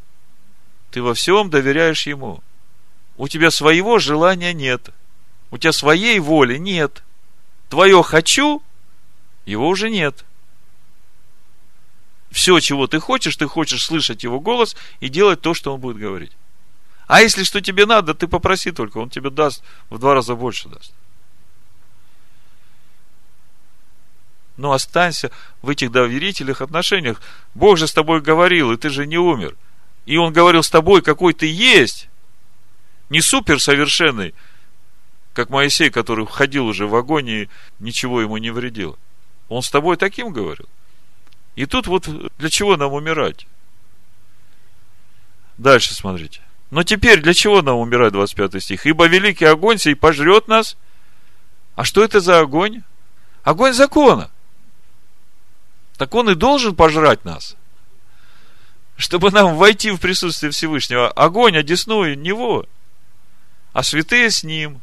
Ты 0.91 1.03
во 1.03 1.15
всем 1.15 1.51
доверяешь 1.51 2.07
Ему. 2.07 2.43
У 3.17 3.29
тебя 3.29 3.51
своего 3.51 3.99
желания 3.99 4.53
нет. 4.53 4.91
У 5.51 5.59
тебя 5.59 5.73
своей 5.73 6.19
воли 6.19 6.57
нет. 6.57 7.03
Твое 7.69 8.03
«хочу» 8.03 8.63
его 9.47 9.69
уже 9.69 9.91
нет. 9.91 10.25
Все, 12.31 12.61
чего 12.61 12.87
ты 12.87 13.01
хочешь, 13.01 13.37
ты 13.37 13.47
хочешь 13.47 13.85
слышать 13.85 14.23
его 14.23 14.41
голос 14.41 14.77
и 15.01 15.09
делать 15.09 15.41
то, 15.41 15.55
что 15.55 15.75
он 15.75 15.81
будет 15.81 15.97
говорить. 15.97 16.33
А 17.07 17.23
если 17.23 17.43
что 17.43 17.61
тебе 17.61 17.87
надо, 17.87 18.15
ты 18.15 18.29
попроси 18.29 18.71
только, 18.71 18.99
он 18.99 19.11
тебе 19.11 19.31
даст 19.31 19.65
в 19.89 19.99
два 19.99 20.15
раза 20.15 20.37
больше 20.37 20.69
даст. 20.69 20.93
Но 24.57 24.73
останься 24.73 25.33
в 25.63 25.71
этих 25.71 25.91
доверительных 25.91 26.61
отношениях. 26.61 27.21
Бог 27.55 27.79
же 27.79 27.89
с 27.89 27.93
тобой 27.93 28.21
говорил, 28.21 28.71
и 28.71 28.77
ты 28.77 28.91
же 28.91 29.07
не 29.07 29.19
умер. 29.19 29.57
И 30.11 30.17
Он 30.17 30.33
говорил 30.33 30.65
с 30.65 30.71
тобой, 30.71 31.03
какой 31.03 31.35
ты 31.35 31.47
есть. 31.47 32.09
Не 33.11 33.21
суперсовершенный, 33.21 34.35
как 35.33 35.51
Моисей, 35.51 35.89
который 35.89 36.27
входил 36.27 36.67
уже 36.67 36.89
в 36.89 36.97
огонь 36.97 37.29
и 37.29 37.49
ничего 37.79 38.21
ему 38.21 38.37
не 38.39 38.51
вредило. 38.51 38.99
Он 39.49 39.63
с 39.63 39.71
тобой 39.71 39.97
таким 39.97 40.33
говорил. 40.33 40.67
И 41.55 41.65
тут 41.65 41.87
вот 41.87 42.09
для 42.39 42.51
чего 42.51 42.77
нам 42.77 42.93
умирать? 42.93 43.47
Дальше 45.59 45.95
смотрите. 45.95 46.41
Но 46.73 46.83
теперь 46.83 47.21
для 47.21 47.33
чего 47.33 47.63
нам 47.63 47.77
умирать, 47.77 48.13
25 48.13 48.61
стих? 48.65 48.87
Ибо 48.87 49.07
великий 49.07 49.45
огонь 49.45 49.79
сей 49.79 49.95
пожрет 49.95 50.49
нас. 50.49 50.77
А 51.77 51.85
что 51.85 52.03
это 52.03 52.19
за 52.19 52.41
огонь? 52.41 52.83
Огонь 53.45 53.75
закона. 53.75 54.29
Так 55.99 56.13
он 56.17 56.31
и 56.31 56.35
должен 56.35 56.75
пожрать 56.75 57.25
нас. 57.25 57.57
Чтобы 59.01 59.31
нам 59.31 59.57
войти 59.57 59.91
в 59.91 59.97
присутствие 59.97 60.53
Всевышнего. 60.53 61.09
Огонь 61.09 61.57
одесную 61.57 62.19
него, 62.19 62.67
а 63.73 63.83
святые 63.83 64.31
с 64.31 64.45
ним 64.45 64.83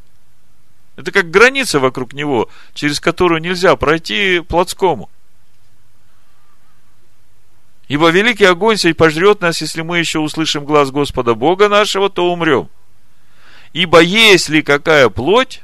–это 0.95 1.11
как 1.11 1.29
граница 1.29 1.79
вокруг 1.79 2.13
него, 2.13 2.49
через 2.73 2.99
которую 2.99 3.41
нельзя 3.41 3.75
пройти 3.75 4.39
плотскому. 4.39 5.11
Ибо 7.89 8.09
великий 8.09 8.45
огонь 8.45 8.77
сей 8.77 8.95
пожрет 8.95 9.41
нас, 9.41 9.61
если 9.61 9.83
мы 9.83 9.99
еще 9.99 10.17
услышим 10.17 10.65
глаз 10.65 10.89
Господа 10.89 11.35
Бога 11.35 11.69
нашего, 11.69 12.09
то 12.09 12.33
умрем. 12.33 12.69
Ибо 13.73 14.01
есть 14.01 14.49
ли 14.49 14.63
какая 14.63 15.09
плоть, 15.09 15.61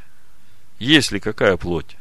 есть 0.78 1.12
ли 1.12 1.20
какая 1.20 1.58
плоть, 1.58 1.98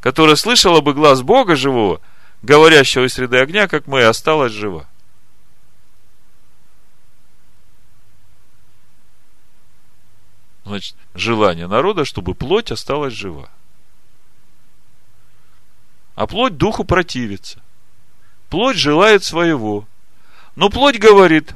которая 0.00 0.34
слышала 0.34 0.80
бы 0.80 0.92
глаз 0.92 1.22
Бога 1.22 1.54
живого, 1.54 2.00
говорящего 2.42 3.06
из 3.06 3.14
среды 3.14 3.38
огня, 3.38 3.68
как 3.68 3.86
мы, 3.86 4.02
осталась 4.04 4.52
жива. 4.52 4.86
Значит, 10.64 10.94
желание 11.14 11.66
народа, 11.66 12.04
чтобы 12.04 12.34
плоть 12.34 12.70
осталась 12.70 13.12
жива. 13.12 13.50
А 16.14 16.26
плоть 16.26 16.56
духу 16.56 16.84
противится. 16.84 17.60
Плоть 18.50 18.76
желает 18.76 19.24
своего. 19.24 19.88
Но 20.54 20.70
плоть 20.70 20.98
говорит, 20.98 21.54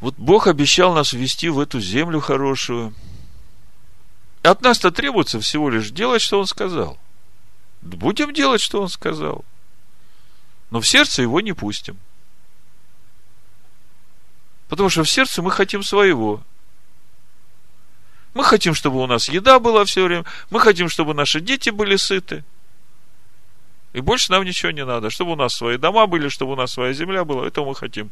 вот 0.00 0.16
Бог 0.16 0.48
обещал 0.48 0.92
нас 0.92 1.12
ввести 1.12 1.48
в 1.48 1.58
эту 1.58 1.80
землю 1.80 2.20
хорошую. 2.20 2.94
От 4.42 4.60
нас-то 4.60 4.90
требуется 4.90 5.40
всего 5.40 5.70
лишь 5.70 5.90
делать, 5.90 6.20
что 6.20 6.38
Он 6.38 6.46
сказал. 6.46 6.98
Будем 7.80 8.34
делать, 8.34 8.60
что 8.60 8.82
Он 8.82 8.88
сказал. 8.88 9.44
Но 10.70 10.80
в 10.80 10.86
сердце 10.86 11.22
его 11.22 11.40
не 11.40 11.52
пустим. 11.52 11.96
Потому 14.68 14.88
что 14.88 15.04
в 15.04 15.10
сердце 15.10 15.42
мы 15.42 15.50
хотим 15.50 15.82
своего. 15.82 16.42
Мы 18.34 18.44
хотим, 18.44 18.74
чтобы 18.74 19.02
у 19.02 19.06
нас 19.06 19.28
еда 19.28 19.58
была 19.58 19.84
все 19.84 20.04
время. 20.04 20.24
Мы 20.50 20.60
хотим, 20.60 20.88
чтобы 20.88 21.14
наши 21.14 21.40
дети 21.40 21.70
были 21.70 21.96
сыты. 21.96 22.44
И 23.92 24.00
больше 24.00 24.30
нам 24.30 24.44
ничего 24.44 24.72
не 24.72 24.84
надо. 24.84 25.08
Чтобы 25.08 25.32
у 25.32 25.36
нас 25.36 25.54
свои 25.54 25.78
дома 25.78 26.06
были, 26.06 26.28
чтобы 26.28 26.52
у 26.52 26.56
нас 26.56 26.72
своя 26.72 26.92
земля 26.92 27.24
была. 27.24 27.46
Это 27.46 27.62
мы 27.62 27.74
хотим. 27.74 28.10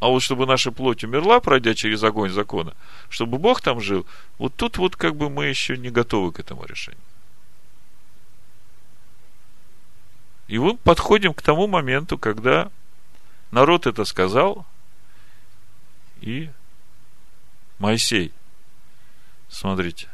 А 0.00 0.08
вот 0.08 0.22
чтобы 0.22 0.46
наша 0.46 0.72
плоть 0.72 1.04
умерла, 1.04 1.40
пройдя 1.40 1.74
через 1.74 2.02
огонь 2.02 2.30
закона, 2.30 2.72
чтобы 3.10 3.36
Бог 3.36 3.60
там 3.60 3.82
жил, 3.82 4.06
вот 4.38 4.54
тут 4.56 4.78
вот 4.78 4.96
как 4.96 5.14
бы 5.14 5.28
мы 5.28 5.44
еще 5.44 5.76
не 5.76 5.90
готовы 5.90 6.32
к 6.32 6.40
этому 6.40 6.64
решению. 6.64 7.02
И 10.50 10.58
мы 10.58 10.76
подходим 10.76 11.32
к 11.32 11.42
тому 11.42 11.68
моменту, 11.68 12.18
когда 12.18 12.72
народ 13.52 13.86
это 13.86 14.04
сказал, 14.04 14.66
и 16.20 16.50
Моисей, 17.78 18.32
смотрите, 19.48 20.08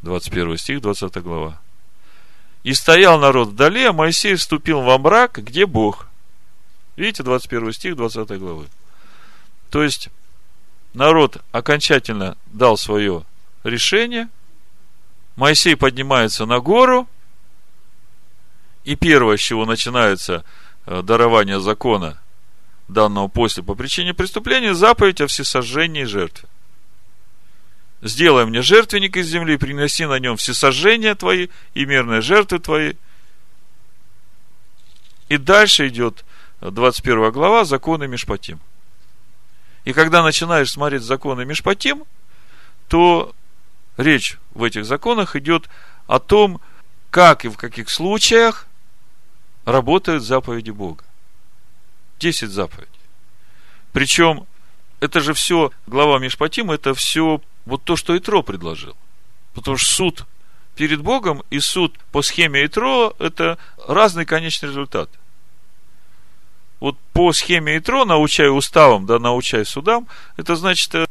21 0.00 0.56
стих, 0.56 0.80
20 0.80 1.22
глава. 1.22 1.60
И 2.62 2.72
стоял 2.72 3.18
народ 3.18 3.48
вдали, 3.48 3.84
а 3.84 3.92
Моисей 3.92 4.36
вступил 4.36 4.80
во 4.80 4.96
мрак, 4.96 5.36
где 5.44 5.66
Бог. 5.66 6.08
Видите, 6.96 7.22
21 7.22 7.72
стих, 7.74 7.96
20 7.96 8.30
главы. 8.38 8.66
То 9.68 9.82
есть, 9.82 10.08
народ 10.94 11.44
окончательно 11.52 12.38
дал 12.46 12.78
свое 12.78 13.24
решение, 13.62 14.30
Моисей 15.36 15.76
поднимается 15.76 16.46
на 16.46 16.60
гору, 16.60 17.06
и 18.86 18.96
первое, 18.96 19.36
с 19.36 19.40
чего 19.40 19.66
начинается 19.66 20.44
э, 20.86 21.02
дарование 21.02 21.60
закона, 21.60 22.18
данного 22.88 23.28
после 23.28 23.62
по 23.62 23.74
причине 23.74 24.14
преступления, 24.14 24.74
заповедь 24.74 25.20
о 25.20 25.26
всесожжении 25.26 26.04
жертвы 26.04 26.48
сделай 28.02 28.46
мне 28.46 28.62
жертвенник 28.62 29.16
из 29.16 29.26
земли, 29.26 29.56
приноси 29.56 30.06
на 30.06 30.18
нем 30.18 30.36
всесожжения 30.36 31.14
твои 31.14 31.48
и 31.74 31.84
мирные 31.84 32.20
жертвы 32.20 32.58
твои. 32.58 32.94
И 35.28 35.36
дальше 35.38 35.88
идет 35.88 36.24
21 36.60 37.32
глава, 37.32 37.64
законы 37.64 38.06
Мишпатим. 38.06 38.60
И 39.84 39.92
когда 39.92 40.22
начинаешь 40.22 40.70
смотреть 40.70 41.02
законы 41.02 41.44
Мишпатим, 41.44 42.04
то 42.88 43.34
речь 43.96 44.38
в 44.52 44.62
этих 44.62 44.84
законах 44.84 45.36
идет 45.36 45.68
о 46.06 46.18
том, 46.18 46.60
как 47.10 47.44
и 47.44 47.48
в 47.48 47.56
каких 47.56 47.90
случаях 47.90 48.66
работают 49.66 50.22
заповеди 50.22 50.70
Бога. 50.70 51.04
Десять 52.18 52.50
заповедей. 52.50 52.88
Причем 53.92 54.46
это 55.00 55.20
же 55.20 55.34
все, 55.34 55.70
глава 55.86 56.18
Мишпатим, 56.18 56.70
это 56.70 56.94
все 56.94 57.42
вот 57.66 57.84
то, 57.84 57.96
что 57.96 58.16
Итро 58.16 58.42
предложил. 58.42 58.96
Потому 59.52 59.76
что 59.76 59.92
суд 59.92 60.26
перед 60.76 61.02
Богом 61.02 61.42
и 61.50 61.58
суд 61.60 61.98
по 62.12 62.22
схеме 62.22 62.64
Итро– 62.64 63.14
это 63.18 63.58
разный 63.86 64.24
конечный 64.24 64.70
результат. 64.70 65.10
Вот 66.80 66.96
по 67.12 67.32
схеме 67.32 67.78
Итро, 67.78 68.04
научай 68.04 68.48
уставам, 68.48 69.06
да 69.06 69.18
научай 69.18 69.64
судам, 69.64 70.06
это 70.36 70.56
значит 70.56 70.94
э, 70.94 71.06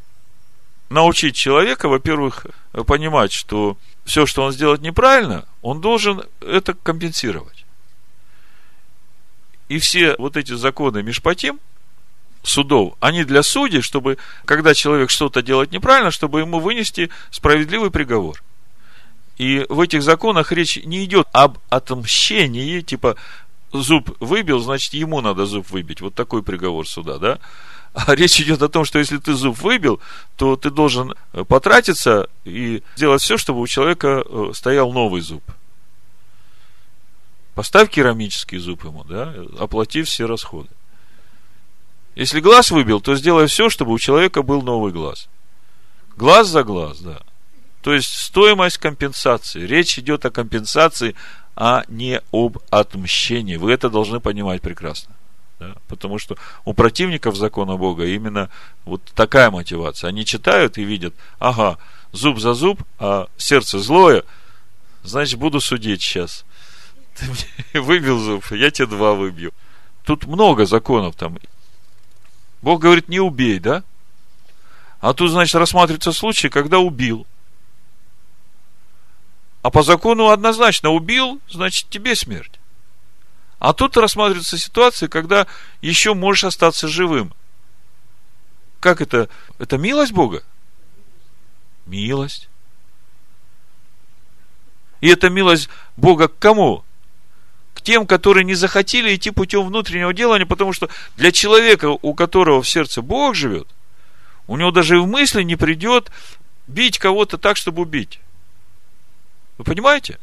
научить 0.89 1.35
человека, 1.35 1.89
во-первых, 1.89 2.45
понимать, 2.87 3.31
что 3.33 3.77
все, 4.05 4.27
что 4.27 4.43
он 4.43 4.51
сделает 4.51 4.81
неправильно, 4.81 5.45
он 5.63 5.81
должен 5.81 6.23
это 6.39 6.75
компенсировать. 6.75 7.64
И 9.68 9.80
все 9.80 10.16
вот 10.18 10.38
эти 10.38 10.53
законы 10.53 11.03
Мишпатим– 11.03 11.59
судов, 12.47 12.93
они 12.99 13.24
для 13.24 13.43
судей, 13.43 13.82
чтобы, 13.82 14.18
когда 14.45 14.74
человек 14.74 15.09
что-то 15.09 15.41
делает 15.41 15.72
неправильно, 15.72 16.11
чтобы 16.11 16.39
ему 16.39 16.59
вынести 16.59 17.09
справедливый 17.32 17.91
приговор. 17.91 18.41
И 19.38 19.66
в 19.68 19.82
этих 19.82 20.01
законах 20.01 20.51
речь 20.51 20.78
не 20.78 21.03
идет 21.03 21.28
об 21.34 21.57
отмщении, 21.70 22.82
типа 22.82 23.18
зуб 23.72 24.16
выбил, 24.20 24.59
значит 24.59 24.93
ему 24.93 25.20
надо 25.22 25.45
зуб 25.45 25.70
выбить. 25.70 26.01
Вот 26.01 26.16
такой 26.16 26.41
приговор 26.41 26.88
суда, 26.88 27.18
да? 27.18 27.39
А 27.93 28.13
речь 28.16 28.39
идет 28.39 28.61
о 28.61 28.70
том, 28.70 28.86
что 28.86 28.99
если 28.99 29.18
ты 29.18 29.34
зуб 29.34 29.57
выбил, 29.61 29.99
то 30.38 30.55
ты 30.55 30.70
должен 30.70 31.13
потратиться 31.47 32.30
и 32.45 32.82
сделать 32.95 33.22
все, 33.22 33.38
чтобы 33.38 33.61
у 33.61 33.68
человека 33.68 34.24
э, 34.26 34.51
стоял 34.53 34.91
новый 34.91 35.22
зуб. 35.22 35.43
Поставь 37.55 37.89
керамический 37.89 38.57
зуб 38.57 38.83
ему, 38.83 39.05
да, 39.05 39.33
оплати 39.57 40.03
все 40.03 40.27
расходы. 40.27 40.69
Если 42.13 42.41
глаз 42.41 42.69
выбил, 42.69 43.01
то 43.01 43.15
сделай 43.15 43.47
все, 43.47 43.69
чтобы 43.69 43.93
у 43.93 43.99
человека 43.99 44.41
был 44.41 44.61
новый 44.61 44.91
глаз. 44.91 45.27
Глаз 46.17 46.47
за 46.47 46.63
глаз, 46.63 46.99
да. 46.99 47.19
То 47.81 47.93
есть 47.93 48.13
стоимость 48.13 48.77
компенсации. 48.77 49.65
Речь 49.65 49.97
идет 49.97 50.25
о 50.25 50.31
компенсации, 50.31 51.15
а 51.55 51.83
не 51.87 52.21
об 52.31 52.57
отмщении. 52.69 53.57
Вы 53.57 53.71
это 53.71 53.89
должны 53.89 54.19
понимать 54.19 54.61
прекрасно. 54.61 55.13
Да? 55.59 55.75
Потому 55.87 56.17
что 56.19 56.35
у 56.65 56.73
противников 56.73 57.35
закона 57.35 57.77
Бога 57.77 58.05
именно 58.05 58.49
вот 58.83 59.01
такая 59.13 59.51
мотивация. 59.51 60.09
Они 60.09 60.25
читают 60.25 60.77
и 60.77 60.83
видят, 60.83 61.13
ага, 61.39 61.77
зуб 62.11 62.39
за 62.39 62.53
зуб, 62.53 62.81
а 62.97 63.27
сердце 63.37 63.79
злое, 63.79 64.23
значит, 65.03 65.39
буду 65.39 65.61
судить 65.61 66.01
сейчас. 66.01 66.43
Ты 67.16 67.26
мне 67.74 67.82
выбил 67.82 68.20
зуб, 68.20 68.51
я 68.51 68.72
тебе 68.72 68.88
два 68.88 69.13
выбью. 69.13 69.53
Тут 70.03 70.26
много 70.26 70.66
законов 70.66 71.16
там. 71.16 71.39
Бог 72.61 72.82
говорит, 72.82 73.09
не 73.09 73.20
убей, 73.20 73.59
да? 73.59 73.84
А 74.99 75.13
тут, 75.13 75.32
значит, 75.32 75.55
рассматривается 75.55 76.11
случай, 76.11 76.49
когда 76.49 76.80
убил. 76.80 77.26
А 79.61 79.72
по 79.72 79.82
закону 79.84 80.30
однозначно 80.30 80.89
убил, 80.91 81.41
значит, 81.49 81.89
тебе 81.89 82.16
смерть. 82.16 82.59
А 83.59 83.74
тут 83.74 83.97
рассматривается 83.97 84.57
ситуация, 84.57 85.09
когда 85.09 85.47
еще 85.82 86.13
можешь 86.13 86.43
остаться 86.43 86.88
живым. 86.88 87.34
Как 88.80 89.01
это? 89.01 89.30
Это 89.57 89.78
милость 89.78 90.11
Бога? 90.11 90.43
Милость. 91.86 92.49
И 95.01 95.07
это 95.07 95.30
милость 95.30 95.70
Бога 95.97 96.28
к 96.28 96.38
кому? 96.38 96.84
Тем, 97.86 98.07
которые 98.07 98.43
не 98.43 98.55
захотели 98.55 99.15
идти 99.15 99.29
путем 99.29 99.65
внутреннего 99.65 100.13
делания, 100.13 100.47
потому 100.47 100.73
что 100.73 100.89
для 101.15 101.31
человека, 101.31 101.86
у 102.01 102.13
которого 102.15 102.61
в 102.63 102.67
сердце 102.67 103.01
Бог 103.01 103.36
живет, 103.36 103.67
у 104.47 104.57
него 104.57 104.71
даже 104.71 104.95
и 104.95 104.99
в 104.99 105.05
мысли 105.05 105.43
не 105.43 105.55
придет 105.55 106.11
бить 106.67 106.97
кого-то 106.97 107.38
так, 107.38 107.57
чтобы 107.57 107.83
убить. 107.83 108.19
Вы 109.59 109.63
понимаете? 109.63 110.19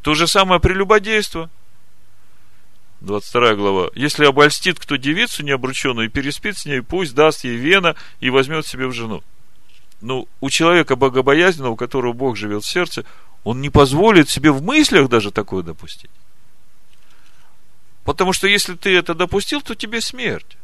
То 0.00 0.14
же 0.14 0.26
самое 0.26 0.60
прелюбодейство. 0.60 1.50
22 3.02 3.54
глава. 3.54 3.90
Если 3.94 4.24
обольстит 4.24 4.78
кто 4.78 4.96
девицу 4.96 5.44
необрученную 5.44 6.06
и 6.06 6.10
переспит 6.10 6.56
с 6.56 6.64
ней, 6.64 6.80
пусть 6.80 7.14
даст 7.14 7.44
ей 7.44 7.56
вена 7.56 7.96
и 8.20 8.30
возьмет 8.30 8.66
себе 8.66 8.86
в 8.86 8.92
жену 8.92 9.22
ну, 10.00 10.28
у 10.40 10.50
человека 10.50 10.96
богобоязненного, 10.96 11.72
у 11.72 11.76
которого 11.76 12.12
Бог 12.12 12.36
живет 12.36 12.64
в 12.64 12.68
сердце, 12.68 13.04
он 13.44 13.60
не 13.60 13.70
позволит 13.70 14.28
себе 14.28 14.50
в 14.50 14.62
мыслях 14.62 15.08
даже 15.08 15.30
такое 15.30 15.62
допустить. 15.62 16.10
Потому 18.04 18.32
что 18.32 18.46
если 18.46 18.74
ты 18.74 18.96
это 18.96 19.14
допустил, 19.14 19.62
то 19.62 19.74
тебе 19.74 20.00
смерть. 20.00 20.56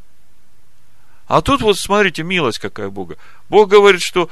А 1.26 1.40
тут 1.40 1.62
вот 1.62 1.78
смотрите, 1.78 2.22
милость 2.22 2.58
какая 2.58 2.90
Бога. 2.90 3.16
Бог 3.48 3.68
говорит, 3.68 4.02
что 4.02 4.28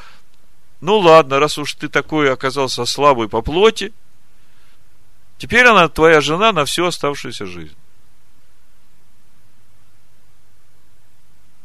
ну 0.81 0.99
ладно, 0.99 1.39
раз 1.39 1.59
уж 1.59 1.75
ты 1.75 1.89
такой 1.89 2.33
оказался 2.33 2.85
слабый 2.87 3.29
по 3.29 3.43
плоти, 3.43 3.93
теперь 5.39 5.67
она 5.67 5.89
твоя 5.89 6.21
жена 6.21 6.53
на 6.53 6.65
всю 6.65 6.87
оставшуюся 6.87 7.47
жизнь. 7.47 7.77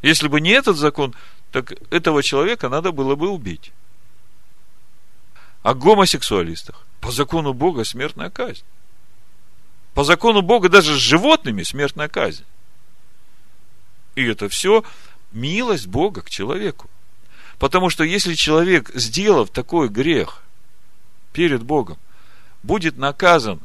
Если 0.01 0.27
бы 0.27 0.41
не 0.41 0.51
этот 0.51 0.77
закон, 0.77 1.15
так 1.55 1.71
этого 1.89 2.21
человека 2.21 2.67
надо 2.67 2.91
было 2.91 3.15
бы 3.15 3.29
убить. 3.29 3.71
О 5.63 5.73
гомосексуалистах. 5.73 6.85
По 6.99 7.11
закону 7.11 7.53
Бога 7.53 7.85
смертная 7.85 8.29
казнь. 8.29 8.65
По 9.93 10.03
закону 10.03 10.41
Бога 10.41 10.67
даже 10.67 10.93
с 10.93 10.97
животными 10.97 11.63
смертная 11.63 12.09
казнь. 12.09 12.43
И 14.15 14.25
это 14.25 14.49
все 14.49 14.83
милость 15.31 15.87
Бога 15.87 16.23
к 16.23 16.29
человеку. 16.29 16.89
Потому 17.57 17.89
что 17.89 18.03
если 18.03 18.33
человек, 18.33 18.91
сделав 18.93 19.49
такой 19.49 19.87
грех 19.87 20.41
перед 21.31 21.63
Богом, 21.63 21.97
будет 22.63 22.97
наказан 22.97 23.61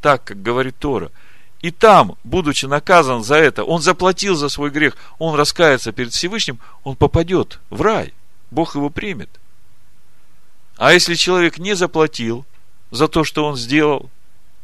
так, 0.00 0.24
как 0.24 0.42
говорит 0.42 0.78
Тора– 0.78 1.12
и 1.60 1.70
там, 1.70 2.16
будучи 2.22 2.66
наказан 2.66 3.24
за 3.24 3.36
это, 3.36 3.64
он 3.64 3.82
заплатил 3.82 4.36
за 4.36 4.48
свой 4.48 4.70
грех, 4.70 4.96
он 5.18 5.34
раскается 5.34 5.92
перед 5.92 6.12
Всевышним, 6.12 6.60
он 6.84 6.94
попадет 6.94 7.58
в 7.70 7.82
рай. 7.82 8.14
Бог 8.50 8.76
его 8.76 8.90
примет. 8.90 9.28
А 10.76 10.92
если 10.92 11.14
человек 11.14 11.58
не 11.58 11.74
заплатил 11.74 12.46
за 12.92 13.08
то, 13.08 13.24
что 13.24 13.44
он 13.44 13.56
сделал 13.56 14.08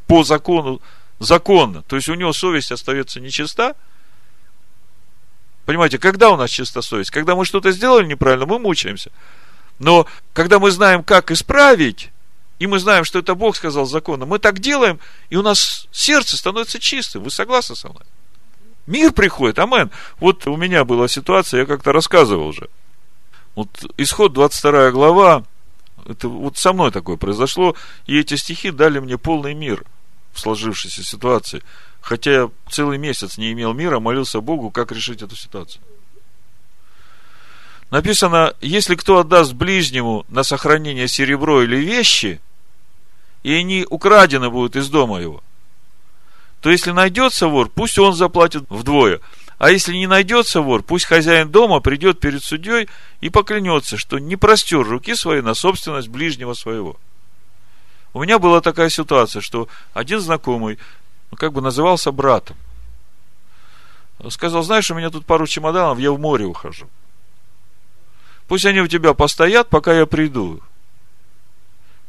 по 0.07 0.23
закону, 0.23 0.81
законно, 1.19 1.83
то 1.83 1.97
есть 1.97 2.09
у 2.09 2.15
него 2.15 2.33
совесть 2.33 2.71
остается 2.71 3.21
нечиста, 3.21 3.75
понимаете, 5.67 5.99
когда 5.99 6.31
у 6.31 6.37
нас 6.37 6.51
чиста 6.51 6.81
совесть? 6.81 7.11
Когда 7.11 7.35
мы 7.35 7.45
что-то 7.45 7.73
сделали 7.73 8.07
неправильно, 8.07 8.47
мы 8.47 8.61
мучаемся. 8.61 9.11
Но 9.81 10.07
когда 10.33 10.61
мы 10.61 10.71
знаем, 10.71 11.03
как 11.03 11.33
исправить, 11.33 12.11
и 12.65 12.67
мы 12.67 12.79
знаем, 12.79 13.05
что 13.05 13.19
это 13.19 13.35
Бог 13.35 13.57
сказал 13.57 13.85
законно, 13.85 14.25
мы 14.25 14.39
так 14.39 14.59
делаем, 14.59 14.99
и 15.29 15.37
у 15.37 15.43
нас 15.43 15.87
сердце 15.93 16.39
становится 16.39 16.81
чистым. 16.81 17.23
Вы 17.23 17.31
согласны 17.31 17.77
со 17.77 17.91
мной? 17.91 18.05
Мир 18.87 19.13
приходит, 19.13 19.59
амен. 19.59 19.91
Вот 20.19 20.47
у 20.47 20.57
меня 20.57 20.87
была 20.87 21.07
ситуация, 21.07 21.61
я 21.61 21.67
как-то 21.67 21.93
рассказывал 21.93 22.47
уже. 22.47 22.71
Вот 23.55 23.69
исход 23.99 24.33
22 24.33 24.93
глава, 24.93 25.45
Это 26.07 26.29
вот 26.29 26.57
со 26.57 26.73
мной 26.73 26.91
такое 26.91 27.19
произошло, 27.19 27.77
и 28.07 28.19
эти 28.19 28.37
стихи 28.37 28.71
дали 28.71 28.99
мне 28.99 29.19
полный 29.19 29.53
мир 29.53 29.85
в 30.33 30.41
сложившейся 30.41 31.05
ситуации. 31.05 31.63
Хотя 32.01 32.33
я 32.33 32.51
целый 32.71 32.97
месяц 32.97 33.37
не 33.37 33.53
имел 33.53 33.75
мира, 33.75 34.01
молился 34.01 34.41
Богу, 34.41 34.71
как 34.71 34.91
решить 34.91 35.21
эту 35.21 35.37
ситуацию. 35.37 35.83
Написано, 37.91 38.55
если 38.63 38.95
кто 38.95 39.19
отдаст 39.19 39.53
ближнему 39.53 40.25
на 40.29 40.45
сохранение 40.45 41.09
серебро 41.09 41.63
или 41.63 41.77
вещи, 41.77 42.41
и 43.45 43.53
они 43.53 43.87
украдены 43.89 44.51
будут 44.51 44.75
из 44.75 44.89
дома 44.89 45.21
его, 45.21 45.43
то 46.61 46.71
если 46.71 46.91
найдется 46.91 47.47
вор, 47.47 47.69
пусть 47.69 47.99
он 47.99 48.15
заплатит 48.15 48.65
вдвое. 48.71 49.21
А 49.59 49.71
если 49.71 49.95
не 49.95 50.07
найдется 50.07 50.63
вор, 50.63 50.83
пусть 50.83 51.05
хозяин 51.05 51.51
дома 51.51 51.81
придет 51.81 52.19
перед 52.19 52.43
судьей 52.43 52.89
и 53.21 53.29
поклянется, 53.29 53.97
что 53.99 54.19
не 54.19 54.37
простер 54.37 54.83
руки 54.83 55.15
своей 55.15 55.43
на 55.43 55.55
собственность 55.55 56.09
ближнего 56.09 56.55
своего. 56.55 56.97
У 58.15 58.23
меня 58.23 58.39
была 58.39 58.61
такая 58.61 58.89
ситуация, 58.89 59.43
что 59.43 59.69
один 59.93 60.21
знакомый, 60.21 60.79
ну, 61.31 61.37
как 61.37 61.53
бы 61.53 61.61
назывался 61.61 62.13
братом, 62.13 62.57
сказал, 64.31 64.63
знаешь, 64.63 64.91
у 64.91 64.95
меня 64.95 65.11
тут 65.11 65.27
пару 65.27 65.47
чемоданов, 65.47 65.99
я 65.99 66.13
в 66.13 66.19
море 66.19 66.47
ухожу. 66.47 66.89
Пусть 68.49 68.65
они 68.65 68.81
у 68.81 68.89
тебя 68.89 69.13
постоят, 69.15 69.69
пока 69.69 69.93
я 69.93 70.07
приду. 70.07 70.63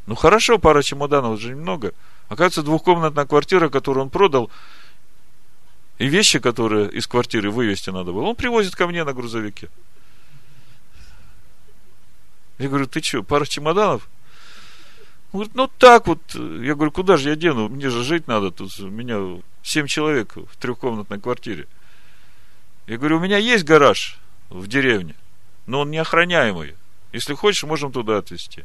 Ну 0.06 0.14
хорошо, 0.14 0.58
пара 0.58 0.82
чемоданов, 0.82 1.38
уже 1.38 1.50
немного. 1.50 1.92
Оказывается, 2.28 2.62
двухкомнатная 2.62 3.26
квартира, 3.26 3.68
которую 3.68 4.04
он 4.04 4.10
продал, 4.10 4.50
и 5.98 6.06
вещи, 6.06 6.38
которые 6.38 6.90
из 6.90 7.06
квартиры 7.06 7.50
вывести 7.50 7.90
надо 7.90 8.12
было, 8.12 8.24
он 8.24 8.36
привозит 8.36 8.76
ко 8.76 8.86
мне 8.86 9.04
на 9.04 9.12
грузовике. 9.12 9.68
Я 12.58 12.68
говорю, 12.68 12.86
ты 12.86 13.02
что, 13.02 13.22
пара 13.22 13.44
чемоданов? 13.44 14.08
Он 15.32 15.40
говорит, 15.40 15.54
ну 15.54 15.68
так 15.78 16.06
вот. 16.06 16.20
Я 16.34 16.74
говорю, 16.74 16.90
куда 16.90 17.16
же 17.16 17.30
я 17.30 17.36
дену? 17.36 17.68
Мне 17.68 17.90
же 17.90 18.02
жить 18.02 18.28
надо. 18.28 18.50
Тут 18.50 18.78
у 18.80 18.88
меня 18.88 19.42
семь 19.62 19.86
человек 19.86 20.36
в 20.36 20.56
трехкомнатной 20.58 21.20
квартире. 21.20 21.66
Я 22.86 22.98
говорю, 22.98 23.16
у 23.16 23.20
меня 23.20 23.36
есть 23.36 23.64
гараж 23.64 24.18
в 24.48 24.66
деревне, 24.68 25.14
но 25.66 25.80
он 25.80 25.90
не 25.90 25.98
охраняемый. 25.98 26.74
Если 27.12 27.34
хочешь, 27.34 27.64
можем 27.64 27.92
туда 27.92 28.18
отвезти. 28.18 28.64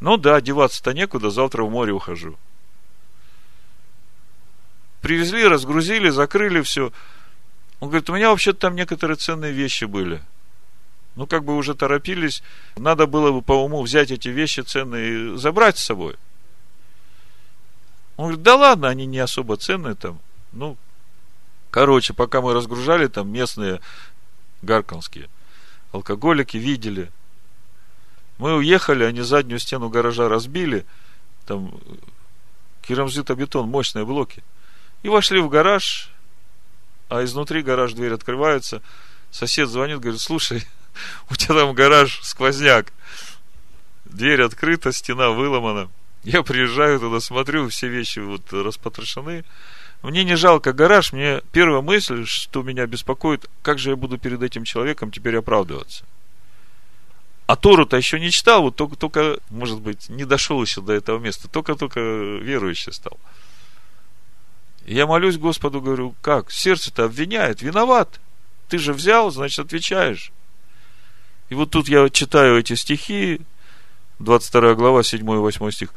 Ну 0.00 0.16
да, 0.16 0.40
деваться-то 0.40 0.92
некуда, 0.92 1.30
завтра 1.30 1.64
в 1.64 1.70
море 1.70 1.92
ухожу. 1.92 2.36
Привезли, 5.00 5.46
разгрузили, 5.46 6.10
закрыли 6.10 6.60
все. 6.62 6.92
Он 7.80 7.88
говорит, 7.88 8.10
у 8.10 8.14
меня 8.14 8.30
вообще-то 8.30 8.58
там 8.58 8.74
некоторые 8.74 9.16
ценные 9.16 9.52
вещи 9.52 9.84
были. 9.84 10.22
Ну, 11.14 11.26
как 11.26 11.44
бы 11.44 11.56
уже 11.56 11.74
торопились. 11.74 12.42
Надо 12.76 13.06
было 13.06 13.32
бы 13.32 13.40
по 13.42 13.52
уму 13.52 13.82
взять 13.82 14.10
эти 14.10 14.28
вещи 14.28 14.60
ценные 14.60 15.34
и 15.34 15.36
забрать 15.36 15.78
с 15.78 15.84
собой. 15.84 16.16
Он 18.16 18.26
говорит, 18.26 18.42
да 18.42 18.56
ладно, 18.56 18.88
они 18.88 19.06
не 19.06 19.18
особо 19.18 19.56
ценные 19.56 19.94
там. 19.94 20.20
Ну, 20.52 20.76
короче, 21.70 22.12
пока 22.12 22.40
мы 22.40 22.52
разгружали, 22.54 23.06
там 23.06 23.30
местные 23.30 23.80
гарконские 24.62 25.28
алкоголики 25.92 26.56
видели. 26.56 27.10
Мы 28.38 28.54
уехали, 28.56 29.04
они 29.04 29.22
заднюю 29.22 29.58
стену 29.58 29.88
гаража 29.88 30.28
разбили, 30.28 30.84
там 31.46 31.78
керамзитобетон, 32.82 33.68
мощные 33.68 34.04
блоки. 34.04 34.42
И 35.02 35.08
вошли 35.08 35.40
в 35.40 35.48
гараж, 35.48 36.10
а 37.08 37.24
изнутри 37.24 37.62
гараж 37.62 37.92
дверь 37.92 38.12
открывается. 38.12 38.82
Сосед 39.30 39.68
звонит, 39.68 40.00
говорит, 40.00 40.20
слушай, 40.20 40.66
у 41.30 41.34
тебя 41.34 41.54
там 41.54 41.74
гараж 41.74 42.20
сквозняк. 42.22 42.92
Дверь 44.04 44.42
открыта, 44.42 44.92
стена 44.92 45.30
выломана. 45.30 45.90
Я 46.22 46.42
приезжаю 46.42 46.98
туда, 47.00 47.20
смотрю, 47.20 47.68
все 47.68 47.88
вещи 47.88 48.18
вот 48.18 48.52
распотрошены. 48.52 49.44
Мне 50.02 50.24
не 50.24 50.36
жалко 50.36 50.72
гараж, 50.72 51.12
мне 51.12 51.40
первая 51.52 51.82
мысль, 51.82 52.26
что 52.26 52.62
меня 52.62 52.86
беспокоит, 52.86 53.46
как 53.62 53.78
же 53.78 53.90
я 53.90 53.96
буду 53.96 54.18
перед 54.18 54.42
этим 54.42 54.64
человеком 54.64 55.10
теперь 55.10 55.36
оправдываться. 55.36 56.04
А 57.46 57.54
Тору-то 57.54 57.96
еще 57.96 58.18
не 58.18 58.30
читал, 58.30 58.62
вот 58.62 58.76
только, 58.76 58.96
только, 58.96 59.38
может 59.50 59.80
быть, 59.80 60.08
не 60.08 60.24
дошел 60.24 60.60
еще 60.60 60.80
до 60.80 60.92
этого 60.92 61.18
места, 61.18 61.48
только-только 61.48 62.00
верующий 62.00 62.92
стал. 62.92 63.18
Я 64.84 65.06
молюсь 65.06 65.36
Господу, 65.36 65.80
говорю, 65.80 66.14
как? 66.22 66.50
Сердце-то 66.50 67.04
обвиняет, 67.04 67.62
виноват. 67.62 68.20
Ты 68.68 68.78
же 68.78 68.92
взял, 68.92 69.30
значит, 69.30 69.60
отвечаешь. 69.60 70.32
И 71.48 71.54
вот 71.54 71.70
тут 71.70 71.88
я 71.88 72.08
читаю 72.10 72.58
эти 72.58 72.74
стихи, 72.74 73.40
22 74.18 74.74
глава, 74.74 75.02
7 75.04 75.20
и 75.20 75.36
8 75.36 75.70
стих. 75.70 75.94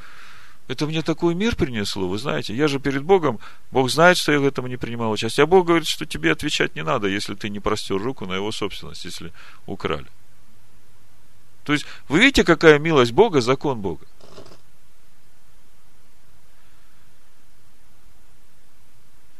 Это 0.67 0.85
мне 0.85 1.01
такой 1.01 1.33
мир 1.33 1.55
принесло, 1.55 2.07
вы 2.07 2.19
знаете. 2.19 2.55
Я 2.55 2.67
же 2.67 2.79
перед 2.79 3.03
Богом, 3.03 3.39
Бог 3.71 3.89
знает, 3.89 4.17
что 4.17 4.31
я 4.31 4.39
в 4.39 4.45
этом 4.45 4.67
не 4.67 4.77
принимал 4.77 5.09
участие. 5.11 5.45
А 5.45 5.47
Бог 5.47 5.65
говорит, 5.65 5.87
что 5.87 6.05
тебе 6.05 6.31
отвечать 6.31 6.75
не 6.75 6.83
надо, 6.83 7.07
если 7.07 7.33
ты 7.33 7.49
не 7.49 7.59
простер 7.59 7.97
руку 7.97 8.27
на 8.27 8.33
его 8.33 8.51
собственность, 8.51 9.03
если 9.05 9.31
украли. 9.65 10.05
То 11.69 11.73
есть, 11.73 11.85
вы 12.07 12.17
видите, 12.17 12.43
какая 12.43 12.79
милость 12.79 13.11
Бога, 13.11 13.41
закон 13.41 13.79
Бога. 13.79 14.03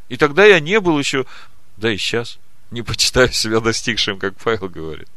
И 0.10 0.16
тогда 0.16 0.46
я 0.46 0.60
не 0.60 0.80
был 0.80 1.00
еще, 1.00 1.26
да 1.78 1.92
и 1.92 1.98
сейчас, 1.98 2.38
не 2.70 2.84
почитаю 2.84 3.32
себя 3.32 3.62
достигшим, 3.62 4.20
как 4.20 4.36
Павел 4.36 4.70
говорит. 4.70 5.08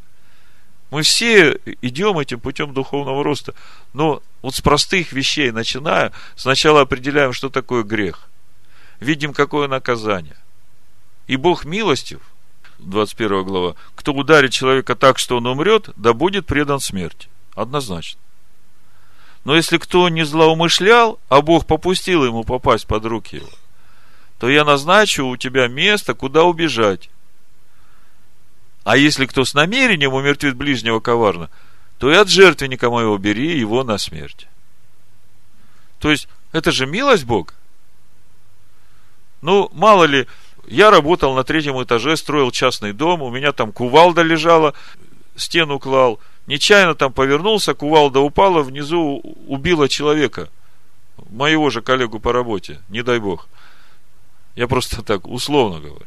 Мы 0.88 1.02
все 1.02 1.60
идем 1.82 2.18
этим 2.18 2.40
путем 2.40 2.72
духовного 2.72 3.22
роста. 3.22 3.54
Но 3.92 4.22
вот 4.40 4.54
с 4.54 4.62
простых 4.62 5.12
вещей 5.12 5.50
начиная, 5.50 6.12
сначала 6.34 6.80
определяем, 6.80 7.34
что 7.34 7.50
такое 7.50 7.82
грех. 7.82 8.30
Видим, 9.00 9.34
какое 9.34 9.68
наказание. 9.68 10.38
И 11.26 11.36
Бог 11.36 11.66
милостив, 11.66 12.22
21 12.82 13.44
глава, 13.44 13.74
кто 13.94 14.12
ударит 14.12 14.52
человека 14.52 14.94
так, 14.94 15.18
что 15.18 15.36
он 15.36 15.46
умрет, 15.46 15.90
да 15.96 16.12
будет 16.12 16.46
предан 16.46 16.80
смерти. 16.80 17.28
Однозначно. 17.54 18.20
Но 19.44 19.56
если 19.56 19.78
кто 19.78 20.08
не 20.08 20.24
злоумышлял, 20.24 21.18
а 21.28 21.42
Бог 21.42 21.66
попустил 21.66 22.24
ему 22.24 22.44
попасть 22.44 22.86
под 22.86 23.04
руки 23.04 23.36
его, 23.36 23.50
то 24.38 24.48
я 24.48 24.64
назначу 24.64 25.26
у 25.26 25.36
тебя 25.36 25.68
место, 25.68 26.14
куда 26.14 26.44
убежать, 26.44 27.10
а 28.84 28.96
если 28.96 29.26
кто 29.26 29.44
с 29.44 29.54
намерением 29.54 30.14
умертвит 30.14 30.56
ближнего 30.56 31.00
коварно, 31.00 31.50
то 31.98 32.10
и 32.10 32.14
от 32.16 32.28
жертвенника 32.28 32.90
моего 32.90 33.16
бери 33.16 33.58
его 33.58 33.84
на 33.84 33.98
смерть. 33.98 34.48
То 36.00 36.10
есть, 36.10 36.28
это 36.50 36.72
же 36.72 36.86
милость 36.86 37.24
Бога. 37.24 37.54
Ну, 39.40 39.70
мало 39.72 40.04
ли, 40.04 40.26
я 40.66 40.90
работал 40.90 41.34
на 41.34 41.44
третьем 41.44 41.82
этаже, 41.82 42.16
строил 42.16 42.50
частный 42.50 42.92
дом, 42.92 43.22
у 43.22 43.30
меня 43.30 43.52
там 43.52 43.72
кувалда 43.72 44.22
лежала, 44.22 44.74
стену 45.36 45.78
клал, 45.78 46.20
нечаянно 46.46 46.94
там 46.94 47.12
повернулся, 47.12 47.74
кувалда 47.74 48.20
упала, 48.20 48.62
внизу 48.62 49.20
убила 49.46 49.88
человека, 49.88 50.48
моего 51.30 51.70
же 51.70 51.82
коллегу 51.82 52.20
по 52.20 52.32
работе, 52.32 52.80
не 52.88 53.02
дай 53.02 53.18
бог. 53.18 53.48
Я 54.54 54.68
просто 54.68 55.02
так 55.04 55.26
условно 55.26 55.80
говорю. 55.80 56.06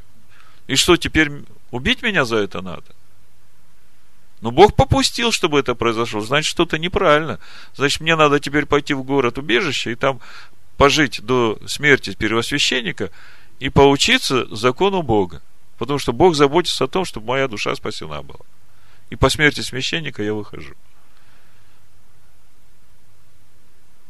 И 0.68 0.76
что, 0.76 0.98
теперь 0.98 1.32
убить 1.72 2.02
меня 2.02 2.26
за 2.26 2.38
это 2.38 2.62
надо? 2.62 2.86
Но 4.42 4.52
Бог 4.52 4.76
попустил, 4.76 5.32
чтобы 5.32 5.60
это 5.60 5.76
произошло. 5.76 6.22
Значит, 6.22 6.50
что-то 6.50 6.78
неправильно. 6.78 7.40
Значит, 7.74 8.02
мне 8.02 8.16
надо 8.16 8.40
теперь 8.40 8.66
пойти 8.66 8.94
в 8.94 9.04
город 9.04 9.38
убежище 9.38 9.94
и 9.94 9.96
там 9.96 10.20
пожить 10.78 11.22
до 11.22 11.58
смерти 11.68 12.14
первосвященника 12.14 13.12
и 13.60 13.70
поучиться 13.70 14.54
закону 14.56 15.02
Бога. 15.02 15.42
Потому 15.78 16.00
что 16.00 16.14
Бог 16.14 16.36
заботится 16.36 16.86
о 16.86 16.88
том, 16.88 17.06
чтобы 17.06 17.28
моя 17.28 17.48
душа 17.48 17.76
спасена 17.76 18.22
была. 18.22 18.40
И 19.10 19.16
по 19.16 19.30
смерти 19.30 19.62
священника 19.62 20.24
я 20.24 20.34
выхожу. 20.34 20.74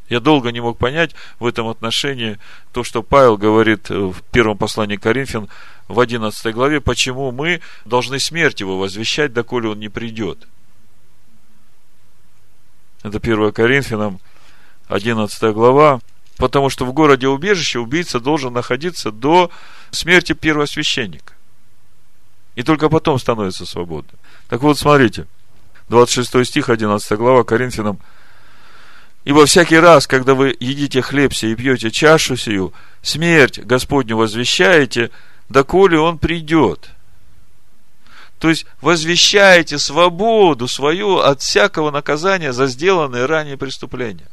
Я 0.07 0.19
долго 0.19 0.51
не 0.51 0.61
мог 0.61 0.77
понять 0.77 1.15
в 1.39 1.45
этом 1.47 1.67
отношении 1.67 2.37
то, 2.71 2.83
что 2.83 3.01
Павел 3.01 3.37
говорит 3.37 3.89
в 3.89 4.21
первом 4.31 4.57
послании 4.57 4.97
Коринфян 4.97 5.49
в 5.87 5.99
11 5.99 6.53
главе, 6.53 6.79
почему 6.79 7.31
мы 7.31 7.61
должны 7.85 8.19
смерть 8.19 8.59
его 8.59 8.77
возвещать, 8.77 9.33
доколе 9.33 9.69
он 9.69 9.79
не 9.79 9.89
придет. 9.89 10.47
Это 13.01 13.17
1 13.17 13.51
Коринфянам 13.51 14.19
11 14.87 15.53
глава. 15.53 15.99
Потому 16.37 16.69
что 16.69 16.85
в 16.85 16.93
городе 16.93 17.27
убежище 17.27 17.79
убийца 17.79 18.19
должен 18.19 18.53
находиться 18.53 19.11
до 19.11 19.51
смерти 19.91 20.33
первосвященника. 20.33 21.33
И 22.55 22.63
только 22.63 22.89
потом 22.89 23.19
становится 23.19 23.65
свободным. 23.65 24.15
Так 24.47 24.61
вот, 24.61 24.77
смотрите. 24.77 25.27
26 25.89 26.45
стих, 26.45 26.69
11 26.69 27.17
глава 27.17 27.43
Коринфянам 27.43 27.99
Ибо 29.25 29.47
всякий 29.47 29.77
раз, 29.77 30.05
когда 30.05 30.35
вы 30.35 30.55
едите 30.59 31.01
хлеб 31.01 31.33
сей 31.33 31.53
и 31.53 31.55
пьете 31.55 31.89
чашу 31.89 32.37
сию, 32.37 32.73
смерть 33.01 33.59
Господню 33.59 34.17
возвещаете, 34.17 35.09
доколе 35.49 35.99
Он 35.99 36.19
придет. 36.19 36.91
То 38.37 38.49
есть 38.49 38.67
возвещаете 38.81 39.79
свободу 39.79 40.67
свою 40.67 41.17
от 41.17 41.41
всякого 41.41 41.89
наказания 41.89 42.53
за 42.53 42.67
сделанные 42.67 43.25
ранее 43.25 43.57
преступления. 43.57 44.27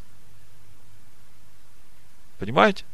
Понимаете? 2.42 2.84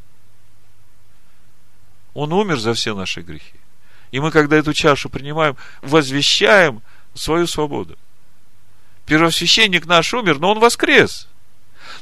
Он 2.13 2.31
умер 2.33 2.59
за 2.59 2.75
все 2.75 2.93
наши 2.93 3.21
грехи. 3.21 3.55
И 4.11 4.19
мы, 4.19 4.29
когда 4.29 4.57
эту 4.57 4.73
чашу 4.73 5.09
принимаем, 5.09 5.57
возвещаем 5.81 6.83
свою 7.15 7.47
свободу. 7.47 7.97
Первосвященник 9.07 9.87
наш 9.87 10.13
умер, 10.13 10.37
но 10.37 10.51
он 10.51 10.59
воскрес. 10.59 11.27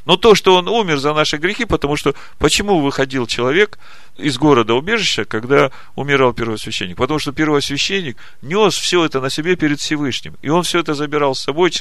Но 0.04 0.18
то, 0.18 0.34
что 0.34 0.56
он 0.56 0.68
умер 0.68 0.98
за 0.98 1.14
наши 1.14 1.38
грехи, 1.38 1.64
потому 1.64 1.96
что 1.96 2.14
почему 2.38 2.80
выходил 2.80 3.26
человек 3.26 3.78
из 4.18 4.36
города 4.36 4.74
убежища, 4.74 5.24
когда 5.24 5.70
умирал 5.94 6.34
первосвященник? 6.34 6.98
Потому 6.98 7.18
что 7.18 7.32
первосвященник 7.32 8.18
нес 8.42 8.74
все 8.74 9.06
это 9.06 9.22
на 9.22 9.30
себе 9.30 9.56
перед 9.56 9.80
Всевышним. 9.80 10.36
И 10.42 10.50
он 10.50 10.64
все 10.64 10.80
это 10.80 10.92
забирал 10.92 11.34
с 11.34 11.40
собой, 11.40 11.72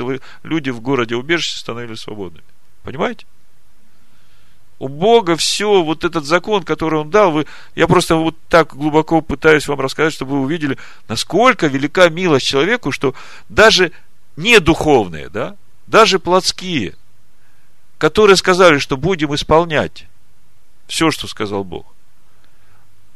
люди 0.43 0.69
в 0.69 0.79
городе 0.79 1.17
убежища 1.17 1.59
становились 1.59 1.99
свободными. 1.99 2.45
Понимаете? 2.83 3.25
У 4.79 4.87
Бога 4.87 5.35
все, 5.35 5.81
вот 5.81 6.03
этот 6.03 6.25
закон, 6.25 6.63
который 6.63 6.99
Он 6.99 7.09
дал, 7.09 7.31
вы, 7.31 7.45
я 7.75 7.87
просто 7.87 8.15
вот 8.15 8.35
так 8.47 8.75
глубоко 8.75 9.21
пытаюсь 9.21 9.67
вам 9.67 9.79
рассказать, 9.79 10.13
чтобы 10.13 10.33
вы 10.33 10.41
увидели, 10.41 10.77
насколько 11.07 11.67
велика 11.67 12.09
милость 12.09 12.45
человеку, 12.45 12.91
что 12.91 13.15
даже 13.49 13.91
не 14.35 14.59
духовные, 14.59 15.29
да, 15.29 15.55
даже 15.87 16.19
плотские– 16.19 16.95
которые 17.97 18.35
сказали, 18.35 18.77
что 18.77 18.97
будем 18.97 19.33
исполнять 19.33 20.05
все, 20.87 21.11
что 21.11 21.27
сказал 21.27 21.63
Бог. 21.63 21.85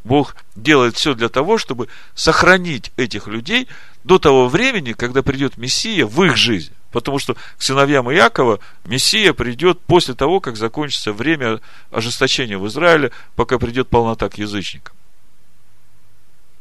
Бог 0.03 0.35
делает 0.55 0.95
все 0.95 1.13
для 1.13 1.29
того, 1.29 1.57
чтобы 1.57 1.87
сохранить 2.15 2.91
этих 2.97 3.27
людей 3.27 3.67
до 4.03 4.17
того 4.17 4.47
времени, 4.47 4.93
когда 4.93 5.21
придет 5.21 5.57
Мессия 5.57 6.05
в 6.07 6.23
их 6.23 6.35
жизнь. 6.35 6.73
Потому 6.91 7.19
что 7.19 7.35
к 7.35 7.39
сыновьям 7.57 8.11
Иакова 8.11 8.59
Мессия 8.85 9.33
придет 9.33 9.79
после 9.81 10.13
того, 10.13 10.39
как 10.39 10.57
закончится 10.57 11.13
время 11.13 11.61
ожесточения 11.89 12.57
в 12.57 12.67
Израиле, 12.67 13.11
пока 13.35 13.57
придет 13.57 13.87
полнота 13.87 14.29
к 14.29 14.37
язычникам. 14.37 14.95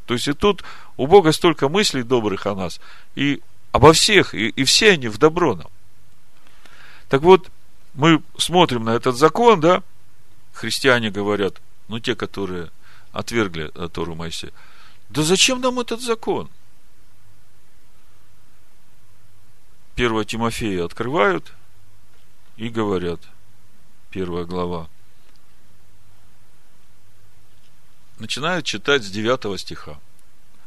То 0.07 0.15
есть 0.15 0.29
и 0.29 0.33
тут 0.33 0.65
у 0.97 1.07
Бога 1.07 1.33
столько 1.33 1.69
мыслей 1.69 2.03
добрых 2.03 2.47
о 2.47 2.55
нас, 2.55 2.81
и 3.15 3.41
обо 3.73 3.93
всех, 3.93 4.35
и, 4.35 4.49
и 4.49 4.65
все 4.65 4.93
они 4.93 5.09
в 5.09 5.19
добро 5.19 5.55
нам. 5.55 5.69
Так 7.09 7.23
вот, 7.23 7.51
мы 7.95 8.23
смотрим 8.37 8.85
на 8.85 8.91
этот 8.91 9.17
закон, 9.17 9.61
да, 9.61 9.83
христиане 10.53 11.11
говорят, 11.11 11.61
ну, 11.89 11.99
те, 11.99 12.15
которые 12.15 12.71
отвергли 13.13 13.71
Тору 13.93 14.15
Моисея, 14.15 14.53
да 15.09 15.23
зачем 15.23 15.61
нам 15.61 15.81
этот 15.81 16.01
закон? 16.01 16.49
1 20.01 20.25
Тимофея 20.25 20.87
открывают 20.87 21.53
и 22.57 22.71
говорят, 22.71 23.21
первая 24.11 24.45
глава, 24.45 24.89
начинают 28.19 28.65
читать 28.65 29.03
с 29.03 29.11
9 29.11 29.61
стиха. 29.61 30.01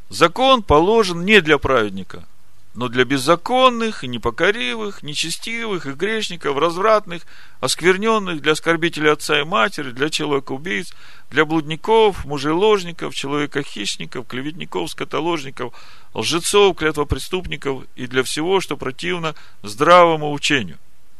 Закон 0.08 0.62
положен 0.62 1.24
не 1.24 1.40
для 1.40 1.58
праведника, 1.58 2.28
но 2.74 2.88
для 2.88 3.04
беззаконных, 3.04 4.02
непокоривых, 4.02 5.02
нечестивых 5.04 5.86
и 5.86 5.92
грешников, 5.92 6.58
развратных, 6.58 7.22
оскверненных, 7.60 8.42
для 8.42 8.52
оскорбителей 8.52 9.12
отца 9.12 9.40
и 9.40 9.44
матери, 9.44 9.90
для 9.90 10.10
человека-убийц, 10.10 10.92
для 11.30 11.44
блудников, 11.44 12.24
мужеложников, 12.24 13.14
человека-хищников, 13.14 14.26
клеветников, 14.26 14.90
скотоложников, 14.90 15.72
лжецов, 16.14 16.76
клятвопреступников 16.76 17.84
и 17.94 18.08
для 18.08 18.24
всего, 18.24 18.60
что 18.60 18.76
противно 18.76 19.36
здравому 19.62 20.32
учению. 20.32 20.78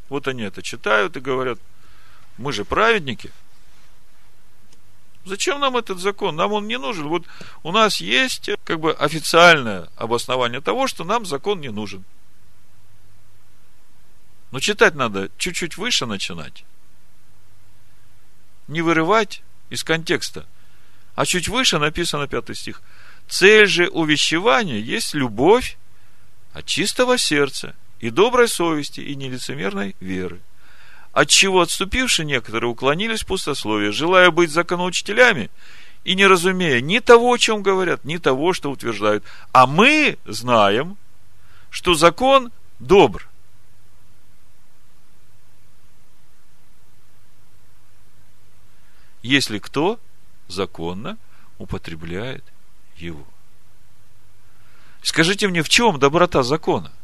Вот 0.09 0.27
они 0.27 0.43
это 0.43 0.61
читают 0.61 1.17
и 1.17 1.21
говорят, 1.21 1.59
мы 2.37 2.53
же 2.53 2.65
праведники– 2.65 3.31
Зачем 5.25 5.59
нам 5.61 5.77
этот 5.77 5.99
закон? 5.99 6.37
Нам 6.37 6.53
он 6.53 6.69
не 6.69 6.79
нужен. 6.79 7.09
Вот 7.09 7.25
у 7.63 7.73
нас 7.73 8.01
есть 8.01 8.51
как 8.65 8.81
бы 8.81 8.93
официальное 8.93 9.89
обоснование 9.97 10.61
того, 10.61 10.87
что 10.87 11.05
нам 11.05 11.25
закон 11.25 11.61
не 11.61 11.71
нужен. 11.71 12.05
Но 14.51 14.61
читать 14.61 14.95
надо 14.95 15.31
чуть-чуть 15.39 15.77
выше 15.77 16.07
начинать. 16.07 16.65
Не 18.69 18.83
вырывать 18.83 19.43
из 19.71 19.83
контекста. 19.83 20.47
А 21.15 21.25
чуть 21.25 21.49
выше 21.49 21.79
написано 21.79 22.29
пятый 22.29 22.55
стих. 22.55 22.83
Цель 23.27 23.67
же 23.67 23.89
увещевания 23.89 24.79
есть 24.79 25.15
любовь 25.15 25.79
от 26.53 26.67
чистого 26.67 27.17
сердца 27.17 27.75
и 28.01 28.11
доброй 28.11 28.49
совести 28.49 29.01
и 29.01 29.15
нелицемерной 29.17 29.97
веры– 30.01 30.41
от 31.15 31.29
чего 31.29 31.61
отступившие 31.61 32.27
некоторые 32.27 32.69
уклонились 32.69 33.23
в 33.23 33.27
пустословие, 33.27 33.93
желая 33.93 34.33
быть 34.33 34.51
законоучителями 34.51 35.49
и 36.03 36.17
не 36.17 36.27
разумея 36.27 36.81
ни 36.81 36.99
того, 36.99 37.33
о 37.33 37.39
чем 37.39 37.63
говорят, 37.63 38.05
ни 38.05 38.17
того, 38.17 38.53
что 38.53 38.71
утверждают. 38.71 39.25
А 39.53 39.69
мы 39.69 40.19
знаем, 40.25 40.99
что 41.71 41.95
закон 41.95 42.51
добр. 42.81 43.29
Если 49.23 49.61
кто 49.61 50.01
законно 50.49 51.17
употребляет 51.59 52.45
его. 52.97 53.25
Скажите 55.01 55.47
мне, 55.47 55.63
в 55.63 55.69
чем 55.69 56.01
доброта 56.01 56.43
закона?– 56.43 56.93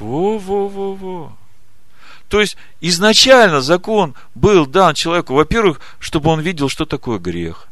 Во-во-во-во. 0.00 1.36
То 2.28 2.40
есть, 2.40 2.56
изначально 2.80 3.60
закон 3.60 4.14
был 4.34 4.66
дан 4.66 4.94
человеку, 4.94 5.34
во-первых, 5.34 5.80
чтобы 5.98 6.30
он 6.30 6.40
видел, 6.40 6.68
что 6.68 6.86
такое 6.86 7.18
грех. 7.18 7.66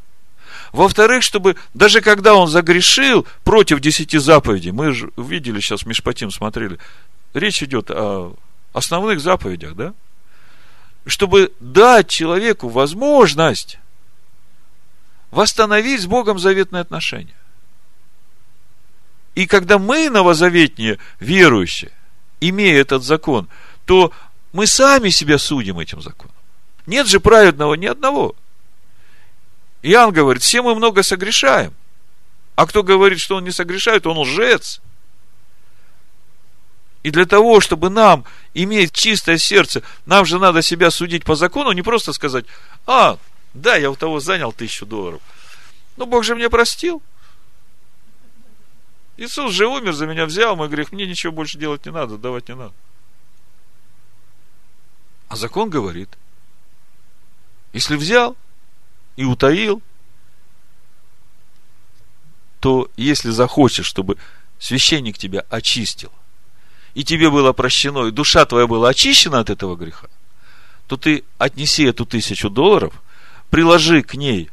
Во-вторых, 0.72 1.22
чтобы 1.22 1.56
даже 1.74 2.00
когда 2.00 2.34
он 2.34 2.48
загрешил 2.48 3.26
против 3.44 3.80
десяти 3.80 4.18
заповедей, 4.18 4.72
мы 4.72 4.92
же 4.92 5.10
видели 5.16 5.60
сейчас, 5.60 5.86
Мишпатим 5.86 6.30
смотрели, 6.30 6.78
речь 7.34 7.62
идет 7.62 7.90
о 7.90 8.34
основных 8.72 9.20
заповедях, 9.20 9.74
да? 9.74 9.94
Чтобы 11.06 11.52
дать 11.60 12.08
человеку 12.08 12.68
возможность 12.68 13.78
восстановить 15.30 16.02
с 16.02 16.06
Богом 16.06 16.38
заветные 16.38 16.80
отношения. 16.82 17.34
И 19.34 19.46
когда 19.46 19.78
мы 19.78 20.10
новозаветние 20.10 20.98
верующие, 21.20 21.92
имея 22.40 22.80
этот 22.80 23.02
закон, 23.02 23.48
то 23.84 24.12
мы 24.52 24.66
сами 24.66 25.10
себя 25.10 25.38
судим 25.38 25.78
этим 25.78 26.00
законом. 26.00 26.34
Нет 26.86 27.06
же 27.06 27.20
праведного 27.20 27.74
ни 27.74 27.86
одного. 27.86 28.34
Иоанн 29.82 30.12
говорит, 30.12 30.42
все 30.42 30.62
мы 30.62 30.74
много 30.74 31.02
согрешаем. 31.02 31.74
А 32.56 32.66
кто 32.66 32.82
говорит, 32.82 33.20
что 33.20 33.36
он 33.36 33.44
не 33.44 33.52
согрешает, 33.52 34.06
он 34.06 34.18
лжец. 34.18 34.80
И 37.04 37.10
для 37.10 37.26
того, 37.26 37.60
чтобы 37.60 37.90
нам 37.90 38.24
иметь 38.54 38.92
чистое 38.92 39.38
сердце, 39.38 39.82
нам 40.06 40.26
же 40.26 40.38
надо 40.38 40.62
себя 40.62 40.90
судить 40.90 41.24
по 41.24 41.36
закону, 41.36 41.70
не 41.72 41.82
просто 41.82 42.12
сказать, 42.12 42.44
а, 42.86 43.18
да, 43.54 43.76
я 43.76 43.90
у 43.90 43.96
того 43.96 44.18
занял 44.18 44.52
тысячу 44.52 44.86
долларов. 44.86 45.20
Ну, 45.96 46.06
Бог 46.06 46.24
же 46.24 46.34
мне 46.34 46.50
простил. 46.50 47.02
Иисус 49.18 49.52
же 49.52 49.66
умер 49.66 49.94
за 49.94 50.06
меня, 50.06 50.26
взял 50.26 50.54
мой 50.54 50.68
грех, 50.68 50.92
мне 50.92 51.04
ничего 51.04 51.32
больше 51.32 51.58
делать 51.58 51.84
не 51.84 51.90
надо, 51.90 52.16
давать 52.16 52.48
не 52.48 52.54
надо. 52.54 52.72
А 55.28 55.34
закон 55.34 55.70
говорит, 55.70 56.08
если 57.72 57.96
взял 57.96 58.36
и 59.16 59.24
утаил, 59.24 59.82
то 62.60 62.88
если 62.96 63.30
захочешь, 63.30 63.86
чтобы 63.86 64.18
священник 64.60 65.18
тебя 65.18 65.44
очистил, 65.50 66.12
и 66.94 67.02
тебе 67.02 67.28
было 67.28 67.52
прощено, 67.52 68.06
и 68.06 68.12
душа 68.12 68.46
твоя 68.46 68.68
была 68.68 68.90
очищена 68.90 69.40
от 69.40 69.50
этого 69.50 69.74
греха, 69.74 70.06
то 70.86 70.96
ты 70.96 71.24
отнеси 71.38 71.84
эту 71.84 72.06
тысячу 72.06 72.50
долларов, 72.50 72.94
приложи 73.50 74.02
к 74.02 74.14
ней 74.14 74.48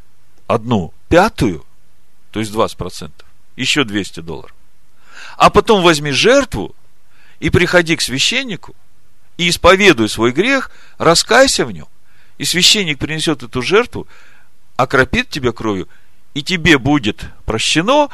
одну 0.48 0.92
пятую, 1.08 1.64
то 2.32 2.40
есть 2.40 2.52
20%, 2.52 3.12
еще 3.56 3.84
200 3.84 4.22
долларов. 4.22 4.55
А 5.38 5.50
потом 5.50 5.82
возьми 5.84 6.12
жертву 6.12 6.76
и 7.40 7.50
приходи 7.50 7.96
к 7.96 8.02
священнику 8.02 8.76
и 9.38 9.50
исповедуй 9.50 10.10
свой 10.10 10.32
грех, 10.32 10.72
раскайся 10.98 11.66
в 11.66 11.72
нем. 11.72 11.88
И 12.38 12.46
священник 12.46 13.00
принесет 13.00 13.44
эту 13.44 13.62
жертву, 13.62 14.08
окропит 14.76 15.30
тебя 15.30 15.52
кровью, 15.52 15.88
и 16.34 16.44
тебе 16.44 16.78
будет 16.78 17.26
прощено, 17.46 18.10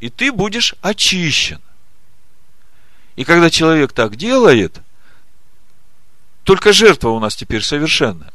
и 0.00 0.08
ты 0.08 0.32
будешь 0.32 0.74
очищен. 0.82 1.60
И 3.16 3.24
когда 3.24 3.50
человек 3.50 3.92
так 3.92 4.16
делает, 4.16 4.80
только 6.42 6.72
жертва 6.72 7.10
у 7.10 7.20
нас 7.20 7.36
теперь 7.36 7.62
совершенная. 7.62 8.32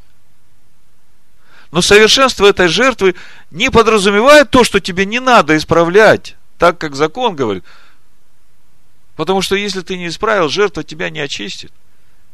Но 1.72 1.82
совершенство 1.82 2.48
этой 2.48 2.68
жертвы 2.68 3.16
не 3.52 3.70
подразумевает 3.70 4.50
то, 4.50 4.64
что 4.64 4.80
тебе 4.80 5.06
не 5.06 5.20
надо 5.20 5.56
исправлять, 5.56 6.36
так 6.60 6.78
как 6.78 6.96
закон 6.96 7.36
говорит. 7.36 7.64
Потому 9.16 9.42
что 9.42 9.56
если 9.56 9.82
ты 9.82 9.98
не 9.98 10.08
исправил, 10.08 10.50
жертва 10.50 10.84
тебя 10.84 11.10
не 11.10 11.20
очистит. 11.20 11.72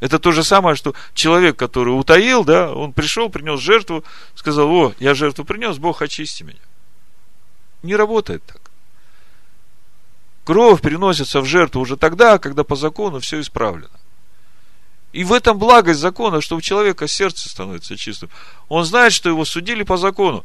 Это 0.02 0.20
то 0.20 0.32
же 0.32 0.44
самое, 0.44 0.76
что 0.76 0.94
человек, 1.14 1.58
который 1.58 1.98
утаил, 1.98 2.44
да, 2.44 2.74
он 2.74 2.92
пришел, 2.92 3.30
принес 3.30 3.60
жертву, 3.62 4.04
сказал, 4.36 4.70
о, 4.70 4.94
я 5.00 5.14
жертву 5.14 5.46
принес, 5.46 5.78
Бог 5.78 6.02
очисти 6.02 6.44
меня. 6.44 6.60
Не 7.82 7.96
работает 7.96 8.44
так. 8.46 8.60
Кровь 10.44 10.82
переносится 10.82 11.42
в 11.42 11.46
жертву 11.46 11.82
уже 11.82 11.98
тогда, 11.98 12.38
когда 12.38 12.64
по 12.64 12.76
закону 12.76 13.20
все 13.20 13.40
исправлено. 13.40 13.90
И 15.14 15.24
в 15.24 15.32
этом 15.32 15.58
благость 15.58 16.02
закона, 16.02 16.42
что 16.42 16.58
у 16.58 16.62
человека 16.62 17.08
сердце 17.08 17.50
становится 17.50 17.96
чистым. 17.96 18.30
Он 18.68 18.84
знает, 18.84 19.14
что 19.14 19.30
его 19.30 19.46
судили 19.46 19.84
по 19.84 19.98
закону. 19.98 20.44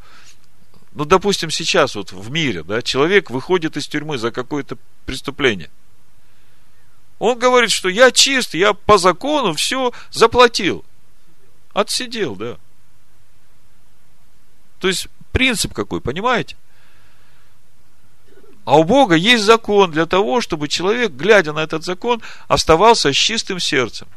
Ну, 0.93 1.05
допустим, 1.05 1.49
сейчас 1.49 1.95
вот 1.95 2.11
в 2.11 2.31
мире, 2.31 2.63
да, 2.63 2.81
человек 2.81 3.29
выходит 3.29 3.77
из 3.77 3.87
тюрьмы 3.87 4.17
за 4.17 4.31
какое-то 4.31 4.77
преступление. 5.05 5.69
Он 7.17 7.37
говорит, 7.39 7.71
что 7.71 7.87
я 7.87 8.11
чист, 8.11 8.55
я 8.55 8.73
по 8.73 8.97
закону 8.97 9.53
все 9.53 9.93
заплатил. 10.11 10.83
Отсидел, 11.73 12.35
да. 12.35 12.57
То 14.79 14.87
есть, 14.87 15.07
принцип 15.31 15.73
какой, 15.73 16.01
понимаете? 16.01 16.57
А 18.65 18.77
у 18.77 18.83
Бога 18.83 19.15
есть 19.15 19.43
закон 19.43 19.91
для 19.91 20.05
того, 20.05 20.41
чтобы 20.41 20.67
человек, 20.67 21.11
глядя 21.11 21.53
на 21.53 21.59
этот 21.59 21.83
закон, 21.83 22.21
оставался 22.47 23.13
с 23.13 23.15
чистым 23.15 23.59
сердцем. 23.59 24.07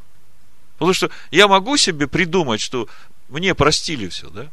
Потому 0.74 0.92
что 0.92 1.10
я 1.30 1.46
могу 1.46 1.76
себе 1.76 2.08
придумать, 2.08 2.60
что 2.60 2.88
мне 3.28 3.54
простили 3.54 4.08
все, 4.08 4.28
да? 4.28 4.50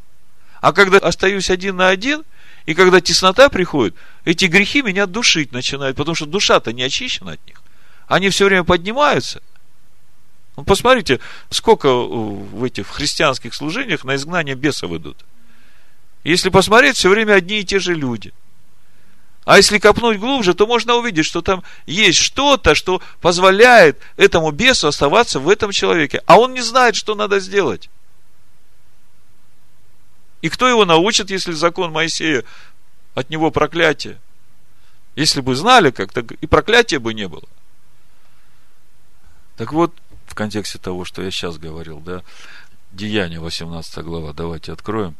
А 0.62 0.72
когда 0.72 0.96
остаюсь 0.96 1.50
один 1.50 1.76
на 1.76 1.88
один, 1.88 2.22
и 2.64 2.72
когда 2.72 3.02
теснота 3.02 3.50
приходит, 3.50 3.94
эти 4.24 4.46
грехи 4.46 4.80
меня 4.80 5.04
душить 5.04 5.52
начинают, 5.52 5.98
потому 5.98 6.14
что 6.14 6.24
душа-то 6.24 6.72
не 6.72 6.82
очищена 6.82 7.32
от 7.32 7.46
них. 7.46 7.60
Они 8.06 8.30
все 8.30 8.46
время 8.46 8.64
поднимаются. 8.64 9.42
Ну, 10.56 10.64
посмотрите, 10.64 11.20
сколько 11.50 11.92
в 11.92 12.64
этих 12.64 12.86
христианских 12.86 13.54
служениях 13.54 14.04
на 14.04 14.14
изгнание 14.14 14.54
бесов 14.54 14.92
идут. 14.92 15.18
Если 16.24 16.48
посмотреть, 16.48 16.96
все 16.96 17.10
время 17.10 17.34
одни 17.34 17.60
и 17.60 17.64
те 17.64 17.78
же 17.78 17.94
люди– 17.94 18.32
а 19.44 19.56
если 19.56 19.78
копнуть 19.78 20.18
глубже, 20.18 20.54
то 20.54 20.66
можно 20.66 20.94
увидеть, 20.94 21.26
что 21.26 21.42
там 21.42 21.64
есть 21.86 22.18
что-то, 22.18 22.74
что 22.74 23.02
позволяет 23.20 23.98
этому 24.16 24.52
бесу 24.52 24.86
оставаться 24.86 25.40
в 25.40 25.48
этом 25.48 25.72
человеке. 25.72 26.22
А 26.26 26.38
он 26.38 26.54
не 26.54 26.60
знает, 26.60 26.94
что 26.94 27.14
надо 27.14 27.40
сделать. 27.40 27.90
И 30.42 30.48
кто 30.48 30.68
его 30.68 30.84
научит, 30.84 31.30
если 31.30 31.52
закон 31.52 31.92
Моисея 31.92 32.44
от 33.14 33.30
него 33.30 33.50
проклятие? 33.50 34.20
Если 35.16 35.40
бы 35.40 35.56
знали 35.56 35.90
как, 35.90 36.12
так 36.12 36.30
и 36.32 36.46
проклятия 36.46 36.98
бы 36.98 37.14
не 37.14 37.28
было. 37.28 37.48
Так 39.56 39.72
вот, 39.72 39.94
в 40.26 40.34
контексте 40.34 40.78
того, 40.78 41.04
что 41.04 41.22
я 41.22 41.30
сейчас 41.30 41.58
говорил, 41.58 42.00
да, 42.00 42.22
Деяние 42.92 43.40
18 43.40 43.98
глава, 44.04 44.32
давайте 44.32 44.72
откроем 44.72 45.16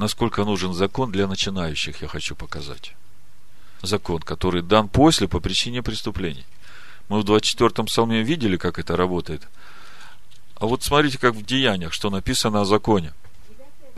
насколько 0.00 0.44
нужен 0.44 0.72
закон 0.72 1.12
для 1.12 1.26
начинающих, 1.26 2.02
я 2.02 2.08
хочу 2.08 2.34
показать. 2.34 2.94
Закон, 3.82 4.20
который 4.20 4.62
дан 4.62 4.88
после 4.88 5.28
по 5.28 5.40
причине 5.40 5.82
преступлений. 5.82 6.46
Мы 7.08 7.20
в 7.20 7.24
24-м 7.24 7.86
псалме 7.86 8.22
видели, 8.22 8.56
как 8.56 8.78
это 8.78 8.96
работает. 8.96 9.42
А 10.56 10.66
вот 10.66 10.82
смотрите, 10.82 11.18
как 11.18 11.34
в 11.34 11.44
Деяниях, 11.44 11.92
что 11.92 12.10
написано 12.10 12.62
о 12.62 12.64
законе. 12.64 13.12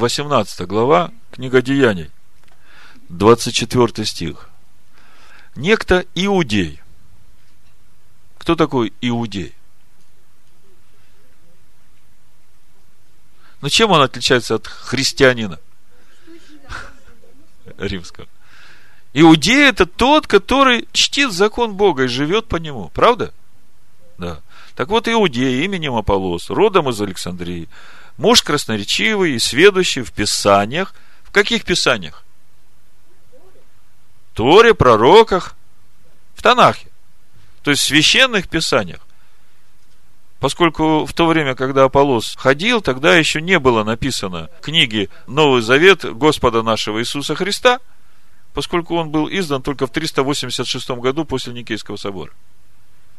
18 0.03 0.67
глава, 0.67 1.13
книга 1.31 1.63
Деяний, 1.63 2.11
24 3.09 4.05
стих. 4.05 4.49
Некто 5.55 6.05
иудей. 6.17 6.81
Кто 8.37 8.57
такой 8.57 8.93
иудей? 9.01 9.55
Ну, 13.61 13.69
чем 13.69 13.93
он 13.93 14.03
отличается 14.03 14.57
от 14.57 14.67
христианина? 14.67 15.61
римского. 17.79 18.27
Иудей 19.13 19.69
это 19.69 19.87
тот, 19.87 20.27
который 20.27 20.89
чтит 20.91 21.31
закон 21.31 21.75
Бога 21.75 22.05
и 22.05 22.09
живет 22.09 22.49
по 22.49 22.57
нему. 22.57 22.91
Правда? 22.93 23.33
Да. 24.19 24.41
Так 24.75 24.89
вот, 24.89 25.07
Иудей 25.07 25.65
именем 25.65 25.95
Аполлос, 25.95 26.51
родом 26.51 26.91
из 26.91 27.01
Александрии, 27.01 27.69
муж 28.17 28.43
красноречивый 28.43 29.33
и 29.33 29.39
сведущий 29.39 30.03
в 30.03 30.13
Писаниях. 30.13 30.95
В 31.23 31.31
каких 31.31 31.65
Писаниях? 31.65 32.25
Торе, 34.35 34.75
пророках, 34.75 35.55
в 36.35 36.43
Танахе. 36.43 36.89
То 37.63 37.71
есть 37.71 37.83
в 37.83 37.87
священных 37.87 38.49
Писаниях. 38.49 39.01
Поскольку 40.41 41.07
в 41.07 41.13
то 41.13 41.27
время, 41.27 41.55
когда 41.55 41.85
Аполос 41.85 42.35
ходил, 42.37 42.81
тогда 42.81 43.15
еще 43.15 43.41
не 43.41 43.61
было 43.61 43.85
написано 43.85 44.51
книги 44.61 45.09
Новый 45.29 45.63
Завет 45.63 46.05
Господа 46.05 46.65
нашего 46.65 47.01
Иисуса 47.01 47.37
Христа, 47.37 47.79
поскольку 48.53 48.97
он 48.97 49.11
был 49.11 49.29
издан 49.29 49.63
только 49.63 49.87
в 49.87 49.93
386 49.93 50.91
году 50.91 51.25
после 51.25 51.53
Никейского 51.53 51.97
собора. 51.97 52.33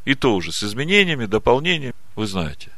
И 0.03 0.15
то 0.15 0.35
уже 0.35 0.51
с 0.51 0.63
изменениями, 0.63 1.25
дополнениями, 1.25 1.95
вы 2.15 2.27
знаете. 2.27 2.71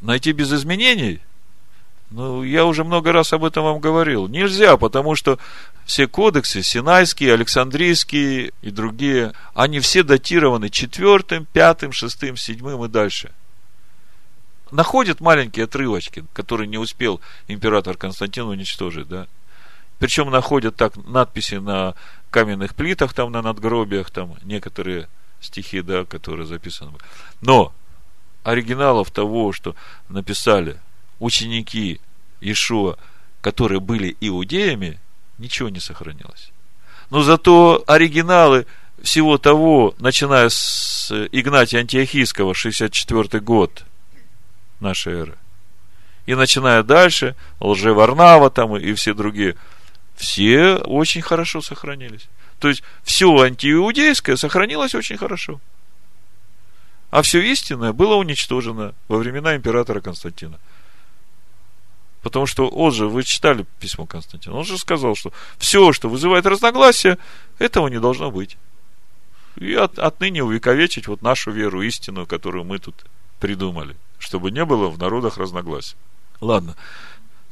Найти 0.00 0.32
без 0.32 0.52
изменений 0.52 1.20
ну, 2.10 2.42
я 2.42 2.64
уже 2.66 2.82
много 2.82 3.12
раз 3.12 3.32
об 3.32 3.44
этом 3.44 3.64
вам 3.64 3.78
говорил. 3.78 4.26
Нельзя, 4.26 4.76
потому 4.76 5.14
что 5.14 5.38
все 5.84 6.08
кодексы, 6.08 6.62
Синайские, 6.62 7.34
Александрийские 7.34 8.52
и 8.62 8.70
другие, 8.70 9.32
они 9.54 9.78
все 9.78 10.02
датированы 10.02 10.70
четвертым, 10.70 11.46
пятым, 11.52 11.92
шестым, 11.92 12.36
седьмым 12.36 12.84
и 12.84 12.88
дальше. 12.88 13.30
Находят 14.72 15.20
маленькие 15.20 15.64
отрывочки, 15.64 16.24
которые 16.32 16.66
не 16.66 16.78
успел 16.78 17.20
император 17.46 17.96
Константин 17.96 18.44
уничтожить, 18.44 19.08
да. 19.08 19.26
Причем 20.00 20.30
находят 20.30 20.76
так 20.76 20.96
надписи 20.96 21.56
на 21.56 21.94
каменных 22.30 22.74
плитах, 22.74 23.12
там 23.12 23.30
на 23.30 23.42
надгробиях, 23.42 24.10
там 24.10 24.34
некоторые 24.42 25.08
стихи, 25.40 25.80
да, 25.82 26.04
которые 26.04 26.46
записаны. 26.46 26.92
Но 27.40 27.72
оригиналов 28.42 29.10
того, 29.10 29.52
что 29.52 29.74
написали 30.08 30.78
ученики 31.18 32.00
Ишуа, 32.40 32.96
которые 33.40 33.80
были 33.80 34.16
иудеями, 34.20 34.98
ничего 35.38 35.68
не 35.68 35.80
сохранилось. 35.80 36.50
Но 37.10 37.22
зато 37.22 37.82
оригиналы 37.86 38.66
всего 39.02 39.38
того, 39.38 39.94
начиная 39.98 40.48
с 40.48 41.10
Игнатия 41.32 41.80
Антиохийского, 41.80 42.54
64 42.54 43.40
год 43.40 43.84
нашей 44.78 45.14
эры, 45.14 45.38
и 46.26 46.34
начиная 46.34 46.82
дальше, 46.82 47.34
Лжеварнава 47.60 48.50
там 48.50 48.76
и 48.76 48.92
все 48.94 49.14
другие, 49.14 49.56
все 50.16 50.76
очень 50.76 51.22
хорошо 51.22 51.60
сохранились. 51.60 52.28
То 52.58 52.68
есть, 52.68 52.82
все 53.02 53.34
антииудейское 53.40 54.36
сохранилось 54.36 54.94
очень 54.94 55.16
хорошо. 55.16 55.60
А 57.10 57.22
все 57.22 57.40
истинное 57.40 57.92
было 57.92 58.14
уничтожено 58.14 58.94
во 59.08 59.18
времена 59.18 59.56
императора 59.56 60.00
Константина. 60.00 60.58
Потому 62.22 62.46
что 62.46 62.68
он 62.68 62.92
же, 62.92 63.08
вы 63.08 63.22
читали 63.22 63.66
письмо 63.80 64.06
Константина, 64.06 64.56
он 64.56 64.64
же 64.64 64.78
сказал, 64.78 65.16
что 65.16 65.32
все, 65.58 65.92
что 65.92 66.08
вызывает 66.08 66.46
разногласия, 66.46 67.18
этого 67.58 67.88
не 67.88 67.98
должно 67.98 68.30
быть. 68.30 68.56
И 69.56 69.74
от, 69.74 69.98
отныне 69.98 70.44
увековечить 70.44 71.08
вот 71.08 71.22
нашу 71.22 71.50
веру 71.50 71.82
истинную, 71.82 72.26
которую 72.26 72.64
мы 72.64 72.78
тут 72.78 73.04
придумали, 73.40 73.96
чтобы 74.18 74.50
не 74.50 74.64
было 74.64 74.88
в 74.88 74.98
народах 74.98 75.38
разногласий. 75.38 75.96
Ладно. 76.40 76.76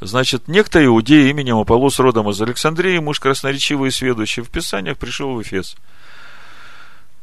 Значит, 0.00 0.46
некто 0.46 0.84
иудей 0.84 1.30
именем 1.30 1.56
Аполлос 1.56 1.98
родом 1.98 2.30
из 2.30 2.40
Александрии, 2.40 2.98
муж 2.98 3.18
красноречивый 3.18 3.88
и 3.88 3.92
сведущий 3.92 4.42
в 4.42 4.50
Писаниях, 4.50 4.96
пришел 4.96 5.34
в 5.34 5.42
Эфес. 5.42 5.76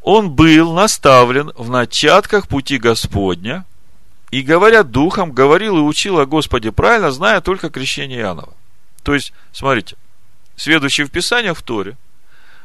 Он 0.05 0.31
был 0.31 0.73
наставлен 0.73 1.51
в 1.55 1.69
начатках 1.69 2.47
пути 2.47 2.77
Господня– 2.77 3.65
и, 4.35 4.41
говоря 4.41 4.83
духом, 4.83 5.31
говорил 5.31 5.77
и 5.77 5.81
учил 5.81 6.19
о 6.19 6.25
Господе 6.25 6.73
правильно, 6.73 7.09
зная 7.09 7.39
только 7.39 7.69
крещение 7.69 8.19
Иоаннова. 8.19 8.53
То 9.01 9.13
есть, 9.13 9.31
смотрите, 9.53 9.95
следующий 10.57 11.05
в 11.05 11.09
Писаниях 11.09 11.57
в 11.57 11.63
Торе, 11.63 11.95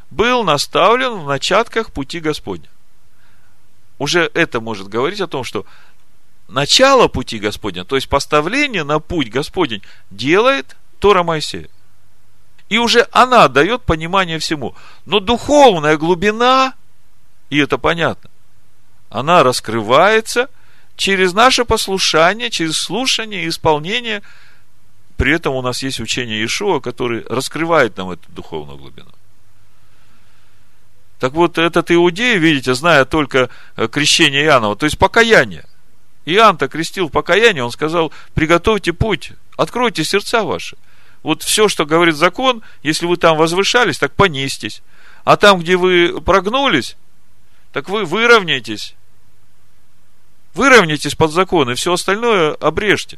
был 0.09 0.43
наставлен 0.43 1.19
в 1.19 1.27
начатках 1.27 1.93
пути 1.93 2.19
Господня. 2.19 2.67
Уже 3.99 4.29
это 4.33 4.59
может 4.59 4.89
говорить 4.89 5.21
о 5.21 5.27
том, 5.27 5.45
что 5.45 5.65
начало 6.49 7.07
пути 7.07 7.39
Господня, 7.39 7.85
то 7.85 7.95
есть 7.95 8.09
поставление 8.09 8.83
на 8.83 8.99
путь 8.99 9.29
Господень, 9.29 9.81
делает 10.09 10.75
Тора 10.99 11.23
Моисея. 11.23 11.69
И 12.67 12.79
уже 12.79 13.07
она 13.13 13.47
дает 13.47 13.83
понимание 13.83 14.39
всему. 14.39 14.75
Но 15.05 15.21
духовная 15.21 15.95
глубина, 15.95 16.73
и 17.51 17.59
это 17.59 17.77
понятно, 17.77 18.31
она 19.11 19.43
раскрывается– 19.43 20.47
через 21.01 21.33
наше 21.33 21.65
послушание, 21.65 22.51
через 22.51 22.77
слушание 22.77 23.45
и 23.45 23.47
исполнение. 23.47 24.21
При 25.17 25.33
этом 25.33 25.55
у 25.55 25.61
нас 25.63 25.81
есть 25.81 25.99
учение 25.99 26.39
Иешуа, 26.39 26.79
который 26.79 27.25
раскрывает 27.27 27.97
нам 27.97 28.11
эту 28.11 28.31
духовную 28.31 28.77
глубину. 28.77 29.09
Так 31.19 31.33
вот, 31.33 31.57
этот 31.57 31.89
иудей, 31.91 32.37
видите, 32.37 32.75
зная 32.75 33.05
только 33.05 33.49
э, 33.77 33.87
крещение 33.87 34.43
Иоаннова, 34.43 34.75
то 34.75 34.85
есть 34.85 34.99
покаяние. 34.99 35.65
Иоанн-то 36.25 36.67
крестил 36.67 37.07
в 37.07 37.11
покаянии, 37.11 37.61
он 37.61 37.71
сказал, 37.71 38.11
приготовьте 38.35 38.93
путь, 38.93 39.31
откройте 39.57 40.03
сердца 40.03 40.43
ваши. 40.43 40.77
Вот 41.23 41.41
все, 41.41 41.67
что 41.67 41.85
говорит 41.87 42.15
закон, 42.15 42.61
если 42.83 43.07
вы 43.07 43.17
там 43.17 43.37
возвышались, 43.37 43.97
так 43.97 44.13
понестись. 44.13 44.83
А 45.23 45.35
там, 45.35 45.59
где 45.59 45.77
вы 45.77 46.21
прогнулись, 46.21 46.95
так 47.71 47.89
вы 47.89 48.05
выровняйтесь. 48.05 48.95
Выровняйтесь 50.53 51.15
под 51.15 51.31
закон, 51.31 51.71
и 51.71 51.75
все 51.75 51.93
остальное 51.93 52.53
обрежьте. 52.55 53.17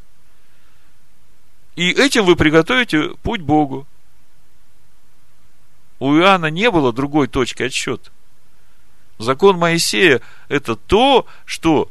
И 1.75 1.89
этим 1.89 2.25
вы 2.25 2.35
приготовите 2.35 3.09
путь 3.23 3.41
Богу. 3.41 3.87
У 5.99 6.15
Иоанна 6.15 6.47
не 6.47 6.69
было 6.69 6.93
другой 6.93 7.27
точки 7.27 7.63
отсчета. 7.63 8.11
Закон 9.17 9.57
Моисея– 9.57 10.21
это 10.49 10.75
то, 10.75 11.25
что 11.45 11.89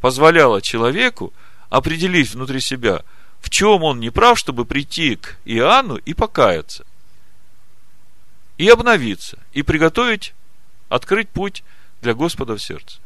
позволяло 0.00 0.60
человеку 0.60 1.32
определить 1.70 2.30
внутри 2.30 2.60
себя, 2.60 3.02
в 3.40 3.48
чем 3.48 3.82
он 3.82 4.00
не 4.00 4.10
прав, 4.10 4.38
чтобы 4.38 4.64
прийти 4.64 5.16
к 5.16 5.38
Иоанну 5.44 5.96
и 5.96 6.12
покаяться. 6.12 6.84
И 8.58 8.68
обновиться, 8.68 9.38
и 9.52 9.62
приготовить, 9.62 10.34
открыть 10.88 11.28
путь 11.28 11.62
для 12.02 12.14
Господа 12.14 12.56
в 12.56 12.62
сердце. 12.62 12.98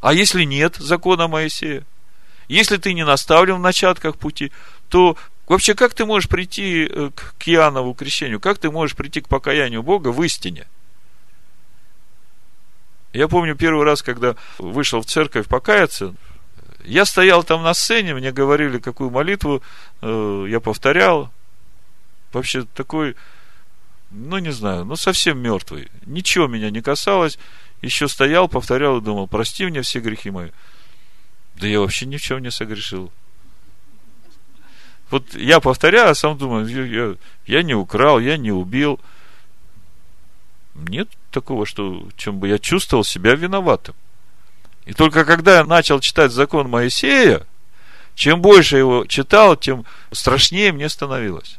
А 0.00 0.12
если 0.12 0.44
нет 0.44 0.76
закона 0.76 1.28
Моисея, 1.28 1.84
если 2.48 2.76
ты 2.76 2.92
не 2.92 3.04
наставлен 3.04 3.56
в 3.56 3.60
начатках 3.60 4.18
пути, 4.18 4.52
то 4.88 5.16
вообще 5.46 5.74
как 5.74 5.94
ты 5.94 6.04
можешь 6.04 6.28
прийти 6.28 6.86
э, 6.90 7.10
к 7.38 7.48
Иоаннову 7.48 7.94
крещению? 7.94 8.40
Как 8.40 8.58
ты 8.58 8.70
можешь 8.70 8.96
прийти 8.96 9.22
к 9.22 9.28
покаянию 9.28 9.82
Бога 9.82 10.08
в 10.08 10.22
истине? 10.22 10.66
Я 13.14 13.28
помню 13.28 13.54
первый 13.54 13.84
раз, 13.84 14.02
когда 14.02 14.34
вышел 14.58 15.00
в 15.00 15.06
церковь 15.06 15.46
покаяться, 15.46 16.14
я 16.84 17.04
стоял 17.06 17.42
там 17.44 17.62
на 17.62 17.72
сцене, 17.72 18.14
мне 18.14 18.30
говорили, 18.32 18.78
какую 18.78 19.10
молитву 19.10 19.62
э, 20.02 20.46
я 20.48 20.60
повторял. 20.60 21.32
Вообще 22.32 22.64
такой 22.74 23.16
ну, 24.14 24.38
не 24.38 24.52
знаю, 24.52 24.84
ну, 24.84 24.96
совсем 24.96 25.38
мертвый. 25.38 25.88
Ничего 26.06 26.46
меня 26.46 26.70
не 26.70 26.80
касалось. 26.80 27.38
Еще 27.82 28.08
стоял, 28.08 28.48
повторял 28.48 28.98
и 28.98 29.02
думал, 29.02 29.26
прости 29.26 29.66
мне 29.66 29.82
все 29.82 29.98
грехи 29.98 30.30
мои. 30.30 30.50
Да 31.56 31.66
я 31.66 31.80
вообще 31.80 32.06
ни 32.06 32.16
в 32.16 32.22
чем 32.22 32.40
не 32.40 32.50
согрешил. 32.50 33.12
Вот 35.10 35.34
я 35.34 35.60
повторяю, 35.60 36.10
а 36.10 36.14
сам 36.14 36.38
думаю, 36.38 36.66
я, 36.66 37.16
я 37.46 37.62
не 37.62 37.74
украл, 37.74 38.20
я 38.20 38.36
не 38.36 38.52
убил. 38.52 39.00
Нет 40.74 41.08
такого, 41.30 41.66
что 41.66 42.08
чем 42.16 42.38
бы 42.38 42.48
я 42.48 42.58
чувствовал 42.58 43.04
себя 43.04 43.34
виноватым. 43.34 43.94
И 44.86 44.92
только 44.92 45.24
когда 45.24 45.58
я 45.58 45.64
начал 45.64 46.00
читать 46.00 46.32
закон 46.32 46.68
Моисея, 46.68 47.46
чем 48.14 48.40
больше 48.40 48.76
его 48.76 49.06
читал, 49.06 49.56
тем 49.56 49.84
страшнее 50.12 50.72
мне 50.72 50.88
становилось. 50.88 51.58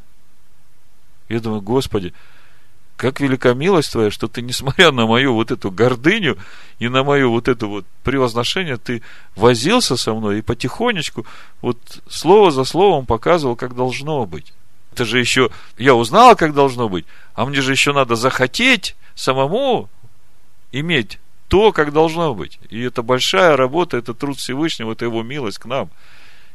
Я 1.28 1.40
думаю, 1.40 1.60
Господи, 1.60 2.14
как 2.96 3.20
велика 3.20 3.54
милость 3.54 3.92
твоя, 3.92 4.10
что 4.10 4.28
ты, 4.28 4.42
несмотря 4.42 4.90
на 4.90 5.06
мою 5.06 5.34
вот 5.34 5.50
эту 5.50 5.70
гордыню 5.70 6.38
и 6.78 6.88
на 6.88 7.04
мое 7.04 7.26
вот 7.26 7.48
это 7.48 7.66
вот 7.66 7.84
превозношение, 8.02 8.76
ты 8.78 9.02
возился 9.34 9.96
со 9.96 10.14
мной 10.14 10.38
и 10.38 10.42
потихонечку 10.42 11.26
вот 11.60 11.78
слово 12.08 12.50
за 12.50 12.64
словом 12.64 13.06
показывал, 13.06 13.56
как 13.56 13.74
должно 13.74 14.24
быть. 14.26 14.52
Это 14.92 15.04
же 15.04 15.18
еще, 15.18 15.50
я 15.76 15.94
узнала, 15.94 16.34
как 16.34 16.54
должно 16.54 16.88
быть, 16.88 17.04
а 17.34 17.44
мне 17.44 17.60
же 17.60 17.72
еще 17.72 17.92
надо 17.92 18.16
захотеть 18.16 18.96
самому 19.14 19.90
иметь 20.72 21.18
то, 21.48 21.70
как 21.72 21.92
должно 21.92 22.34
быть. 22.34 22.58
И 22.70 22.80
это 22.80 23.02
большая 23.02 23.56
работа, 23.56 23.98
это 23.98 24.14
труд 24.14 24.38
Всевышнего, 24.38 24.92
это 24.92 25.04
его 25.04 25.22
милость 25.22 25.58
к 25.58 25.66
нам. 25.66 25.90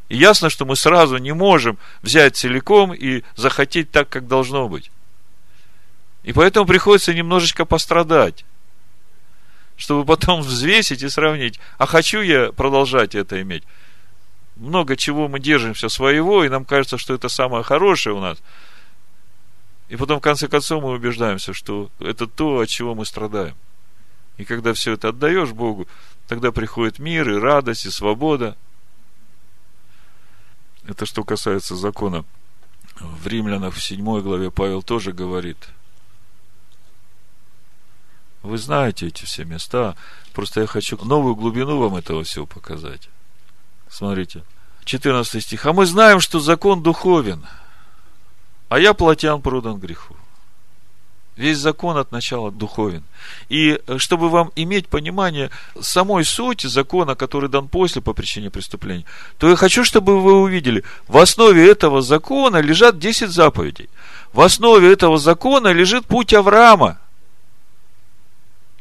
И 0.09 0.17
ясно, 0.17 0.49
что 0.49 0.65
мы 0.65 0.75
сразу 0.75 1.17
не 1.17 1.33
можем 1.33 1.77
взять 2.01 2.35
целиком 2.35 2.93
и 2.93 3.23
захотеть 3.35 3.91
так, 3.91 4.09
как 4.09 4.27
должно 4.27 4.67
быть. 4.67 4.91
И 6.23 6.33
поэтому 6.33 6.65
приходится 6.65 7.13
немножечко 7.13 7.65
пострадать, 7.65 8.45
чтобы 9.75 10.05
потом 10.05 10.41
взвесить 10.41 11.01
и 11.01 11.09
сравнить. 11.09 11.59
А 11.77 11.87
хочу 11.87 12.21
я 12.21 12.51
продолжать 12.51 13.15
это 13.15 13.41
иметь? 13.41 13.63
Много 14.55 14.95
чего 14.95 15.27
мы 15.27 15.39
держимся 15.39 15.89
своего, 15.89 16.43
и 16.43 16.49
нам 16.49 16.65
кажется, 16.65 16.97
что 16.99 17.15
это 17.15 17.29
самое 17.29 17.63
хорошее 17.63 18.15
у 18.15 18.19
нас. 18.19 18.37
И 19.89 19.95
потом, 19.95 20.19
в 20.19 20.21
конце 20.21 20.47
концов, 20.47 20.83
мы 20.83 20.91
убеждаемся, 20.91 21.53
что 21.53 21.89
это 21.99 22.27
то, 22.27 22.59
от 22.59 22.69
чего 22.69 22.93
мы 22.93 23.05
страдаем. 23.05 23.55
И 24.37 24.45
когда 24.45 24.73
все 24.73 24.93
это 24.93 25.09
отдаешь 25.09 25.49
Богу, 25.49 25.87
тогда 26.27 26.51
приходит 26.51 26.99
мир 26.99 27.29
и 27.29 27.39
радость, 27.39 27.85
и 27.87 27.89
свобода. 27.89 28.55
Это 30.87 31.05
что 31.05 31.23
касается 31.23 31.75
закона. 31.75 32.23
В 32.99 33.27
Римлянах 33.27 33.73
в 33.73 33.81
7 33.81 34.21
главе 34.21 34.51
Павел 34.51 34.83
тоже 34.83 35.11
говорит– 35.11 35.57
вы 38.43 38.57
знаете 38.57 39.07
эти 39.07 39.25
все 39.25 39.45
места. 39.45 39.95
Просто 40.33 40.61
я 40.61 40.67
хочу 40.67 40.97
новую 41.03 41.35
глубину 41.35 41.77
вам 41.77 41.95
этого 41.95 42.23
всего 42.23 42.45
показать. 42.45 43.09
Смотрите. 43.89 44.43
14 44.85 45.43
стих. 45.43 45.65
А 45.65 45.73
мы 45.73 45.85
знаем, 45.85 46.19
что 46.19 46.39
закон 46.39 46.81
духовен, 46.81 47.45
а 48.69 48.79
я 48.79 48.93
плотян 48.93 49.41
продан 49.41 49.77
греху. 49.77 50.15
Весь 51.35 51.59
закон 51.59 51.97
от 51.97 52.11
начала 52.11 52.51
духовен. 52.51 53.03
И 53.47 53.79
э, 53.87 53.97
чтобы 53.99 54.29
вам 54.29 54.51
иметь 54.55 54.87
понимание 54.87 55.49
самой 55.79 56.25
сути 56.25 56.67
закона, 56.67 57.15
который 57.15 57.49
дан 57.49 57.67
после 57.67 58.01
по 58.01 58.13
причине 58.13 58.49
преступления, 58.49 59.05
то 59.37 59.49
я 59.49 59.55
хочу, 59.55 59.83
чтобы 59.83 60.19
вы 60.21 60.41
увидели, 60.41 60.83
в 61.07 61.17
основе 61.17 61.69
этого 61.69 62.01
закона 62.01 62.57
лежат 62.57 62.99
10 62.99 63.29
заповедей. 63.29 63.89
В 64.33 64.41
основе 64.41 64.91
этого 64.91 65.17
закона 65.17 65.71
лежит 65.71 66.05
путь 66.05 66.33
Авраама– 66.33 66.99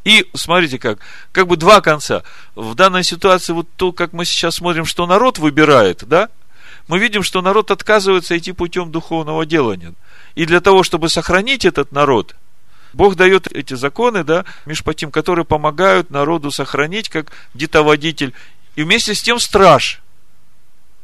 и 0.03 0.29
смотрите 0.33 0.79
как, 0.79 0.99
как 1.31 1.47
бы 1.47 1.57
два 1.57 1.81
конца. 1.81 2.23
В 2.55 2.75
данной 2.75 3.03
ситуации, 3.03 3.53
вот 3.53 3.67
то, 3.75 3.91
как 3.91 4.13
мы 4.13 4.25
сейчас 4.25 4.55
смотрим, 4.55 4.85
что 4.85 5.05
народ 5.05 5.37
выбирает, 5.37 6.03
да, 6.07 6.29
мы 6.87 6.99
видим, 6.99 7.23
что 7.23 7.41
народ 7.41 7.71
отказывается 7.71 8.37
идти 8.37 8.51
путем 8.51 8.91
духовного 8.91 9.45
делания. 9.45 9.93
И 10.35 10.45
для 10.45 10.61
того, 10.61 10.83
чтобы 10.83 11.09
сохранить 11.09 11.65
этот 11.65 11.91
народ, 11.91 12.35
Бог 12.93 13.15
дает 13.15 13.47
эти 13.47 13.73
законы, 13.75 14.23
да, 14.23 14.45
Мишпатим, 14.65 15.11
которые 15.11 15.45
помогают 15.45 16.09
народу 16.09 16.51
сохранить 16.51 17.09
как 17.09 17.31
детоводитель. 17.53 18.33
И 18.75 18.83
вместе 18.83 19.13
с 19.13 19.21
тем 19.21 19.39
страж. 19.39 20.01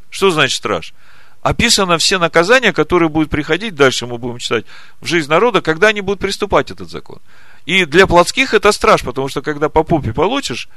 Что 0.10 0.32
значит 0.32 0.58
страж? 0.58 0.94
Описано 1.42 1.98
все 1.98 2.18
наказания, 2.18 2.74
которые 2.74 3.10
будут 3.10 3.30
приходить, 3.30 3.76
дальше 3.76 4.08
мы 4.08 4.18
будем 4.18 4.40
читать, 4.40 4.66
в 5.00 5.06
жизнь 5.06 5.30
народа, 5.30 5.62
когда 5.62 5.88
они 5.88 6.02
будут 6.02 6.20
приступать 6.20 6.72
этот 6.72 6.90
закон. 6.90 7.20
И 7.68 7.84
для 7.84 8.08
плотских 8.08 8.54
это 8.54 8.72
страш, 8.72 9.02
потому 9.02 9.28
что 9.28 9.42
когда 9.42 9.68
по 9.68 9.84
пупе 9.84 10.14
получишь 10.14 10.70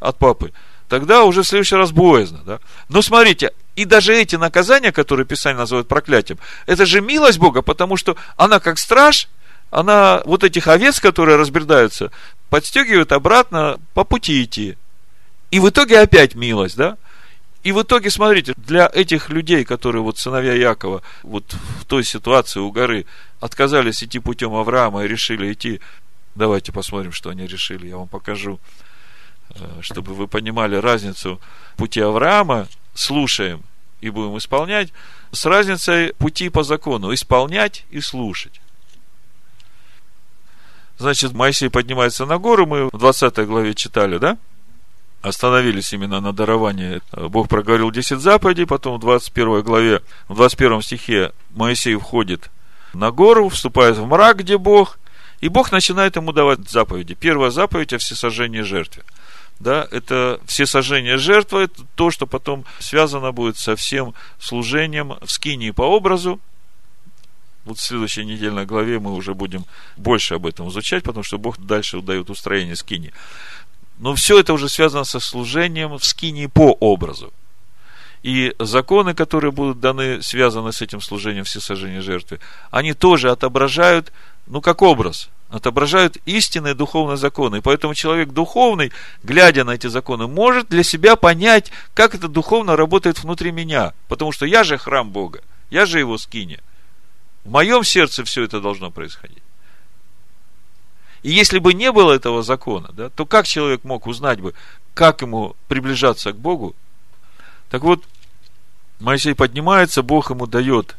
от 0.00 0.18
папы, 0.18 0.52
тогда 0.86 1.24
уже 1.24 1.42
в 1.42 1.46
следующий 1.46 1.76
раз 1.76 1.92
боязно. 1.92 2.42
Да? 2.44 2.60
Но 2.90 3.00
смотрите, 3.00 3.52
и 3.74 3.86
даже 3.86 4.14
эти 4.14 4.36
наказания, 4.36 4.92
которые 4.92 5.24
Писание 5.24 5.60
называют 5.60 5.88
проклятием, 5.88 6.38
это 6.66 6.84
же 6.84 7.00
милость 7.00 7.38
Бога, 7.38 7.62
потому 7.62 7.96
что 7.96 8.16
она 8.36 8.60
как 8.60 8.78
страж, 8.78 9.28
она 9.70 10.20
вот 10.26 10.44
этих 10.44 10.68
овец, 10.68 11.00
которые 11.00 11.36
разбредаются, 11.36 12.12
подстегивает 12.50 13.12
обратно 13.12 13.80
по 13.94 14.04
пути 14.04 14.44
идти. 14.44 14.76
И 15.50 15.58
в 15.58 15.70
итоге 15.70 16.00
опять 16.00 16.34
милость, 16.34 16.76
да? 16.76 16.98
И 17.62 17.72
в 17.72 17.82
итоге, 17.82 18.10
смотрите, 18.10 18.52
для 18.58 18.90
этих 18.92 19.30
людей, 19.30 19.64
которые 19.64 20.02
вот 20.02 20.18
сыновья 20.18 20.52
Якова, 20.52 21.02
вот 21.22 21.56
в 21.80 21.86
той 21.86 22.04
ситуации 22.04 22.60
у 22.60 22.70
горы, 22.70 23.06
отказались 23.40 24.04
идти 24.04 24.18
путем 24.18 24.54
Авраама 24.54 25.04
и 25.04 25.08
решили 25.08 25.52
идти 25.52 25.80
Давайте 26.36 26.70
посмотрим, 26.70 27.12
что 27.12 27.30
они 27.30 27.46
решили. 27.46 27.88
Я 27.88 27.96
вам 27.96 28.08
покажу, 28.08 28.60
э, 29.54 29.80
чтобы 29.80 30.14
вы 30.14 30.28
понимали 30.28 30.76
разницу 30.76 31.40
пути 31.76 32.00
Авраама. 32.00 32.68
Слушаем 32.94 33.62
и 34.02 34.10
будем 34.10 34.36
исполнять. 34.36 34.92
С 35.32 35.46
разницей 35.46 36.12
пути 36.14 36.50
по 36.50 36.62
закону. 36.62 37.12
Исполнять 37.14 37.84
и 37.90 38.00
слушать. 38.00 38.60
Значит, 40.98 41.32
Моисей 41.32 41.70
поднимается 41.70 42.26
на 42.26 42.38
гору, 42.38 42.66
мы 42.66 42.88
в 42.90 42.98
20 42.98 43.38
главе 43.46 43.74
читали, 43.74 44.18
да? 44.18 44.38
Остановились 45.22 45.92
именно 45.92 46.20
на 46.20 46.32
даровании. 46.32 47.00
Бог 47.12 47.48
проговорил 47.48 47.90
10 47.90 48.18
заповедей, 48.18 48.66
потом 48.66 48.96
в 48.96 49.00
21 49.00 49.62
главе, 49.62 50.02
в 50.28 50.34
21 50.34 50.82
стихе 50.82 51.32
Моисей 51.50 51.96
входит 51.96 52.50
на 52.94 53.10
гору, 53.10 53.48
вступает 53.48 53.96
в 53.96 54.06
мрак, 54.06 54.38
где 54.38 54.56
Бог, 54.56 54.98
и 55.40 55.48
Бог 55.48 55.72
начинает 55.72 56.16
ему 56.16 56.32
давать 56.32 56.68
заповеди. 56.68 57.14
Первая 57.14 57.50
заповедь 57.50 57.92
о 57.92 57.98
всесожжении 57.98 58.62
жертве. 58.62 59.02
да, 59.58 59.86
это 59.90 60.40
все 60.46 60.66
сожжения 60.66 61.16
жертвы, 61.16 61.62
это 61.64 61.82
то, 61.94 62.10
что 62.10 62.26
потом 62.26 62.64
связано 62.78 63.32
будет 63.32 63.56
со 63.56 63.74
всем 63.76 64.14
служением 64.38 65.14
в 65.22 65.30
скинии 65.30 65.70
по 65.70 65.82
образу. 65.82 66.40
Вот 67.64 67.78
в 67.78 67.82
следующей 67.82 68.24
недельной 68.24 68.64
главе 68.64 69.00
мы 69.00 69.12
уже 69.12 69.34
будем 69.34 69.64
больше 69.96 70.34
об 70.34 70.46
этом 70.46 70.68
изучать, 70.68 71.02
потому 71.02 71.24
что 71.24 71.38
Бог 71.38 71.58
дальше 71.58 72.00
дает 72.00 72.30
устроение 72.30 72.76
скини. 72.76 73.12
Но 73.98 74.14
все 74.14 74.38
это 74.38 74.52
уже 74.52 74.68
связано 74.68 75.04
со 75.04 75.20
служением 75.20 75.96
в 75.98 76.04
скинии 76.04 76.46
по 76.46 76.72
образу. 76.72 77.32
И 78.22 78.54
законы, 78.58 79.14
которые 79.14 79.52
будут 79.52 79.80
даны, 79.80 80.22
связаны 80.22 80.72
с 80.72 80.82
этим 80.82 81.00
служением 81.00 81.44
всесожжения 81.44 82.00
жертвы, 82.00 82.40
они 82.70 82.92
тоже 82.92 83.30
отображают, 83.30 84.12
ну, 84.46 84.60
как 84.60 84.82
образ, 84.82 85.28
отображают 85.48 86.16
истинные 86.24 86.74
духовные 86.74 87.16
законы. 87.16 87.56
И 87.56 87.60
поэтому 87.60 87.94
человек 87.94 88.30
духовный, 88.30 88.92
глядя 89.22 89.64
на 89.64 89.72
эти 89.72 89.86
законы, 89.86 90.26
может 90.26 90.68
для 90.68 90.82
себя 90.82 91.16
понять, 91.16 91.70
как 91.94 92.14
это 92.14 92.28
духовно 92.28 92.76
работает 92.76 93.22
внутри 93.22 93.52
меня. 93.52 93.92
Потому 94.08 94.32
что 94.32 94.46
я 94.46 94.64
же 94.64 94.78
храм 94.78 95.10
Бога, 95.10 95.40
я 95.70 95.86
же 95.86 95.98
его 95.98 96.18
скиня. 96.18 96.60
В 97.44 97.50
моем 97.50 97.84
сердце 97.84 98.24
все 98.24 98.42
это 98.42 98.60
должно 98.60 98.90
происходить. 98.90 99.42
И 101.22 101.30
если 101.30 101.58
бы 101.58 101.74
не 101.74 101.90
было 101.92 102.12
этого 102.12 102.42
закона, 102.42 102.90
да, 102.92 103.08
то 103.08 103.26
как 103.26 103.46
человек 103.46 103.84
мог 103.84 104.06
узнать 104.06 104.40
бы, 104.40 104.54
как 104.94 105.22
ему 105.22 105.56
приближаться 105.68 106.32
к 106.32 106.38
Богу? 106.38 106.74
Так 107.68 107.82
вот, 107.82 108.04
Моисей 109.00 109.34
поднимается, 109.34 110.02
Бог 110.02 110.30
ему 110.30 110.46
дает 110.46 110.96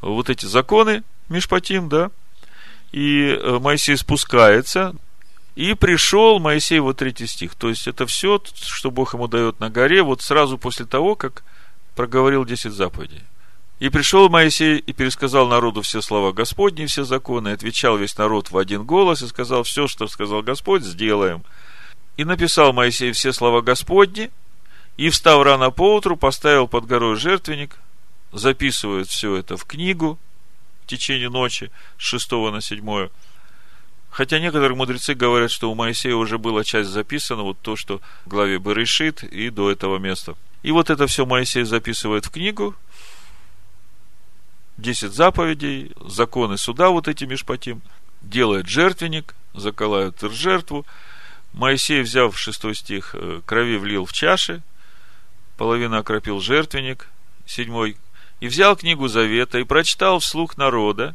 вот 0.00 0.30
эти 0.30 0.46
законы, 0.46 1.02
Мишпатим, 1.28 1.88
да, 1.88 2.10
и 2.94 3.36
э, 3.36 3.58
Моисей 3.58 3.96
спускается, 3.96 4.94
и 5.56 5.74
пришел 5.74 6.38
Моисей, 6.38 6.78
вот 6.78 6.98
третий 6.98 7.26
стих. 7.26 7.56
То 7.56 7.68
есть, 7.68 7.88
это 7.88 8.06
все, 8.06 8.40
что 8.54 8.92
Бог 8.92 9.14
ему 9.14 9.26
дает 9.26 9.58
на 9.58 9.68
горе, 9.68 10.04
вот 10.04 10.22
сразу 10.22 10.58
после 10.58 10.86
того, 10.86 11.16
как 11.16 11.42
проговорил 11.96 12.44
десять 12.44 12.72
заповедей. 12.72 13.22
И 13.80 13.88
пришел 13.88 14.28
Моисей 14.28 14.78
и 14.78 14.92
пересказал 14.92 15.48
народу 15.48 15.82
все 15.82 16.02
слова 16.02 16.32
Господни, 16.32 16.86
все 16.86 17.02
законы, 17.02 17.48
и 17.48 17.52
отвечал 17.54 17.96
весь 17.96 18.16
народ 18.16 18.52
в 18.52 18.58
один 18.58 18.84
голос 18.84 19.22
и 19.22 19.26
сказал, 19.26 19.64
все, 19.64 19.88
что 19.88 20.06
сказал 20.06 20.42
Господь, 20.42 20.84
сделаем. 20.84 21.42
И 22.16 22.24
написал 22.24 22.72
Моисей 22.72 23.10
все 23.10 23.32
слова 23.32 23.60
Господни, 23.60 24.30
и, 24.96 25.10
встав 25.10 25.42
рано 25.42 25.72
поутру, 25.72 26.16
поставил 26.16 26.68
под 26.68 26.86
горой 26.86 27.16
жертвенник, 27.16 27.76
записывает 28.30 29.08
все 29.08 29.34
это 29.34 29.56
в 29.56 29.64
книгу, 29.64 30.16
в 30.84 30.86
течение 30.86 31.30
ночи 31.30 31.70
с 31.98 32.02
6 32.02 32.32
на 32.32 32.60
7. 32.60 33.08
Хотя 34.10 34.38
некоторые 34.38 34.76
мудрецы 34.76 35.14
говорят, 35.14 35.50
что 35.50 35.70
у 35.70 35.74
Моисея 35.74 36.14
уже 36.14 36.38
была 36.38 36.62
часть 36.62 36.90
записана, 36.90 37.42
вот 37.42 37.58
то, 37.60 37.74
что 37.74 38.00
в 38.24 38.28
главе 38.28 38.58
Берешит 38.58 39.24
и 39.24 39.50
до 39.50 39.70
этого 39.70 39.98
места. 39.98 40.36
И 40.62 40.70
вот 40.70 40.90
это 40.90 41.06
все 41.06 41.26
Моисей 41.26 41.64
записывает 41.64 42.26
в 42.26 42.30
книгу, 42.30 42.76
10 44.76 45.12
заповедей, 45.12 45.92
законы 46.00 46.58
суда 46.58 46.90
вот 46.90 47.08
эти 47.08 47.24
Мишпатим, 47.24 47.82
делает 48.22 48.68
жертвенник, 48.68 49.34
заколают 49.52 50.20
жертву. 50.20 50.86
Моисей, 51.52 52.02
взяв 52.02 52.38
6 52.38 52.74
стих, 52.74 53.14
э, 53.14 53.40
крови 53.46 53.76
влил 53.76 54.04
в 54.06 54.12
чаши, 54.12 54.62
половина 55.56 55.98
окропил 55.98 56.40
жертвенник, 56.40 57.08
седьмой 57.46 57.96
и 58.40 58.48
взял 58.48 58.76
книгу 58.76 59.08
Завета 59.08 59.58
и 59.58 59.64
прочитал 59.64 60.18
вслух 60.18 60.56
народа, 60.56 61.14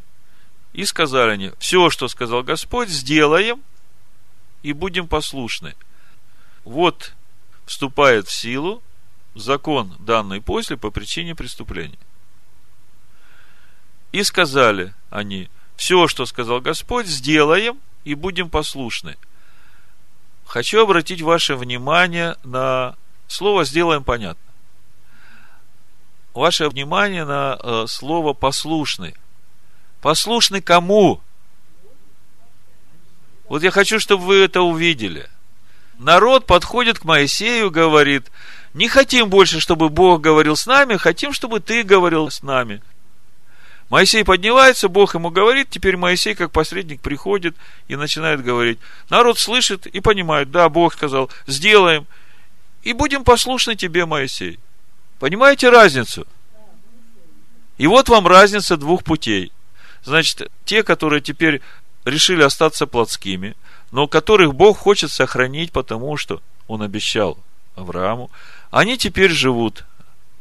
и 0.72 0.84
сказали 0.84 1.30
они, 1.32 1.52
все, 1.58 1.90
что 1.90 2.08
сказал 2.08 2.42
Господь, 2.42 2.88
сделаем 2.88 3.62
и 4.62 4.72
будем 4.72 5.08
послушны. 5.08 5.74
Вот 6.64 7.12
вступает 7.66 8.28
в 8.28 8.32
силу 8.32 8.82
закон, 9.34 9.96
данный 9.98 10.40
после 10.40 10.76
по 10.76 10.90
причине 10.90 11.34
преступления. 11.34 11.98
И 14.12 14.22
сказали 14.22 14.94
они, 15.10 15.48
все, 15.76 16.08
что 16.08 16.26
сказал 16.26 16.60
Господь, 16.60 17.06
сделаем 17.06 17.80
и 18.04 18.14
будем 18.14 18.50
послушны. 18.50 19.16
Хочу 20.46 20.82
обратить 20.82 21.22
ваше 21.22 21.54
внимание 21.54 22.36
на 22.42 22.96
слово 23.28 23.64
«сделаем» 23.64 24.02
понятно 24.02 24.49
ваше 26.34 26.68
внимание 26.68 27.24
на 27.24 27.58
э, 27.62 27.84
слово 27.88 28.32
послушный. 28.32 29.14
Послушный 30.00 30.62
кому? 30.62 31.20
Вот 33.48 33.62
я 33.62 33.70
хочу, 33.70 33.98
чтобы 33.98 34.24
вы 34.24 34.36
это 34.36 34.62
увидели. 34.62 35.28
Народ 35.98 36.46
подходит 36.46 37.00
к 37.00 37.04
Моисею, 37.04 37.70
говорит, 37.70 38.30
не 38.72 38.88
хотим 38.88 39.28
больше, 39.28 39.60
чтобы 39.60 39.88
Бог 39.88 40.20
говорил 40.20 40.56
с 40.56 40.66
нами, 40.66 40.96
хотим, 40.96 41.32
чтобы 41.32 41.60
ты 41.60 41.82
говорил 41.82 42.30
с 42.30 42.42
нами. 42.42 42.80
Моисей 43.90 44.24
поднимается, 44.24 44.88
Бог 44.88 45.14
ему 45.14 45.30
говорит, 45.30 45.68
теперь 45.68 45.96
Моисей 45.96 46.36
как 46.36 46.52
посредник 46.52 47.00
приходит 47.00 47.56
и 47.88 47.96
начинает 47.96 48.42
говорить. 48.42 48.78
Народ 49.10 49.38
слышит 49.38 49.86
и 49.86 50.00
понимает, 50.00 50.52
да, 50.52 50.68
Бог 50.68 50.94
сказал, 50.94 51.28
сделаем, 51.48 52.06
и 52.84 52.92
будем 52.92 53.24
послушны 53.24 53.74
тебе, 53.74 54.06
Моисей. 54.06 54.60
Понимаете 55.20 55.68
разницу? 55.68 56.26
И 57.76 57.86
вот 57.86 58.08
вам 58.08 58.26
разница 58.26 58.78
двух 58.78 59.04
путей. 59.04 59.52
Значит, 60.02 60.50
те, 60.64 60.82
которые 60.82 61.20
теперь 61.20 61.60
решили 62.06 62.42
остаться 62.42 62.86
плотскими, 62.86 63.54
но 63.92 64.08
которых 64.08 64.54
Бог 64.54 64.78
хочет 64.78 65.10
сохранить, 65.10 65.72
потому 65.72 66.16
что 66.16 66.42
Он 66.66 66.82
обещал 66.82 67.38
Аврааму, 67.74 68.30
они 68.70 68.96
теперь 68.96 69.30
живут, 69.30 69.84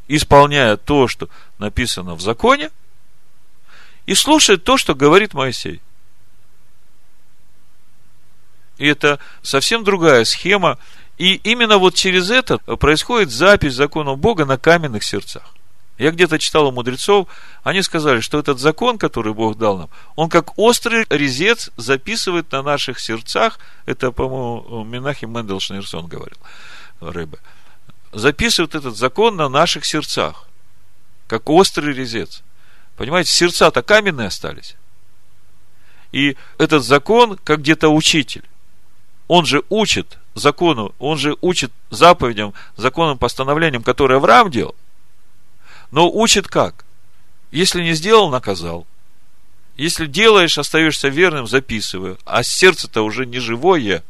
исполняя 0.08 0.78
то, 0.78 1.10
что 1.10 1.28
написано 1.58 2.16
в 2.16 2.22
законе, 2.22 2.72
и 4.06 4.16
слушают 4.16 4.64
то, 4.64 4.78
что 4.78 4.96
говорит 4.96 5.34
Моисей. 5.34 5.82
И 8.78 8.88
это 8.88 9.20
совсем 9.42 9.84
другая 9.84 10.24
схема, 10.24 10.78
и 11.20 11.36
именно 11.44 11.78
вот 11.78 11.96
через 11.96 12.32
это 12.32 12.58
происходит 12.58 13.30
запись 13.30 13.74
закона 13.74 14.16
Бога 14.16 14.46
на 14.46 14.58
каменных 14.58 15.04
сердцах. 15.04 15.44
Я 15.98 16.12
где-то 16.12 16.40
читал 16.40 16.68
у 16.68 16.72
мудрецов, 16.72 17.28
они 17.62 17.82
сказали, 17.82 18.22
что 18.22 18.40
этот 18.40 18.58
закон, 18.58 18.98
который 18.98 19.34
Бог 19.34 19.58
дал 19.58 19.78
нам, 19.78 19.90
он 20.16 20.30
как 20.30 20.58
острый 20.58 21.06
резец 21.10 21.72
записывает 21.76 22.50
на 22.54 22.64
наших 22.64 23.02
сердцах, 23.02 23.60
это, 23.86 24.14
по-моему, 24.14 24.86
Минахим 24.86 25.36
Мендел 25.36 25.60
Шнерсон 25.60 26.08
говорил, 26.08 26.38
рыбы, 27.02 27.40
записывает 28.14 28.76
этот 28.76 28.96
закон 28.96 29.36
на 29.36 29.50
наших 29.50 29.84
сердцах, 29.84 30.48
как 31.28 31.50
острый 31.50 31.94
резец. 31.94 32.44
Понимаете, 32.96 33.32
сердца-то 33.34 33.82
каменные 33.82 34.28
остались. 34.28 34.78
И 36.14 36.38
этот 36.58 36.86
закон, 36.86 37.38
как 37.44 37.60
где-то 37.60 37.90
учитель, 37.90 38.46
он 39.28 39.46
же 39.46 39.64
учит 39.68 40.18
закону, 40.36 40.94
он 41.00 41.18
же 41.18 41.36
учит 41.42 41.72
заповедям, 41.90 42.54
законам, 42.78 43.18
постановлениям, 43.18 43.84
которые 43.84 44.18
Авраам 44.18 44.52
делал. 44.52 44.76
Но 45.92 46.10
учит 46.10 46.48
как? 46.48 46.86
Если 47.52 47.82
не 47.82 47.94
сделал, 47.94 48.30
наказал. 48.30 48.86
Если 49.76 50.08
делаешь, 50.08 50.58
остаешься 50.58 51.08
верным, 51.08 51.48
записываю. 51.48 52.18
А 52.26 52.44
сердце-то 52.44 53.02
уже 53.02 53.26
не 53.26 53.40
живое. 53.40 54.04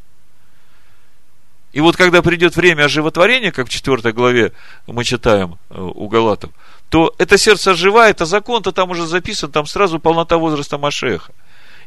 И 1.72 1.82
вот 1.82 1.96
когда 1.96 2.22
придет 2.22 2.56
время 2.56 2.86
оживотворения, 2.86 3.52
как 3.52 3.68
в 3.68 3.70
4 3.70 4.12
главе 4.12 4.54
мы 4.88 5.04
читаем 5.04 5.60
э, 5.70 5.80
у 5.80 6.08
Галатов, 6.08 6.50
то 6.90 7.14
это 7.20 7.38
сердце 7.38 7.72
оживает, 7.72 8.22
а 8.22 8.26
закон-то 8.26 8.72
там 8.72 8.90
уже 8.90 9.06
записан, 9.06 9.52
там 9.52 9.68
сразу 9.68 10.00
полнота 10.00 10.38
возраста 10.38 10.80
Машеха. 10.80 11.32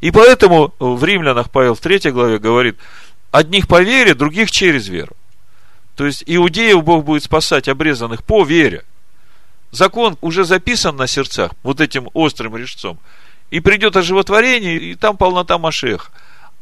И 0.01 0.13
поэтому 0.13 0.73
в 0.79 1.03
Римлянах 1.05 1.51
Павел 1.51 1.75
в 1.75 1.81
3 1.81 2.11
главе 2.13 2.39
говорит, 2.39 2.77
Одних 3.33 3.67
по 3.67 3.83
вере, 3.83 4.15
других 4.15 4.51
через 4.51 4.89
веру. 4.89 5.17
То 5.97 6.07
есть 6.07 6.23
иудеев 6.27 6.85
Бог 6.85 7.05
будет 7.05 7.25
спасать 7.25 7.67
обрезанных 7.67 8.23
по 8.23 8.45
вере. 8.45 8.85
Закон 9.71 10.19
уже 10.21 10.45
записан 10.45 10.97
на 10.97 11.07
сердцах 11.07 11.53
вот 11.63 11.81
этим 11.81 12.11
острым 12.13 12.57
резцом. 12.57 12.99
И 13.51 13.61
придет 13.61 13.97
оживотворение, 13.97 14.77
и 14.77 14.95
там 14.95 15.17
полнота 15.17 15.57
Машеха. 15.59 16.11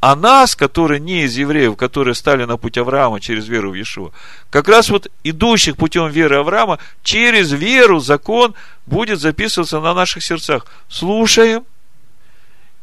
А 0.01 0.15
нас, 0.15 0.55
которые 0.55 1.01
не 1.01 1.25
из 1.25 1.37
евреев, 1.37 1.77
которые 1.77 2.15
стали 2.15 2.45
на 2.45 2.57
путь 2.57 2.79
Авраама 2.79 3.21
через 3.21 3.49
веру 3.49 3.73
в 3.73 3.75
Иешуа, 3.75 4.13
как 4.49 4.69
раз 4.69 4.91
вот 4.91 5.09
идущих 5.25 5.77
путем 5.77 6.09
веры 6.09 6.37
Авраама, 6.37 6.79
через 7.03 7.51
веру 7.51 7.99
закон 7.99 8.55
будет 8.87 9.19
записываться 9.19 9.81
на 9.81 9.93
наших 9.93 10.23
сердцах. 10.23 10.67
Слушаем 10.89 11.65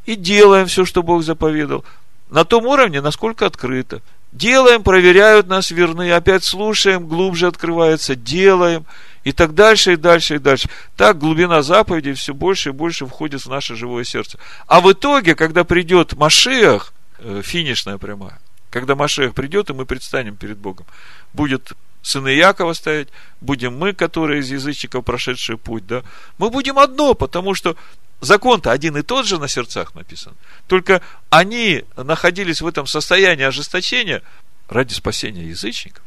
и 0.06 0.16
делаем 0.16 0.68
все, 0.68 0.86
что 0.86 1.02
Бог 1.04 1.24
заповедал 1.24 1.86
на 2.30 2.44
том 2.44 2.66
уровне, 2.66 3.02
насколько 3.02 3.46
открыто. 3.46 4.02
Делаем, 4.32 4.84
проверяют 4.84 5.48
нас 5.48 5.72
верны, 5.72 6.12
опять 6.12 6.44
слушаем, 6.44 7.08
глубже 7.08 7.48
открывается, 7.48 8.16
делаем, 8.16 8.86
и 9.24 9.32
так 9.32 9.56
дальше, 9.56 9.94
и 9.94 9.96
дальше, 9.96 10.36
и 10.36 10.40
дальше. 10.40 10.70
Так 10.96 11.18
глубина 11.18 11.62
заповедей 11.62 12.14
все 12.14 12.34
больше 12.34 12.70
и 12.70 12.72
больше 12.72 13.06
входит 13.06 13.42
в 13.42 13.50
наше 13.50 13.76
живое 13.76 14.04
сердце. 14.04 14.38
А 14.68 14.80
в 14.80 14.92
итоге, 14.92 15.36
когда 15.36 15.64
придет 15.64 16.14
Машиах, 16.14 16.94
э, 17.20 17.42
финишная 17.44 17.98
прямая, 17.98 18.40
Когда 18.70 18.96
Машех 18.96 19.34
придет, 19.34 19.70
и 19.70 19.74
мы 19.74 19.86
предстанем 19.86 20.36
перед 20.36 20.58
Богом, 20.58 20.86
будет 21.34 21.74
сыны 22.02 22.30
Якова 22.30 22.74
стоять, 22.74 23.08
будем 23.42 23.78
мы, 23.78 23.94
которые 23.94 24.42
из 24.42 24.52
язычников 24.52 25.04
прошедшие 25.04 25.58
путь, 25.58 25.88
да, 25.88 26.04
мы 26.38 26.50
будем 26.50 26.78
одно, 26.80 27.14
потому 27.14 27.54
что 27.54 27.76
закон-то 28.22 28.72
один 28.72 28.98
и 28.98 29.02
тот 29.02 29.26
же 29.26 29.40
на 29.40 29.48
сердцах 29.48 29.96
написан. 29.96 30.36
Только 30.68 31.02
они 31.30 31.86
находились 31.96 32.62
в 32.62 32.68
этом 32.68 32.88
состоянии 32.88 33.44
ожесточения 33.44 34.24
ради 34.68 34.94
спасения 34.94 35.44
язычников. 35.44 36.04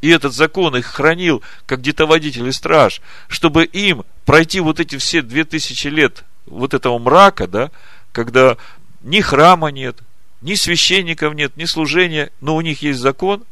И 0.00 0.10
этот 0.10 0.32
закон 0.32 0.76
их 0.76 0.86
хранил 0.86 1.42
как 1.66 1.80
детоводитель 1.80 2.46
и 2.46 2.52
страж, 2.52 3.00
чтобы 3.26 3.64
им 3.64 4.04
пройти 4.24 4.60
вот 4.60 4.78
эти 4.78 4.96
все 4.96 5.22
две 5.22 5.44
тысячи 5.44 5.88
лет 5.88 6.24
вот 6.46 6.72
этого 6.72 6.98
мрака, 6.98 7.48
да, 7.48 7.70
когда 8.12 8.56
ни 9.02 9.20
храма 9.20 9.68
нет, 9.68 9.98
ни 10.40 10.54
священников 10.54 11.34
нет, 11.34 11.56
ни 11.56 11.64
служения, 11.64 12.30
но 12.40 12.54
у 12.54 12.60
них 12.60 12.82
есть 12.82 13.00
закон, 13.00 13.44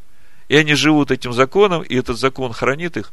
и 0.49 0.57
они 0.57 0.75
живут 0.75 1.11
этим 1.11 1.33
законом, 1.33 1.83
и 1.83 1.97
этот 1.97 2.19
закон 2.19 2.53
хранит 2.53 2.97
их. 2.97 3.13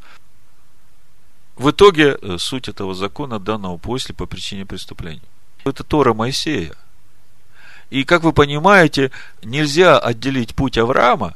В 1.56 1.70
итоге 1.70 2.18
э, 2.22 2.38
суть 2.40 2.68
этого 2.68 2.96
закона 2.96 3.40
данного 3.40 3.78
после 3.78 4.16
по 4.16 4.26
причине 4.26 4.66
преступления. 4.66 5.22
Это 5.64 5.84
Тора 5.84 6.14
Моисея. 6.14 6.74
И, 7.90 8.04
как 8.06 8.24
вы 8.24 8.34
понимаете, 8.34 9.12
нельзя 9.44 10.00
отделить 10.00 10.56
путь 10.56 10.78
Авраама 10.78 11.36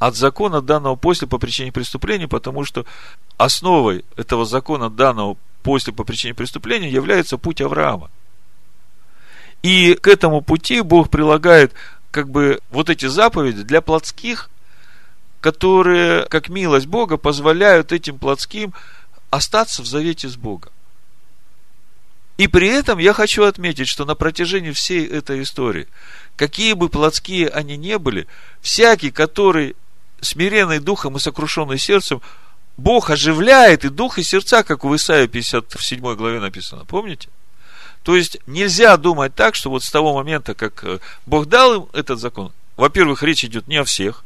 от 0.00 0.16
закона 0.16 0.60
данного 0.60 0.96
после 0.96 1.28
по 1.28 1.38
причине 1.38 1.70
преступления, 1.70 2.26
потому 2.26 2.64
что 2.64 2.84
основой 3.36 4.04
этого 4.16 4.44
закона 4.44 4.90
данного 4.90 5.36
после 5.62 5.92
по 5.92 6.02
причине 6.02 6.34
преступления 6.34 6.90
является 6.90 7.38
путь 7.38 7.60
Авраама. 7.60 8.10
И 9.62 9.94
к 9.94 10.08
этому 10.08 10.40
пути 10.40 10.80
Бог 10.80 11.08
прилагает 11.08 11.72
как 12.10 12.28
бы 12.28 12.60
вот 12.70 12.90
эти 12.90 13.06
заповеди 13.06 13.62
для 13.62 13.80
плотских, 13.80 14.50
которые, 15.40 16.26
как 16.26 16.48
милость 16.48 16.86
Бога, 16.86 17.16
позволяют 17.16 17.92
этим 17.92 18.18
плотским 18.18 18.74
остаться 19.32 19.82
в 19.82 19.86
завете 19.86 20.28
с 20.28 20.36
Богом. 20.36 20.70
И 22.36 22.48
при 22.48 22.68
этом 22.68 22.98
я 22.98 23.14
хочу 23.14 23.44
отметить, 23.44 23.88
что 23.88 24.04
на 24.04 24.14
протяжении 24.14 24.72
всей 24.72 25.06
этой 25.06 25.42
истории, 25.42 25.88
какие 26.36 26.74
бы 26.74 26.90
плотские 26.90 27.48
они 27.48 27.78
не 27.78 27.98
были, 27.98 28.26
всякий, 28.60 29.10
который 29.10 29.74
смиренный 30.20 30.80
духом 30.80 31.16
и 31.16 31.20
сокрушенный 31.20 31.78
сердцем, 31.78 32.20
Бог 32.76 33.08
оживляет 33.10 33.86
и 33.86 33.88
дух, 33.88 34.18
и 34.18 34.22
сердца, 34.22 34.62
как 34.62 34.84
в 34.84 34.94
Исаии 34.94 35.26
57 35.26 36.14
главе 36.14 36.40
написано. 36.40 36.84
Помните? 36.84 37.28
То 38.02 38.16
есть 38.16 38.38
нельзя 38.46 38.96
думать 38.98 39.34
так, 39.34 39.54
что 39.54 39.70
вот 39.70 39.82
с 39.82 39.90
того 39.90 40.12
момента, 40.14 40.54
как 40.54 40.84
э, 40.84 40.98
Бог 41.24 41.46
дал 41.46 41.74
им 41.74 41.88
этот 41.92 42.18
закон, 42.18 42.52
во-первых, 42.76 43.22
речь 43.22 43.44
идет 43.44 43.66
не 43.66 43.76
о 43.76 43.84
всех. 43.84 44.24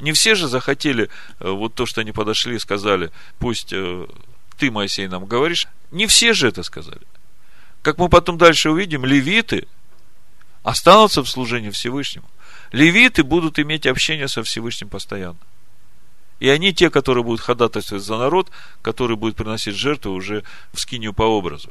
Не 0.00 0.12
все 0.12 0.34
же 0.34 0.48
захотели 0.48 1.08
э, 1.40 1.50
вот 1.50 1.74
то, 1.74 1.86
что 1.86 2.02
они 2.02 2.12
подошли 2.12 2.56
и 2.56 2.58
сказали, 2.58 3.10
пусть 3.38 3.72
э, 3.72 4.06
ты, 4.58 4.70
Моисей, 4.70 5.08
нам 5.08 5.24
говоришь. 5.24 5.66
Не 5.90 6.06
все 6.06 6.32
же 6.32 6.48
это 6.48 6.62
сказали. 6.62 7.02
Как 7.82 7.98
мы 7.98 8.08
потом 8.08 8.36
дальше 8.36 8.70
увидим, 8.70 9.04
левиты 9.04 9.66
останутся 10.62 11.22
в 11.22 11.28
служении 11.28 11.70
Всевышнему. 11.70 12.28
Левиты 12.72 13.22
будут 13.22 13.58
иметь 13.58 13.86
общение 13.86 14.28
со 14.28 14.42
Всевышним 14.42 14.88
постоянно. 14.88 15.38
И 16.40 16.48
они 16.48 16.74
те, 16.74 16.90
которые 16.90 17.24
будут 17.24 17.40
ходатайствовать 17.40 18.04
за 18.04 18.18
народ, 18.18 18.50
который 18.82 19.16
будет 19.16 19.36
приносить 19.36 19.76
жертву 19.76 20.12
уже 20.12 20.44
в 20.72 20.80
скинию 20.80 21.14
по 21.14 21.22
образу. 21.22 21.70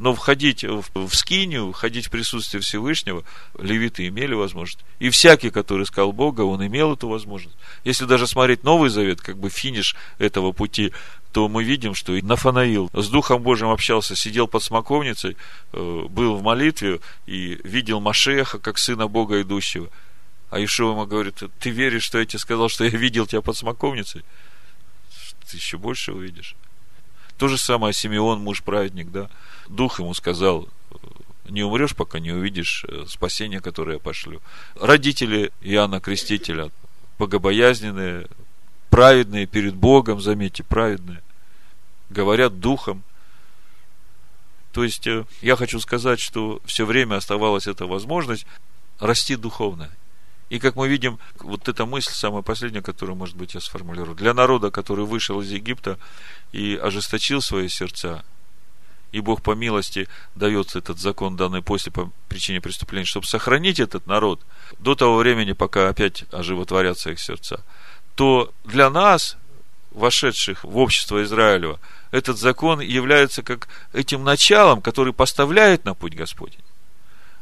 Но 0.00 0.14
входить 0.14 0.64
в, 0.64 0.82
в 0.94 1.14
скинию, 1.14 1.72
входить 1.72 2.06
в 2.06 2.10
присутствие 2.10 2.62
Всевышнего, 2.62 3.22
левиты 3.58 4.08
имели 4.08 4.32
возможность. 4.32 4.82
И 4.98 5.10
всякий, 5.10 5.50
который 5.50 5.82
искал 5.82 6.12
Бога, 6.12 6.40
он 6.40 6.66
имел 6.66 6.94
эту 6.94 7.06
возможность. 7.06 7.54
Если 7.84 8.06
даже 8.06 8.26
смотреть 8.26 8.64
Новый 8.64 8.88
Завет, 8.88 9.20
как 9.20 9.36
бы 9.36 9.50
финиш 9.50 9.94
этого 10.16 10.52
пути, 10.52 10.94
то 11.32 11.48
мы 11.50 11.64
видим, 11.64 11.94
что 11.94 12.14
и 12.14 12.22
Нафанаил 12.22 12.90
с 12.94 13.08
Духом 13.08 13.42
Божьим 13.42 13.68
общался, 13.68 14.16
сидел 14.16 14.48
под 14.48 14.62
смоковницей, 14.62 15.36
э, 15.74 16.06
был 16.08 16.34
в 16.34 16.42
молитве 16.42 17.00
и 17.26 17.60
видел 17.62 18.00
Машеха, 18.00 18.58
как 18.58 18.78
сына 18.78 19.06
Бога 19.06 19.42
идущего. 19.42 19.90
А 20.48 20.64
Ишуа 20.64 20.92
ему 20.92 21.04
говорит, 21.04 21.42
ты 21.58 21.68
веришь, 21.68 22.04
что 22.04 22.18
я 22.18 22.24
тебе 22.24 22.38
сказал, 22.38 22.70
что 22.70 22.84
я 22.84 22.90
видел 22.90 23.26
тебя 23.26 23.42
под 23.42 23.54
смоковницей? 23.54 24.24
Ты 25.50 25.58
еще 25.58 25.76
больше 25.76 26.14
увидишь. 26.14 26.56
То 27.40 27.48
же 27.48 27.56
самое 27.56 27.94
Симеон, 27.94 28.42
муж 28.42 28.62
праведник, 28.62 29.10
да. 29.10 29.30
Дух 29.66 29.98
ему 29.98 30.12
сказал, 30.12 30.68
не 31.48 31.62
умрешь, 31.62 31.96
пока 31.96 32.18
не 32.18 32.32
увидишь 32.32 32.84
э, 32.86 33.06
спасение, 33.08 33.60
которое 33.60 33.94
я 33.94 33.98
пошлю. 33.98 34.42
Родители 34.78 35.50
Иоанна 35.62 36.02
Крестителя, 36.02 36.70
богобоязненные, 37.18 38.26
праведные 38.90 39.46
перед 39.46 39.74
Богом, 39.74 40.20
заметьте, 40.20 40.64
праведные, 40.64 41.22
говорят 42.10 42.60
духом. 42.60 43.04
То 44.72 44.84
есть, 44.84 45.06
э, 45.06 45.24
я 45.40 45.56
хочу 45.56 45.80
сказать, 45.80 46.20
что 46.20 46.60
все 46.66 46.84
время 46.84 47.14
оставалась 47.14 47.66
эта 47.66 47.86
возможность 47.86 48.44
расти 48.98 49.36
духовно. 49.36 49.88
И 50.50 50.58
как 50.58 50.74
мы 50.74 50.88
видим, 50.88 51.18
вот 51.38 51.68
эта 51.68 51.86
мысль, 51.86 52.10
самая 52.10 52.42
последняя, 52.42 52.82
которую, 52.82 53.16
может 53.16 53.36
быть, 53.36 53.54
я 53.54 53.60
сформулирую. 53.60 54.16
Для 54.16 54.34
народа, 54.34 54.72
который 54.72 55.04
вышел 55.04 55.40
из 55.40 55.50
Египта 55.50 55.96
и 56.52 56.74
ожесточил 56.74 57.40
свои 57.40 57.68
сердца, 57.68 58.24
и 59.12 59.20
Бог 59.20 59.42
по 59.42 59.52
милости 59.52 60.08
дает 60.34 60.74
этот 60.74 60.98
закон, 60.98 61.36
данный 61.36 61.62
после 61.62 61.92
по 61.92 62.10
причине 62.28 62.60
преступления, 62.60 63.06
чтобы 63.06 63.26
сохранить 63.26 63.78
этот 63.78 64.08
народ 64.08 64.40
до 64.80 64.96
того 64.96 65.18
времени, 65.18 65.52
пока 65.52 65.88
опять 65.88 66.24
оживотворятся 66.32 67.12
их 67.12 67.20
сердца, 67.20 67.60
то 68.16 68.52
для 68.64 68.90
нас, 68.90 69.36
вошедших 69.92 70.64
в 70.64 70.78
общество 70.78 71.22
Израилева, 71.22 71.78
этот 72.10 72.38
закон 72.38 72.80
является 72.80 73.44
как 73.44 73.68
этим 73.92 74.24
началом, 74.24 74.82
который 74.82 75.12
поставляет 75.12 75.84
на 75.84 75.94
путь 75.94 76.16
Господень 76.16 76.58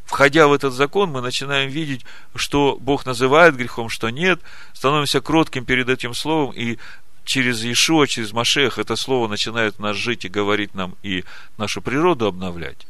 входя 0.08 0.48
в 0.48 0.54
этот 0.54 0.72
закон, 0.72 1.10
мы 1.10 1.20
начинаем 1.20 1.70
видеть, 1.70 2.04
что 2.34 2.78
Бог 2.80 3.04
называет 3.04 3.56
грехом, 3.56 3.90
что 3.90 4.08
нет, 4.08 4.40
становимся 4.72 5.20
кротким 5.20 5.66
перед 5.66 5.88
этим 5.90 6.14
словом, 6.14 6.52
и 6.56 6.78
через 7.24 7.62
Иешуа, 7.62 8.06
через 8.06 8.32
Машех 8.32 8.78
это 8.78 8.96
слово 8.96 9.28
начинает 9.28 9.78
нас 9.78 9.96
жить 9.96 10.24
и 10.24 10.30
говорить 10.30 10.74
нам 10.74 10.96
и 11.02 11.24
нашу 11.58 11.82
природу 11.82 12.26
обновлять. 12.26 12.86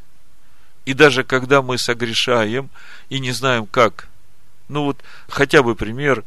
И 0.87 0.95
даже 0.95 1.25
когда 1.25 1.61
мы 1.61 1.77
согрешаем 1.77 2.71
и 3.09 3.19
не 3.19 3.33
знаем 3.33 3.67
как, 3.67 4.09
ну 4.69 4.85
вот 4.85 5.03
хотя 5.29 5.65
бы 5.65 5.75
пример 5.75 6.25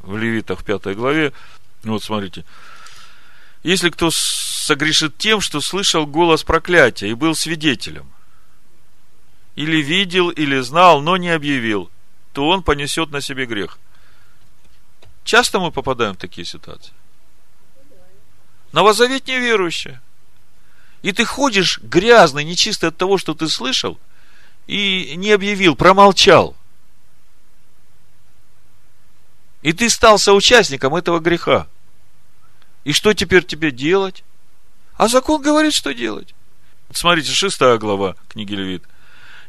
в 0.00 0.16
Левитах 0.16 0.64
5 0.64 0.96
главе, 0.96 1.32
ну 1.82 1.94
вот 1.94 2.04
смотрите, 2.04 2.44
если 3.64 3.90
кто 3.90 4.10
согрешит 4.12 5.18
тем, 5.18 5.40
что 5.40 5.60
слышал 5.60 6.06
голос 6.06 6.44
проклятия 6.44 7.08
и 7.08 7.14
был 7.14 7.34
свидетелем, 7.34 8.08
или 9.58 9.82
видел, 9.82 10.30
или 10.30 10.60
знал, 10.60 11.00
но 11.00 11.16
не 11.16 11.30
объявил, 11.30 11.90
то 12.32 12.48
он 12.48 12.62
понесет 12.62 13.10
на 13.10 13.20
себе 13.20 13.44
грех. 13.44 13.80
Часто 15.24 15.58
мы 15.58 15.72
попадаем 15.72 16.14
в 16.14 16.18
такие 16.18 16.44
ситуации. 16.44 16.92
Новозавет 18.70 19.26
неверующие. 19.26 20.00
И 21.02 21.10
ты 21.10 21.24
ходишь 21.24 21.80
грязный, 21.80 22.44
нечистый 22.44 22.90
от 22.90 22.96
того, 22.96 23.18
что 23.18 23.34
ты 23.34 23.48
слышал, 23.48 23.98
и 24.68 25.14
не 25.16 25.32
объявил, 25.32 25.74
промолчал. 25.74 26.54
И 29.62 29.72
ты 29.72 29.90
стал 29.90 30.20
соучастником 30.20 30.94
этого 30.94 31.18
греха. 31.18 31.66
И 32.84 32.92
что 32.92 33.12
теперь 33.12 33.44
тебе 33.44 33.72
делать? 33.72 34.22
А 34.94 35.08
закон 35.08 35.42
говорит, 35.42 35.74
что 35.74 35.92
делать. 35.92 36.32
Смотрите, 36.92 37.32
шестая 37.32 37.76
глава 37.78 38.14
книги 38.28 38.54
Левит– 38.54 38.84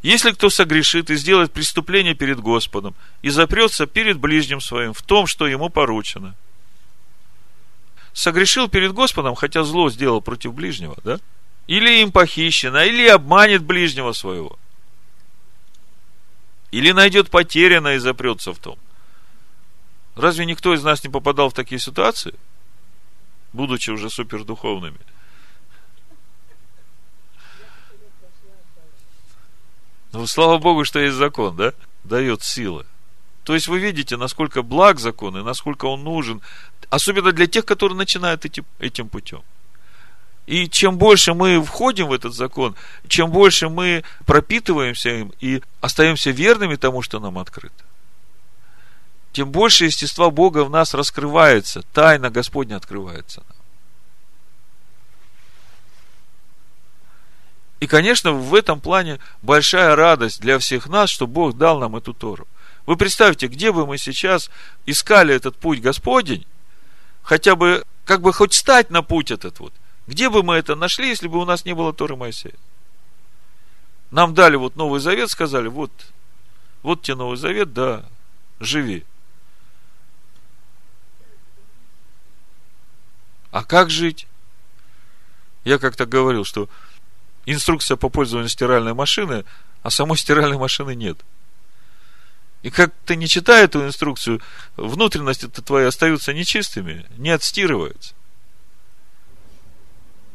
если 0.01 0.31
кто 0.31 0.49
согрешит 0.49 1.09
и 1.09 1.15
сделает 1.15 1.51
преступление 1.51 2.13
перед 2.13 2.39
Господом 2.39 2.95
и 3.21 3.29
запрется 3.29 3.85
перед 3.85 4.17
ближним 4.17 4.61
своим 4.61 4.93
в 4.93 5.01
том, 5.01 5.27
что 5.27 5.47
ему 5.47 5.69
поручено. 5.69 6.35
Согрешил 8.13 8.69
перед 8.69 8.93
Господом, 8.93 9.35
хотя 9.35 9.63
зло 9.63 9.89
сделал 9.89 10.21
против 10.21 10.53
ближнего, 10.53 10.95
да? 11.03 11.19
Или 11.67 12.01
им 12.01 12.11
похищено, 12.11 12.81
или 12.83 13.07
обманет 13.07 13.63
ближнего 13.63 14.13
своего. 14.13 14.57
Или 16.71 16.91
найдет 16.91 17.29
потерянное 17.29 17.95
и 17.95 17.99
запрется 17.99 18.53
в 18.53 18.59
том. 18.59 18.77
Разве 20.15 20.45
никто 20.45 20.73
из 20.73 20.83
нас 20.83 21.03
не 21.03 21.09
попадал 21.09 21.49
в 21.49 21.53
такие 21.53 21.79
ситуации, 21.79 22.33
будучи 23.53 23.89
уже 23.89 24.09
супердуховными? 24.09 24.99
Ну, 30.11 30.25
слава 30.27 30.57
Богу, 30.57 30.85
что 30.85 30.99
есть 30.99 31.15
закон, 31.15 31.55
да? 31.55 31.73
Дает 32.03 32.43
силы. 32.43 32.85
То 33.43 33.53
есть 33.53 33.67
вы 33.67 33.79
видите, 33.79 34.17
насколько 34.17 34.61
благ 34.61 34.99
закон 34.99 35.37
и 35.37 35.43
насколько 35.43 35.85
он 35.85 36.03
нужен, 36.03 36.41
особенно 36.89 37.31
для 37.31 37.47
тех, 37.47 37.65
которые 37.65 37.97
начинают 37.97 38.45
этим, 38.45 38.65
этим 38.79 39.09
путем. 39.09 39.41
И 40.45 40.67
чем 40.67 40.97
больше 40.97 41.33
мы 41.35 41.61
входим 41.63 42.07
в 42.07 42.13
этот 42.13 42.33
закон, 42.33 42.75
чем 43.07 43.29
больше 43.29 43.69
мы 43.69 44.03
пропитываемся 44.25 45.09
им 45.09 45.31
и 45.39 45.61
остаемся 45.79 46.31
верными 46.31 46.75
тому, 46.75 47.03
что 47.03 47.19
нам 47.19 47.37
открыто, 47.37 47.83
тем 49.31 49.51
больше 49.51 49.85
естества 49.85 50.31
Бога 50.31 50.63
в 50.63 50.71
нас 50.71 50.95
раскрывается, 50.95 51.83
тайна 51.93 52.31
Господня 52.31 52.77
открывается 52.77 53.43
нам. 53.47 53.58
И, 57.79 57.87
конечно, 57.87 58.33
в 58.33 58.53
этом 58.55 58.81
плане 58.81 59.19
большая 59.41 59.95
радость 59.95 60.41
для 60.41 60.59
всех 60.59 60.87
нас, 60.87 61.09
что 61.09 61.27
Бог 61.27 61.57
дал 61.57 61.79
нам 61.79 61.95
эту 61.95 62.13
Тору. 62.13 62.47
Вы 62.85 62.97
представьте, 62.97 63.47
где 63.47 63.71
бы 63.71 63.85
мы 63.85 63.97
сейчас 63.97 64.49
искали 64.85 65.33
этот 65.33 65.55
путь 65.55 65.79
Господень, 65.79 66.45
хотя 67.23 67.55
бы, 67.55 67.85
как 68.03 68.21
бы 68.21 68.33
хоть 68.33 68.53
стать 68.53 68.89
на 68.89 69.01
путь 69.01 69.31
этот 69.31 69.59
вот. 69.59 69.73
Где 70.07 70.29
бы 70.29 70.43
мы 70.43 70.55
это 70.55 70.75
нашли, 70.75 71.07
если 71.09 71.27
бы 71.27 71.37
у 71.37 71.45
нас 71.45 71.65
не 71.65 71.73
было 71.73 71.93
Торы 71.93 72.15
Моисея? 72.15 72.55
Нам 74.11 74.33
дали 74.33 74.55
вот 74.55 74.75
Новый 74.75 74.99
Завет, 74.99 75.29
сказали, 75.29 75.67
вот, 75.67 75.91
вот 76.81 77.03
тебе 77.03 77.15
Новый 77.15 77.37
Завет, 77.37 77.73
да, 77.73 78.03
живи. 78.59 79.05
А 83.51 83.63
как 83.63 83.89
жить? 83.89 84.27
Я 85.63 85.77
как-то 85.77 86.05
говорил, 86.05 86.43
что 86.43 86.67
инструкция 87.53 87.97
по 87.97 88.09
пользованию 88.09 88.49
стиральной 88.49 88.93
машины, 88.93 89.45
а 89.81 89.89
самой 89.89 90.17
стиральной 90.17 90.57
машины 90.57 90.95
нет. 90.95 91.19
И 92.61 92.69
как 92.69 92.93
ты 93.05 93.15
не 93.15 93.27
читая 93.27 93.65
эту 93.65 93.85
инструкцию, 93.85 94.41
внутренности 94.75 95.47
твои 95.47 95.85
остаются 95.85 96.33
нечистыми, 96.33 97.05
не 97.17 97.29
отстирываются. 97.29 98.13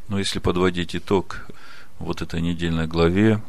Но 0.08 0.18
если 0.18 0.38
подводить 0.38 0.96
итог 0.96 1.46
вот 1.98 2.22
этой 2.22 2.40
недельной 2.40 2.86
главе, 2.86 3.42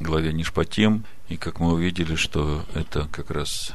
главе 0.00 0.32
Нишпатим, 0.32 1.04
и 1.28 1.36
как 1.36 1.60
мы 1.60 1.72
увидели, 1.72 2.14
что 2.14 2.64
это 2.74 3.08
как 3.10 3.30
раз 3.30 3.72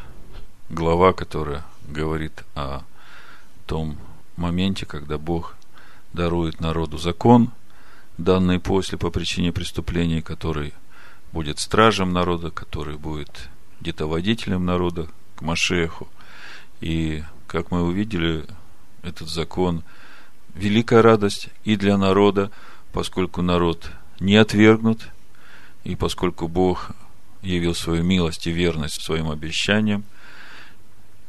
глава, 0.70 1.14
которая 1.14 1.66
говорит 1.88 2.44
о 2.56 2.84
том 3.66 3.98
моменте, 4.36 4.86
когда 4.86 5.18
Бог 5.18 5.56
дарует 6.14 6.60
народу 6.60 6.98
закон, 6.98 7.52
данный 8.24 8.60
после 8.60 8.98
по 8.98 9.10
причине 9.10 9.52
преступлений, 9.52 10.22
который 10.22 10.74
будет 11.32 11.60
стражем 11.60 12.12
народа, 12.12 12.52
который 12.52 12.98
будет 12.98 13.50
где-то 13.82 14.08
водителем 14.08 14.66
народа 14.66 15.08
к 15.36 15.42
Машеху. 15.42 16.08
И, 16.82 17.24
как 17.48 17.72
мы 17.72 17.84
увидели, 17.84 18.46
этот 19.04 19.30
закон– 19.30 19.84
великая 20.56 21.02
радость 21.02 21.50
и 21.64 21.76
для 21.76 21.98
народа, 21.98 22.52
поскольку 22.92 23.42
народ 23.42 23.92
не 24.20 24.36
отвергнут, 24.36 25.10
и 25.84 25.96
поскольку 25.96 26.48
Бог 26.48 26.92
явил 27.42 27.74
свою 27.74 28.04
милость 28.04 28.48
и 28.48 28.52
верность 28.52 29.02
своим 29.02 29.30
обещаниям, 29.30 30.04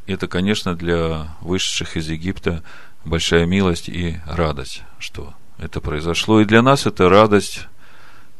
это, 0.06 0.26
конечно, 0.26 0.74
для 0.74 1.36
вышедших 1.40 1.96
из 1.96 2.08
Египта 2.08 2.64
большая 3.04 3.46
милость 3.46 3.88
и 3.88 4.18
радость, 4.26 4.82
что 4.98 5.34
это 5.60 5.80
произошло. 5.80 6.40
И 6.40 6.44
для 6.44 6.62
нас 6.62 6.86
это 6.86 7.08
радость 7.08 7.66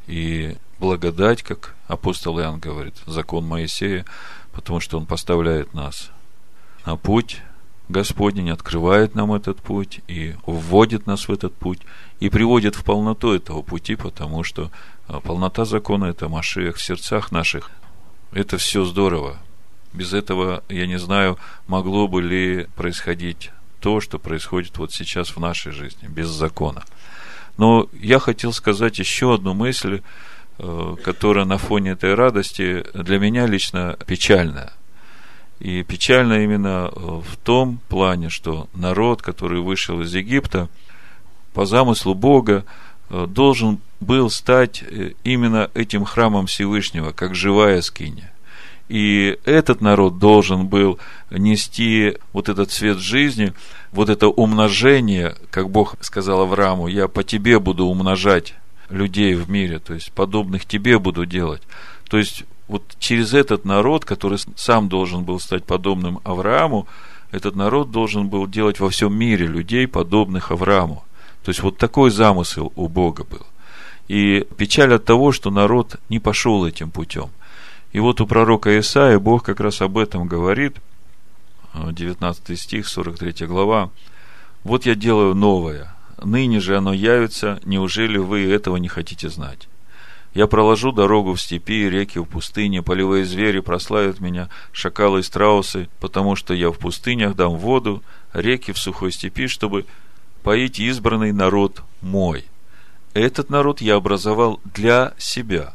и 0.07 0.57
благодать, 0.79 1.43
как 1.43 1.75
апостол 1.87 2.41
Иоанн 2.41 2.59
говорит, 2.59 2.95
закон 3.07 3.47
Моисея, 3.47 4.05
потому 4.53 4.81
что 4.81 4.99
он 4.99 5.07
поставляет 5.07 5.75
нас 5.75 6.11
на 6.87 6.97
путь 6.97 7.43
Господень, 7.89 8.51
открывает 8.51 9.15
нам 9.15 9.33
этот 9.33 9.59
путь 9.59 10.01
и 10.07 10.35
вводит 10.47 11.07
нас 11.07 11.29
в 11.29 11.33
этот 11.33 11.53
путь 11.55 11.81
и 12.21 12.31
приводит 12.31 12.77
в 12.77 12.85
полноту 12.85 13.33
этого 13.35 13.63
пути, 13.63 13.97
потому 13.97 14.45
что 14.45 14.71
а, 15.09 15.21
полнота 15.21 15.65
закона– 15.65 16.05
это 16.07 16.29
Машиях 16.29 16.77
в 16.77 16.83
сердцах 16.83 17.33
наших. 17.33 17.71
Это 18.33 18.59
все 18.59 18.85
здорово. 18.85 19.39
Без 19.93 20.13
этого, 20.13 20.63
я 20.69 20.87
не 20.87 21.01
знаю, 21.01 21.37
могло 21.67 22.07
бы 22.07 22.23
ли 22.23 22.69
происходить 22.77 23.51
то, 23.81 24.01
что 24.01 24.21
происходит 24.21 24.79
вот 24.79 24.93
сейчас 24.93 25.31
в 25.31 25.41
нашей 25.41 25.73
жизни, 25.73 26.07
без 26.07 26.29
закона. 26.29 26.85
Но 27.61 27.89
я 27.93 28.19
хотел 28.19 28.53
сказать 28.53 28.99
еще 28.99 29.35
одну 29.35 29.55
мысль, 29.55 30.01
Э, 30.63 30.95
которая 31.03 31.47
на 31.47 31.57
фоне 31.57 31.93
этой 31.93 32.13
радости 32.13 32.85
для 32.93 33.19
меня 33.19 33.47
лично 33.47 33.97
печальная. 34.07 34.75
И 35.59 35.83
печально 35.85 36.45
именно 36.45 36.91
э, 36.93 36.99
в 36.99 37.37
том 37.43 37.81
плане, 37.89 38.29
что 38.29 38.69
народ, 38.75 39.23
который 39.23 39.63
вышел 39.63 40.03
из 40.03 40.15
Египта, 40.15 40.69
по 41.55 41.65
замыслу 41.65 42.15
Бога, 42.15 42.67
э, 43.09 43.27
должен 43.27 43.81
был 44.01 44.29
стать 44.29 44.85
именно 45.25 45.71
этим 45.73 46.05
храмом 46.05 46.45
Всевышнего, 46.45 47.13
как 47.13 47.35
живая 47.35 47.81
скиня. 47.81 48.31
И 48.91 49.39
этот 49.45 49.81
народ 49.81 50.19
должен 50.19 50.67
был 50.67 50.99
нести 51.31 52.17
вот 52.33 52.49
этот 52.49 52.73
свет 52.73 52.99
жизни, 52.99 53.53
вот 53.93 54.09
это 54.09 54.27
умножение, 54.27 55.37
как 55.53 55.71
Бог 55.71 55.95
сказал 56.01 56.41
Аврааму, 56.41 56.89
я 56.89 57.07
по 57.07 57.23
тебе 57.23 57.61
буду 57.61 57.85
умножать 57.85 58.55
людей 58.89 59.35
в 59.35 59.49
мире, 59.49 59.79
то 59.79 59.95
есть 59.95 60.11
подобных 60.11 60.67
тебе 60.67 60.99
буду 60.99 61.25
делать. 61.25 61.63
То 62.09 62.19
есть 62.19 62.43
вот 62.67 62.83
через 62.99 63.33
этот 63.33 63.65
народ, 63.65 64.05
который 64.05 64.39
сам 64.57 64.89
должен 64.89 65.23
был 65.23 65.39
стать 65.39 65.63
подобным 65.63 66.19
Аврааму, 66.25 66.89
этот 67.31 67.55
народ 67.55 67.93
должен 67.93 68.29
был 68.29 68.49
делать 68.49 68.81
во 68.81 68.91
всем 68.91 69.17
мире 69.17 69.47
людей, 69.47 69.87
подобных 69.87 70.51
Аврааму. 70.51 71.05
То 71.45 71.51
есть 71.51 71.63
вот 71.63 71.79
такой 71.79 72.11
замысел 72.11 72.73
у 72.75 72.89
Бога 72.89 73.23
был. 73.23 73.47
И 74.09 74.45
печаль 74.57 74.93
от 74.93 75.05
того, 75.05 75.31
что 75.31 75.53
народ 75.53 76.01
не 76.09 76.19
пошел 76.19 76.67
этим 76.67 76.91
путем. 76.91 77.31
И 77.93 78.01
вот 78.01 78.21
у 78.21 78.27
пророка 78.27 78.79
Исаия 78.79 79.19
Бог 79.19 79.45
как 79.45 79.61
раз 79.61 79.81
об 79.83 79.99
этом 79.99 80.29
говорит, 80.29 80.77
19 81.75 82.59
стих, 82.59 82.89
43 82.89 83.47
глава. 83.47 83.91
«Вот 84.65 84.87
я 84.87 84.95
делаю 84.95 85.35
новое, 85.35 85.95
ныне 86.23 86.61
же 86.61 86.77
оно 86.77 86.93
явится, 86.93 87.61
неужели 87.65 88.19
вы 88.19 88.51
этого 88.51 88.77
не 88.77 88.89
хотите 88.89 89.29
знать? 89.29 89.69
Я 90.35 90.47
проложу 90.47 90.93
дорогу 90.93 91.35
в 91.35 91.41
степи, 91.41 91.89
реки 91.89 92.19
в 92.19 92.25
пустыне, 92.25 92.83
полевые 92.83 93.25
звери 93.25 93.61
прославят 93.61 94.21
меня, 94.21 94.49
шакалы 94.71 95.21
и 95.21 95.23
страусы, 95.25 95.89
потому 95.99 96.37
что 96.37 96.55
я 96.55 96.71
в 96.71 96.79
пустынях 96.79 97.35
дам 97.35 97.57
воду, 97.57 98.03
реки 98.33 98.73
в 98.73 98.79
сухой 98.79 99.11
степи, 99.11 99.49
чтобы 99.49 99.87
поить 100.45 100.79
избранный 100.79 101.33
народ 101.33 101.83
мой. 102.01 102.45
Этот 103.13 103.51
народ 103.51 103.81
я 103.81 103.97
образовал 103.97 104.61
для 104.73 105.15
себя. 105.19 105.75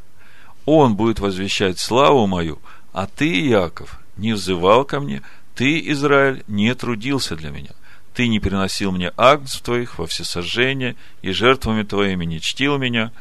Он 0.66 0.96
будет 0.96 1.20
возвещать 1.20 1.80
славу 1.80 2.28
мою, 2.28 2.60
а 2.94 3.08
ты, 3.08 3.48
Яков, 3.48 4.00
не 4.18 4.34
взывал 4.34 4.86
ко 4.86 5.00
мне, 5.00 5.22
ты, 5.56 5.80
Израиль, 5.92 6.44
не 6.48 6.74
трудился 6.76 7.36
для 7.36 7.50
меня 7.52 7.72
ты 8.16 8.30
не 8.30 8.40
приносил 8.40 8.92
мне 8.92 9.12
агнцев 9.18 9.62
твоих 9.62 10.00
во 10.00 10.08
всесожжение, 10.08 10.96
и 11.22 11.32
жертвами 11.32 11.84
твоими 11.84 12.24
не 12.24 12.40
чтил 12.40 12.78
меня, 12.78 13.12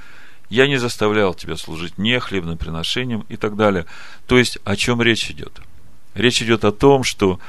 я 0.51 0.69
не 0.69 0.77
заставлял 0.77 1.35
тебя 1.35 1.57
служить 1.57 1.99
мне 1.99 2.21
хлебным 2.21 2.57
приношением 2.57 3.27
и 3.29 3.37
так 3.37 3.57
далее. 3.57 3.87
То 4.27 4.39
есть, 4.39 4.59
о 4.65 4.77
чем 4.77 5.03
речь 5.03 5.31
идет? 5.31 5.61
Речь 6.15 6.41
идет 6.43 6.65
о 6.65 6.71
том, 6.71 7.03
что 7.03 7.41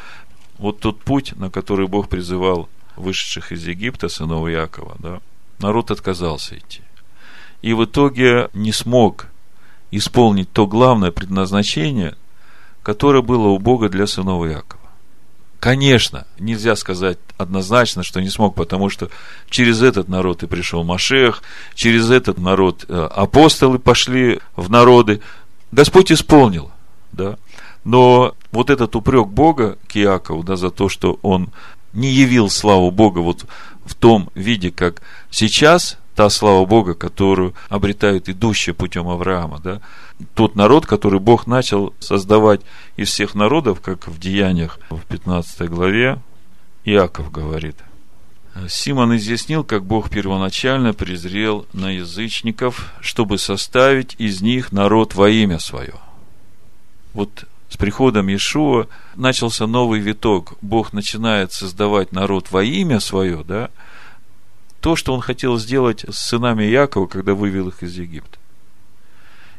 вот 0.58 0.80
тот 0.80 1.02
путь, 1.02 1.36
на 1.36 1.52
который 1.52 1.88
Бог 1.88 2.10
призывал 2.10 2.68
вышедших 2.96 3.52
из 3.52 3.68
Египта, 3.68 4.10
сынов 4.10 4.50
Якова, 4.50 4.96
да, 4.98 5.20
народ 5.60 5.92
отказался 5.92 6.58
идти. 6.58 6.82
И 7.62 7.74
в 7.74 7.86
итоге 7.86 8.50
не 8.54 8.72
смог 8.72 9.28
исполнить 9.98 10.52
то 10.52 10.68
главное 10.68 11.12
предназначение, 11.12 12.16
которое 12.84 13.22
было 13.22 13.48
у 13.48 13.60
Бога 13.60 13.90
для 13.90 14.08
сынов 14.08 14.46
Якова. 14.46 14.82
Конечно, 15.60 16.28
нельзя 16.38 16.76
сказать 16.76 17.18
однозначно, 17.38 18.04
что 18.04 18.22
не 18.22 18.30
смог, 18.30 18.56
потому 18.56 18.90
что 18.90 19.10
через 19.50 19.82
этот 19.82 20.08
народ 20.08 20.44
и 20.44 20.48
пришел 20.48 20.84
Машех, 20.84 21.42
через 21.74 22.12
этот 22.12 22.38
народ 22.38 22.86
э, 22.88 23.10
апостолы 23.16 23.80
пошли 23.80 24.40
в 24.56 24.70
народы. 24.70 25.22
Господь 25.72 26.12
исполнил, 26.12 26.72
да. 27.12 27.38
Но 27.84 28.36
вот 28.52 28.70
этот 28.70 28.96
упрек 28.96 29.28
Бога 29.28 29.78
к 29.88 29.98
Иакову, 29.98 30.44
да, 30.44 30.56
за 30.56 30.70
то, 30.70 30.88
что 30.90 31.20
он 31.22 31.50
не 31.94 32.10
явил 32.10 32.50
славу 32.50 32.92
Бога 32.92 33.20
вот 33.20 33.46
в 33.86 33.96
том 33.96 34.30
виде, 34.36 34.72
как 34.72 35.02
сейчас, 35.32 35.98
та 36.16 36.30
слава 36.30 36.66
Бога, 36.66 36.94
которую 36.94 37.54
обретают 37.70 38.30
идущие 38.30 38.74
путем 38.74 39.08
Авраама, 39.10 39.60
да, 39.60 39.82
тот 40.34 40.56
народ, 40.56 40.86
который 40.86 41.20
Бог 41.20 41.46
начал 41.46 41.94
создавать 42.00 42.62
из 42.96 43.10
всех 43.10 43.36
народов, 43.36 43.82
как 43.82 44.08
в 44.08 44.18
Деяниях 44.20 44.80
в 44.90 45.00
15 45.02 45.70
главе, 45.70 46.20
Иаков 46.86 47.32
говорит. 47.32 47.76
Симон 48.70 49.18
изъяснил, 49.18 49.66
как 49.66 49.84
Бог 49.84 50.10
первоначально 50.10 50.94
презрел 50.94 51.68
на 51.74 51.92
язычников, 51.92 52.94
чтобы 53.02 53.38
составить 53.38 54.16
из 54.18 54.42
них 54.42 54.72
народ 54.72 55.14
во 55.14 55.30
имя 55.30 55.60
свое. 55.60 55.96
Вот 57.14 57.46
с 57.70 57.76
приходом 57.76 58.28
Иешуа 58.28 58.88
начался 59.16 59.68
новый 59.68 60.00
виток. 60.00 60.54
Бог 60.62 60.94
начинает 60.94 61.52
создавать 61.52 62.14
народ 62.14 62.52
во 62.52 62.64
имя 62.64 63.02
свое, 63.02 63.44
да, 63.44 63.70
то, 64.86 64.96
что 64.96 65.16
он 65.16 65.22
хотел 65.22 65.58
сделать 65.58 66.06
с 66.08 66.30
сынами 66.30 66.64
Якова, 66.64 67.08
когда 67.08 67.34
вывел 67.34 67.70
их 67.70 67.82
из 67.82 67.98
Египта. 67.98 68.38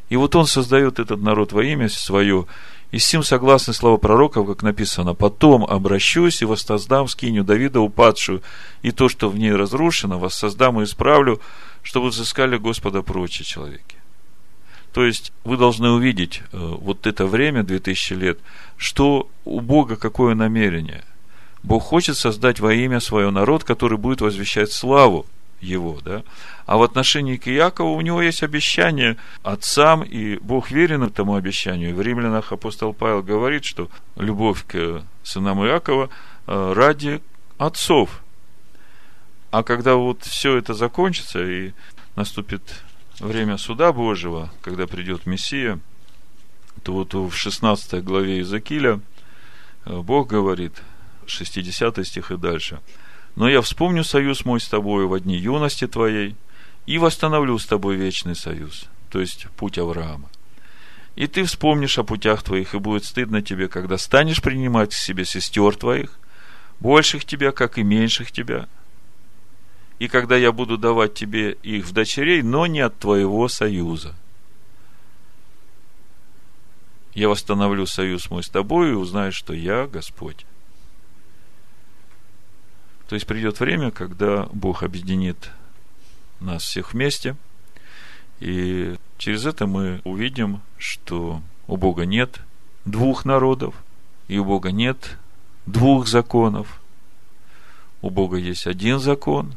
И 0.07 0.15
вот 0.15 0.33
он 0.37 0.45
создает 0.45 0.99
этот 0.99 1.19
народ 1.21 1.51
во 1.51 1.65
имя 1.65 1.89
свое, 1.89 2.45
и 2.91 2.97
с 2.97 3.11
ним 3.11 3.23
согласны 3.23 3.73
слова 3.73 3.97
пророков, 3.97 4.47
как 4.47 4.63
написано, 4.63 5.15
«Потом 5.15 5.65
обращусь 5.65 6.41
и 6.41 6.45
воссоздам 6.45 7.09
скиню 7.09 7.43
Давида 7.43 7.81
упадшую, 7.81 8.41
и 8.83 8.91
то, 8.91 9.09
что 9.09 9.27
в 9.27 9.37
ней 9.37 9.51
разрушено, 9.51 10.17
воссоздам 10.17 10.79
и 10.79 10.85
исправлю, 10.85 11.41
чтобы 11.83 12.07
взыскали 12.07 12.55
Господа 12.55 13.01
прочие 13.01 13.43
человеки». 13.43 13.97
То 14.93 15.05
есть, 15.05 15.33
вы 15.43 15.57
должны 15.57 15.89
увидеть 15.89 16.41
э, 16.53 16.57
вот 16.57 17.05
это 17.05 17.25
время, 17.25 17.63
2000 17.63 18.13
лет, 18.13 18.39
что 18.77 19.29
у 19.43 19.59
Бога 19.59 19.97
какое 19.97 20.35
намерение. 20.35 21.03
Бог 21.67 21.83
хочет 21.83 22.15
создать 22.15 22.61
во 22.61 22.73
имя 22.73 23.01
свое 23.01 23.29
народ, 23.29 23.65
который 23.65 23.97
будет 23.97 24.21
возвещать 24.21 24.71
славу 24.71 25.25
его, 25.59 25.99
да. 26.01 26.23
А 26.65 26.77
в 26.77 26.81
отношении 26.81 27.35
к 27.35 27.49
Иакову 27.49 27.93
у 27.93 27.99
него 27.99 28.21
есть 28.21 28.41
обещание 28.41 29.17
отцам, 29.43 30.01
и 30.01 30.37
Бог 30.37 30.71
верен 30.71 31.03
этому 31.03 31.35
обещанию. 31.35 31.93
В 31.93 32.01
римлянах 32.01 32.53
апостол 32.53 32.93
Павел 32.93 33.21
говорит, 33.21 33.65
что 33.65 33.89
любовь 34.15 34.63
к 34.65 35.03
сынам 35.23 35.61
Иакова 35.65 36.09
э, 36.47 36.73
ради 36.73 37.21
отцов. 37.57 38.21
А 39.51 39.61
когда 39.61 39.95
вот 39.95 40.23
все 40.23 40.55
это 40.55 40.73
закончится, 40.73 41.43
и 41.43 41.73
наступит 42.15 42.61
время 43.19 43.57
суда 43.57 43.91
Божьего, 43.91 44.53
когда 44.61 44.87
придет 44.87 45.25
Мессия, 45.25 45.81
то 46.83 46.93
вот 46.93 47.13
в 47.13 47.33
16 47.33 48.01
главе 48.05 48.37
Иезекииля 48.37 49.01
э, 49.83 49.99
Бог 49.99 50.29
говорит, 50.29 50.81
60 51.29 52.05
стих 52.05 52.31
и 52.31 52.37
дальше– 52.37 52.79
но 53.37 53.47
я 53.47 53.61
вспомню 53.61 54.03
союз 54.03 54.45
мой 54.45 54.59
с 54.59 54.67
тобою 54.67 55.07
в 55.07 55.19
дни 55.19 55.37
юности 55.37 55.85
твоей 55.85 56.35
и 56.87 56.97
восстановлю 56.97 57.59
с 57.59 57.67
тобой 57.67 57.95
вечный 57.95 58.35
союз, 58.35 58.85
то 59.11 59.19
есть 59.19 59.45
путь 59.55 59.77
Авраама. 59.77 60.27
И 61.15 61.27
ты 61.27 61.43
вспомнишь 61.43 61.99
о 61.99 62.03
путях 62.03 62.41
твоих, 62.41 62.73
и 62.73 62.79
будет 62.79 63.05
стыдно 63.05 63.43
тебе, 63.43 63.67
когда 63.67 63.99
станешь 63.99 64.41
принимать 64.41 64.89
к 64.89 64.97
себе 64.97 65.23
сестер 65.23 65.75
твоих, 65.75 66.17
больших 66.79 67.25
тебя, 67.25 67.51
как 67.51 67.77
и 67.77 67.83
меньших 67.83 68.31
тебя. 68.31 68.67
И 69.99 70.07
когда 70.07 70.35
я 70.35 70.51
буду 70.51 70.79
давать 70.79 71.13
тебе 71.13 71.51
их 71.61 71.85
в 71.85 71.91
дочерей, 71.91 72.41
но 72.41 72.65
не 72.65 72.79
от 72.79 72.97
твоего 72.97 73.47
союза. 73.49 74.15
Я 77.13 77.29
восстановлю 77.29 77.85
союз 77.85 78.31
мой 78.31 78.41
с 78.41 78.49
тобой, 78.49 78.89
и 78.89 78.93
узнаешь, 78.93 79.35
что 79.35 79.53
я 79.53 79.85
Господь. 79.85 80.47
То 83.07 83.15
есть 83.15 83.25
придет 83.25 83.59
время, 83.59 83.91
когда 83.91 84.47
Бог 84.51 84.83
объединит 84.83 85.51
нас 86.39 86.63
всех 86.63 86.93
вместе, 86.93 87.35
и 88.39 88.95
через 89.17 89.45
это 89.45 89.65
мы 89.65 90.01
увидим, 90.03 90.61
что 90.77 91.41
у 91.67 91.77
Бога 91.77 92.05
нет 92.05 92.41
двух 92.85 93.25
народов, 93.25 93.75
и 94.27 94.37
у 94.37 94.45
Бога 94.45 94.71
нет 94.71 95.17
двух 95.65 96.07
законов. 96.07 96.81
У 98.01 98.09
Бога 98.09 98.37
есть 98.37 98.67
один 98.67 98.99
закон, 98.99 99.55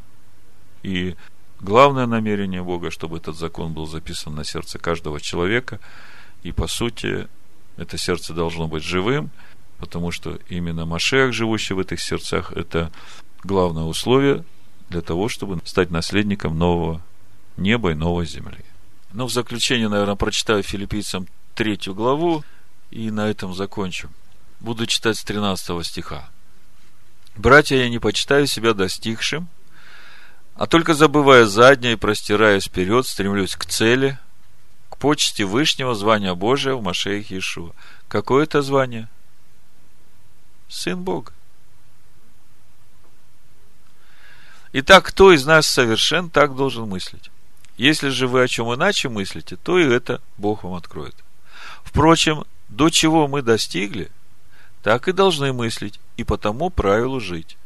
и 0.81 1.15
главное 1.59 2.07
намерение 2.07 2.63
Бога, 2.63 2.89
чтобы 2.89 3.17
этот 3.17 3.37
закон 3.37 3.73
был 3.73 3.85
записан 3.85 4.33
на 4.33 4.43
сердце 4.43 4.79
каждого 4.79 5.19
человека, 5.19 5.79
и 6.43 6.51
по 6.51 6.67
сути 6.67 7.27
это 7.77 7.97
сердце 7.97 8.33
должно 8.33 8.67
быть 8.67 8.83
живым, 8.83 9.29
потому 9.77 10.11
что 10.11 10.39
именно 10.49 10.85
Машех, 10.85 11.33
живущий 11.33 11.73
в 11.73 11.79
этих 11.79 11.99
сердцах, 11.99 12.51
это 12.53 12.91
главное 13.43 13.83
условие 13.83 14.43
для 14.89 15.01
того, 15.01 15.29
чтобы 15.29 15.59
стать 15.65 15.91
наследником 15.91 16.57
нового 16.57 17.01
неба 17.57 17.91
и 17.91 17.95
новой 17.95 18.25
земли. 18.25 18.63
Ну, 19.13 19.25
в 19.25 19.31
заключение, 19.31 19.89
наверное, 19.89 20.15
прочитаю 20.15 20.63
филиппийцам 20.63 21.27
третью 21.55 21.93
главу 21.93 22.43
и 22.91 23.11
на 23.11 23.29
этом 23.29 23.53
закончу. 23.53 24.09
Буду 24.59 24.85
читать 24.85 25.17
с 25.17 25.23
13 25.23 25.85
стиха. 25.85 26.29
«Братья, 27.35 27.77
я 27.77 27.89
не 27.89 27.99
почитаю 27.99 28.47
себя 28.47 28.73
достигшим, 28.73 29.47
а 30.55 30.67
только 30.67 30.93
забывая 30.93 31.45
заднее 31.45 31.93
и 31.93 31.97
простираясь 31.97 32.65
вперед, 32.65 33.07
стремлюсь 33.07 33.55
к 33.55 33.65
цели, 33.65 34.19
к 34.89 34.97
почести 34.97 35.43
Вышнего 35.43 35.95
звания 35.95 36.35
Божия 36.35 36.75
в 36.75 36.83
Машеях 36.83 37.31
Иешуа. 37.31 37.71
Какое 38.07 38.43
это 38.43 38.61
звание? 38.61 39.07
Сын 40.67 41.01
Бога. 41.01 41.31
Итак, 44.73 45.05
кто 45.05 45.33
из 45.33 45.45
нас 45.45 45.67
совершен, 45.67 46.29
так 46.29 46.55
должен 46.55 46.87
мыслить. 46.87 47.29
Если 47.75 48.09
же 48.09 48.27
вы 48.27 48.41
о 48.41 48.47
чем 48.47 48.73
иначе 48.73 49.09
мыслите, 49.09 49.57
то 49.57 49.77
и 49.77 49.83
это 49.83 50.21
Бог 50.37 50.63
вам 50.63 50.75
откроет. 50.75 51.15
Впрочем, 51.83 52.45
до 52.69 52.89
чего 52.89 53.27
мы 53.27 53.41
достигли, 53.41 54.09
так 54.81 55.07
и 55.07 55.11
должны 55.11 55.51
мыслить, 55.51 55.99
и 56.15 56.23
по 56.23 56.37
тому 56.37 56.69
правилу 56.69 57.19
жить. 57.19 57.57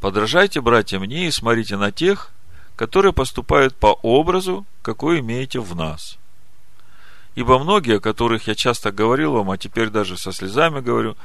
Подражайте, 0.00 0.60
братья, 0.60 0.98
мне 0.98 1.28
и 1.28 1.30
смотрите 1.30 1.76
на 1.76 1.92
тех, 1.92 2.30
которые 2.76 3.12
поступают 3.12 3.74
по 3.74 3.98
образу, 4.02 4.66
какой 4.82 5.20
имеете 5.20 5.60
в 5.60 5.74
нас. 5.74 6.18
Ибо 7.36 7.58
многие, 7.58 7.96
о 7.96 8.00
которых 8.00 8.48
я 8.48 8.54
часто 8.54 8.92
говорил 8.92 9.32
вам, 9.32 9.50
а 9.50 9.56
теперь 9.56 9.88
даже 9.88 10.18
со 10.18 10.32
слезами 10.32 10.80
говорю, 10.80 11.16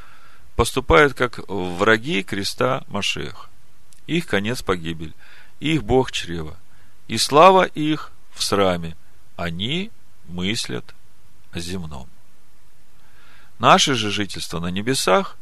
поступают 0.56 1.14
как 1.14 1.40
враги 1.48 2.24
креста 2.24 2.84
Машеха 2.88 3.50
их 4.08 4.28
конец 4.28 4.62
погибель, 4.62 5.14
их 5.60 5.84
Бог 5.84 6.12
чрева, 6.12 6.58
и 7.08 7.18
слава 7.18 7.64
их 7.64 8.12
в 8.34 8.44
сраме, 8.44 8.96
они 9.36 9.92
мыслят 10.28 10.94
о 11.52 11.60
земном. 11.60 12.08
Наше 13.60 13.94
же 13.96 14.12
жительство 14.12 14.60
на 14.60 14.68
небесах, 14.68 15.38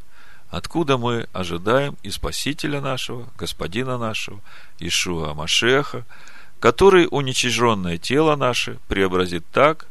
откуда 0.50 0.98
мы 0.98 1.26
ожидаем 1.32 1.96
и 2.02 2.10
Спасителя 2.10 2.80
нашего, 2.80 3.28
Господина 3.38 3.98
нашего, 3.98 4.40
Ишуа 4.78 5.34
Машеха, 5.34 6.04
который 6.60 7.08
уничиженное 7.10 7.98
тело 7.98 8.36
наше 8.36 8.78
преобразит 8.86 9.44
так, 9.50 9.86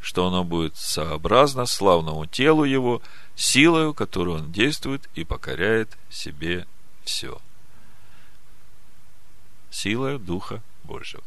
что 0.00 0.26
оно 0.26 0.42
будет 0.44 0.76
сообразно 0.76 1.66
славному 1.66 2.26
телу 2.26 2.64
его, 2.64 3.02
силою, 3.34 3.92
которую 3.94 4.38
он 4.38 4.52
действует 4.52 5.08
и 5.14 5.24
покоряет 5.24 5.96
себе 6.10 6.66
все 7.04 7.38
силою 9.76 10.18
Духа 10.18 10.62
Божьего. 10.84 11.22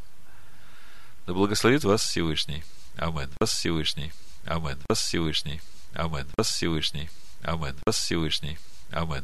Да 1.27 1.33
благословит 1.33 1.83
вас 1.83 2.01
Всевышний. 2.01 2.63
Амин. 2.97 3.29
Вас 3.39 3.51
Всевышний. 3.51 4.11
Амин. 4.45 4.77
Вас 4.89 4.99
Всевышний. 4.99 5.61
Амин. 5.93 6.25
Вас 6.37 6.49
Всевышний. 6.49 7.09
Амин. 7.43 7.75
Вас 7.85 7.97
Всевышний. 7.97 8.57
Амин. 8.91 9.17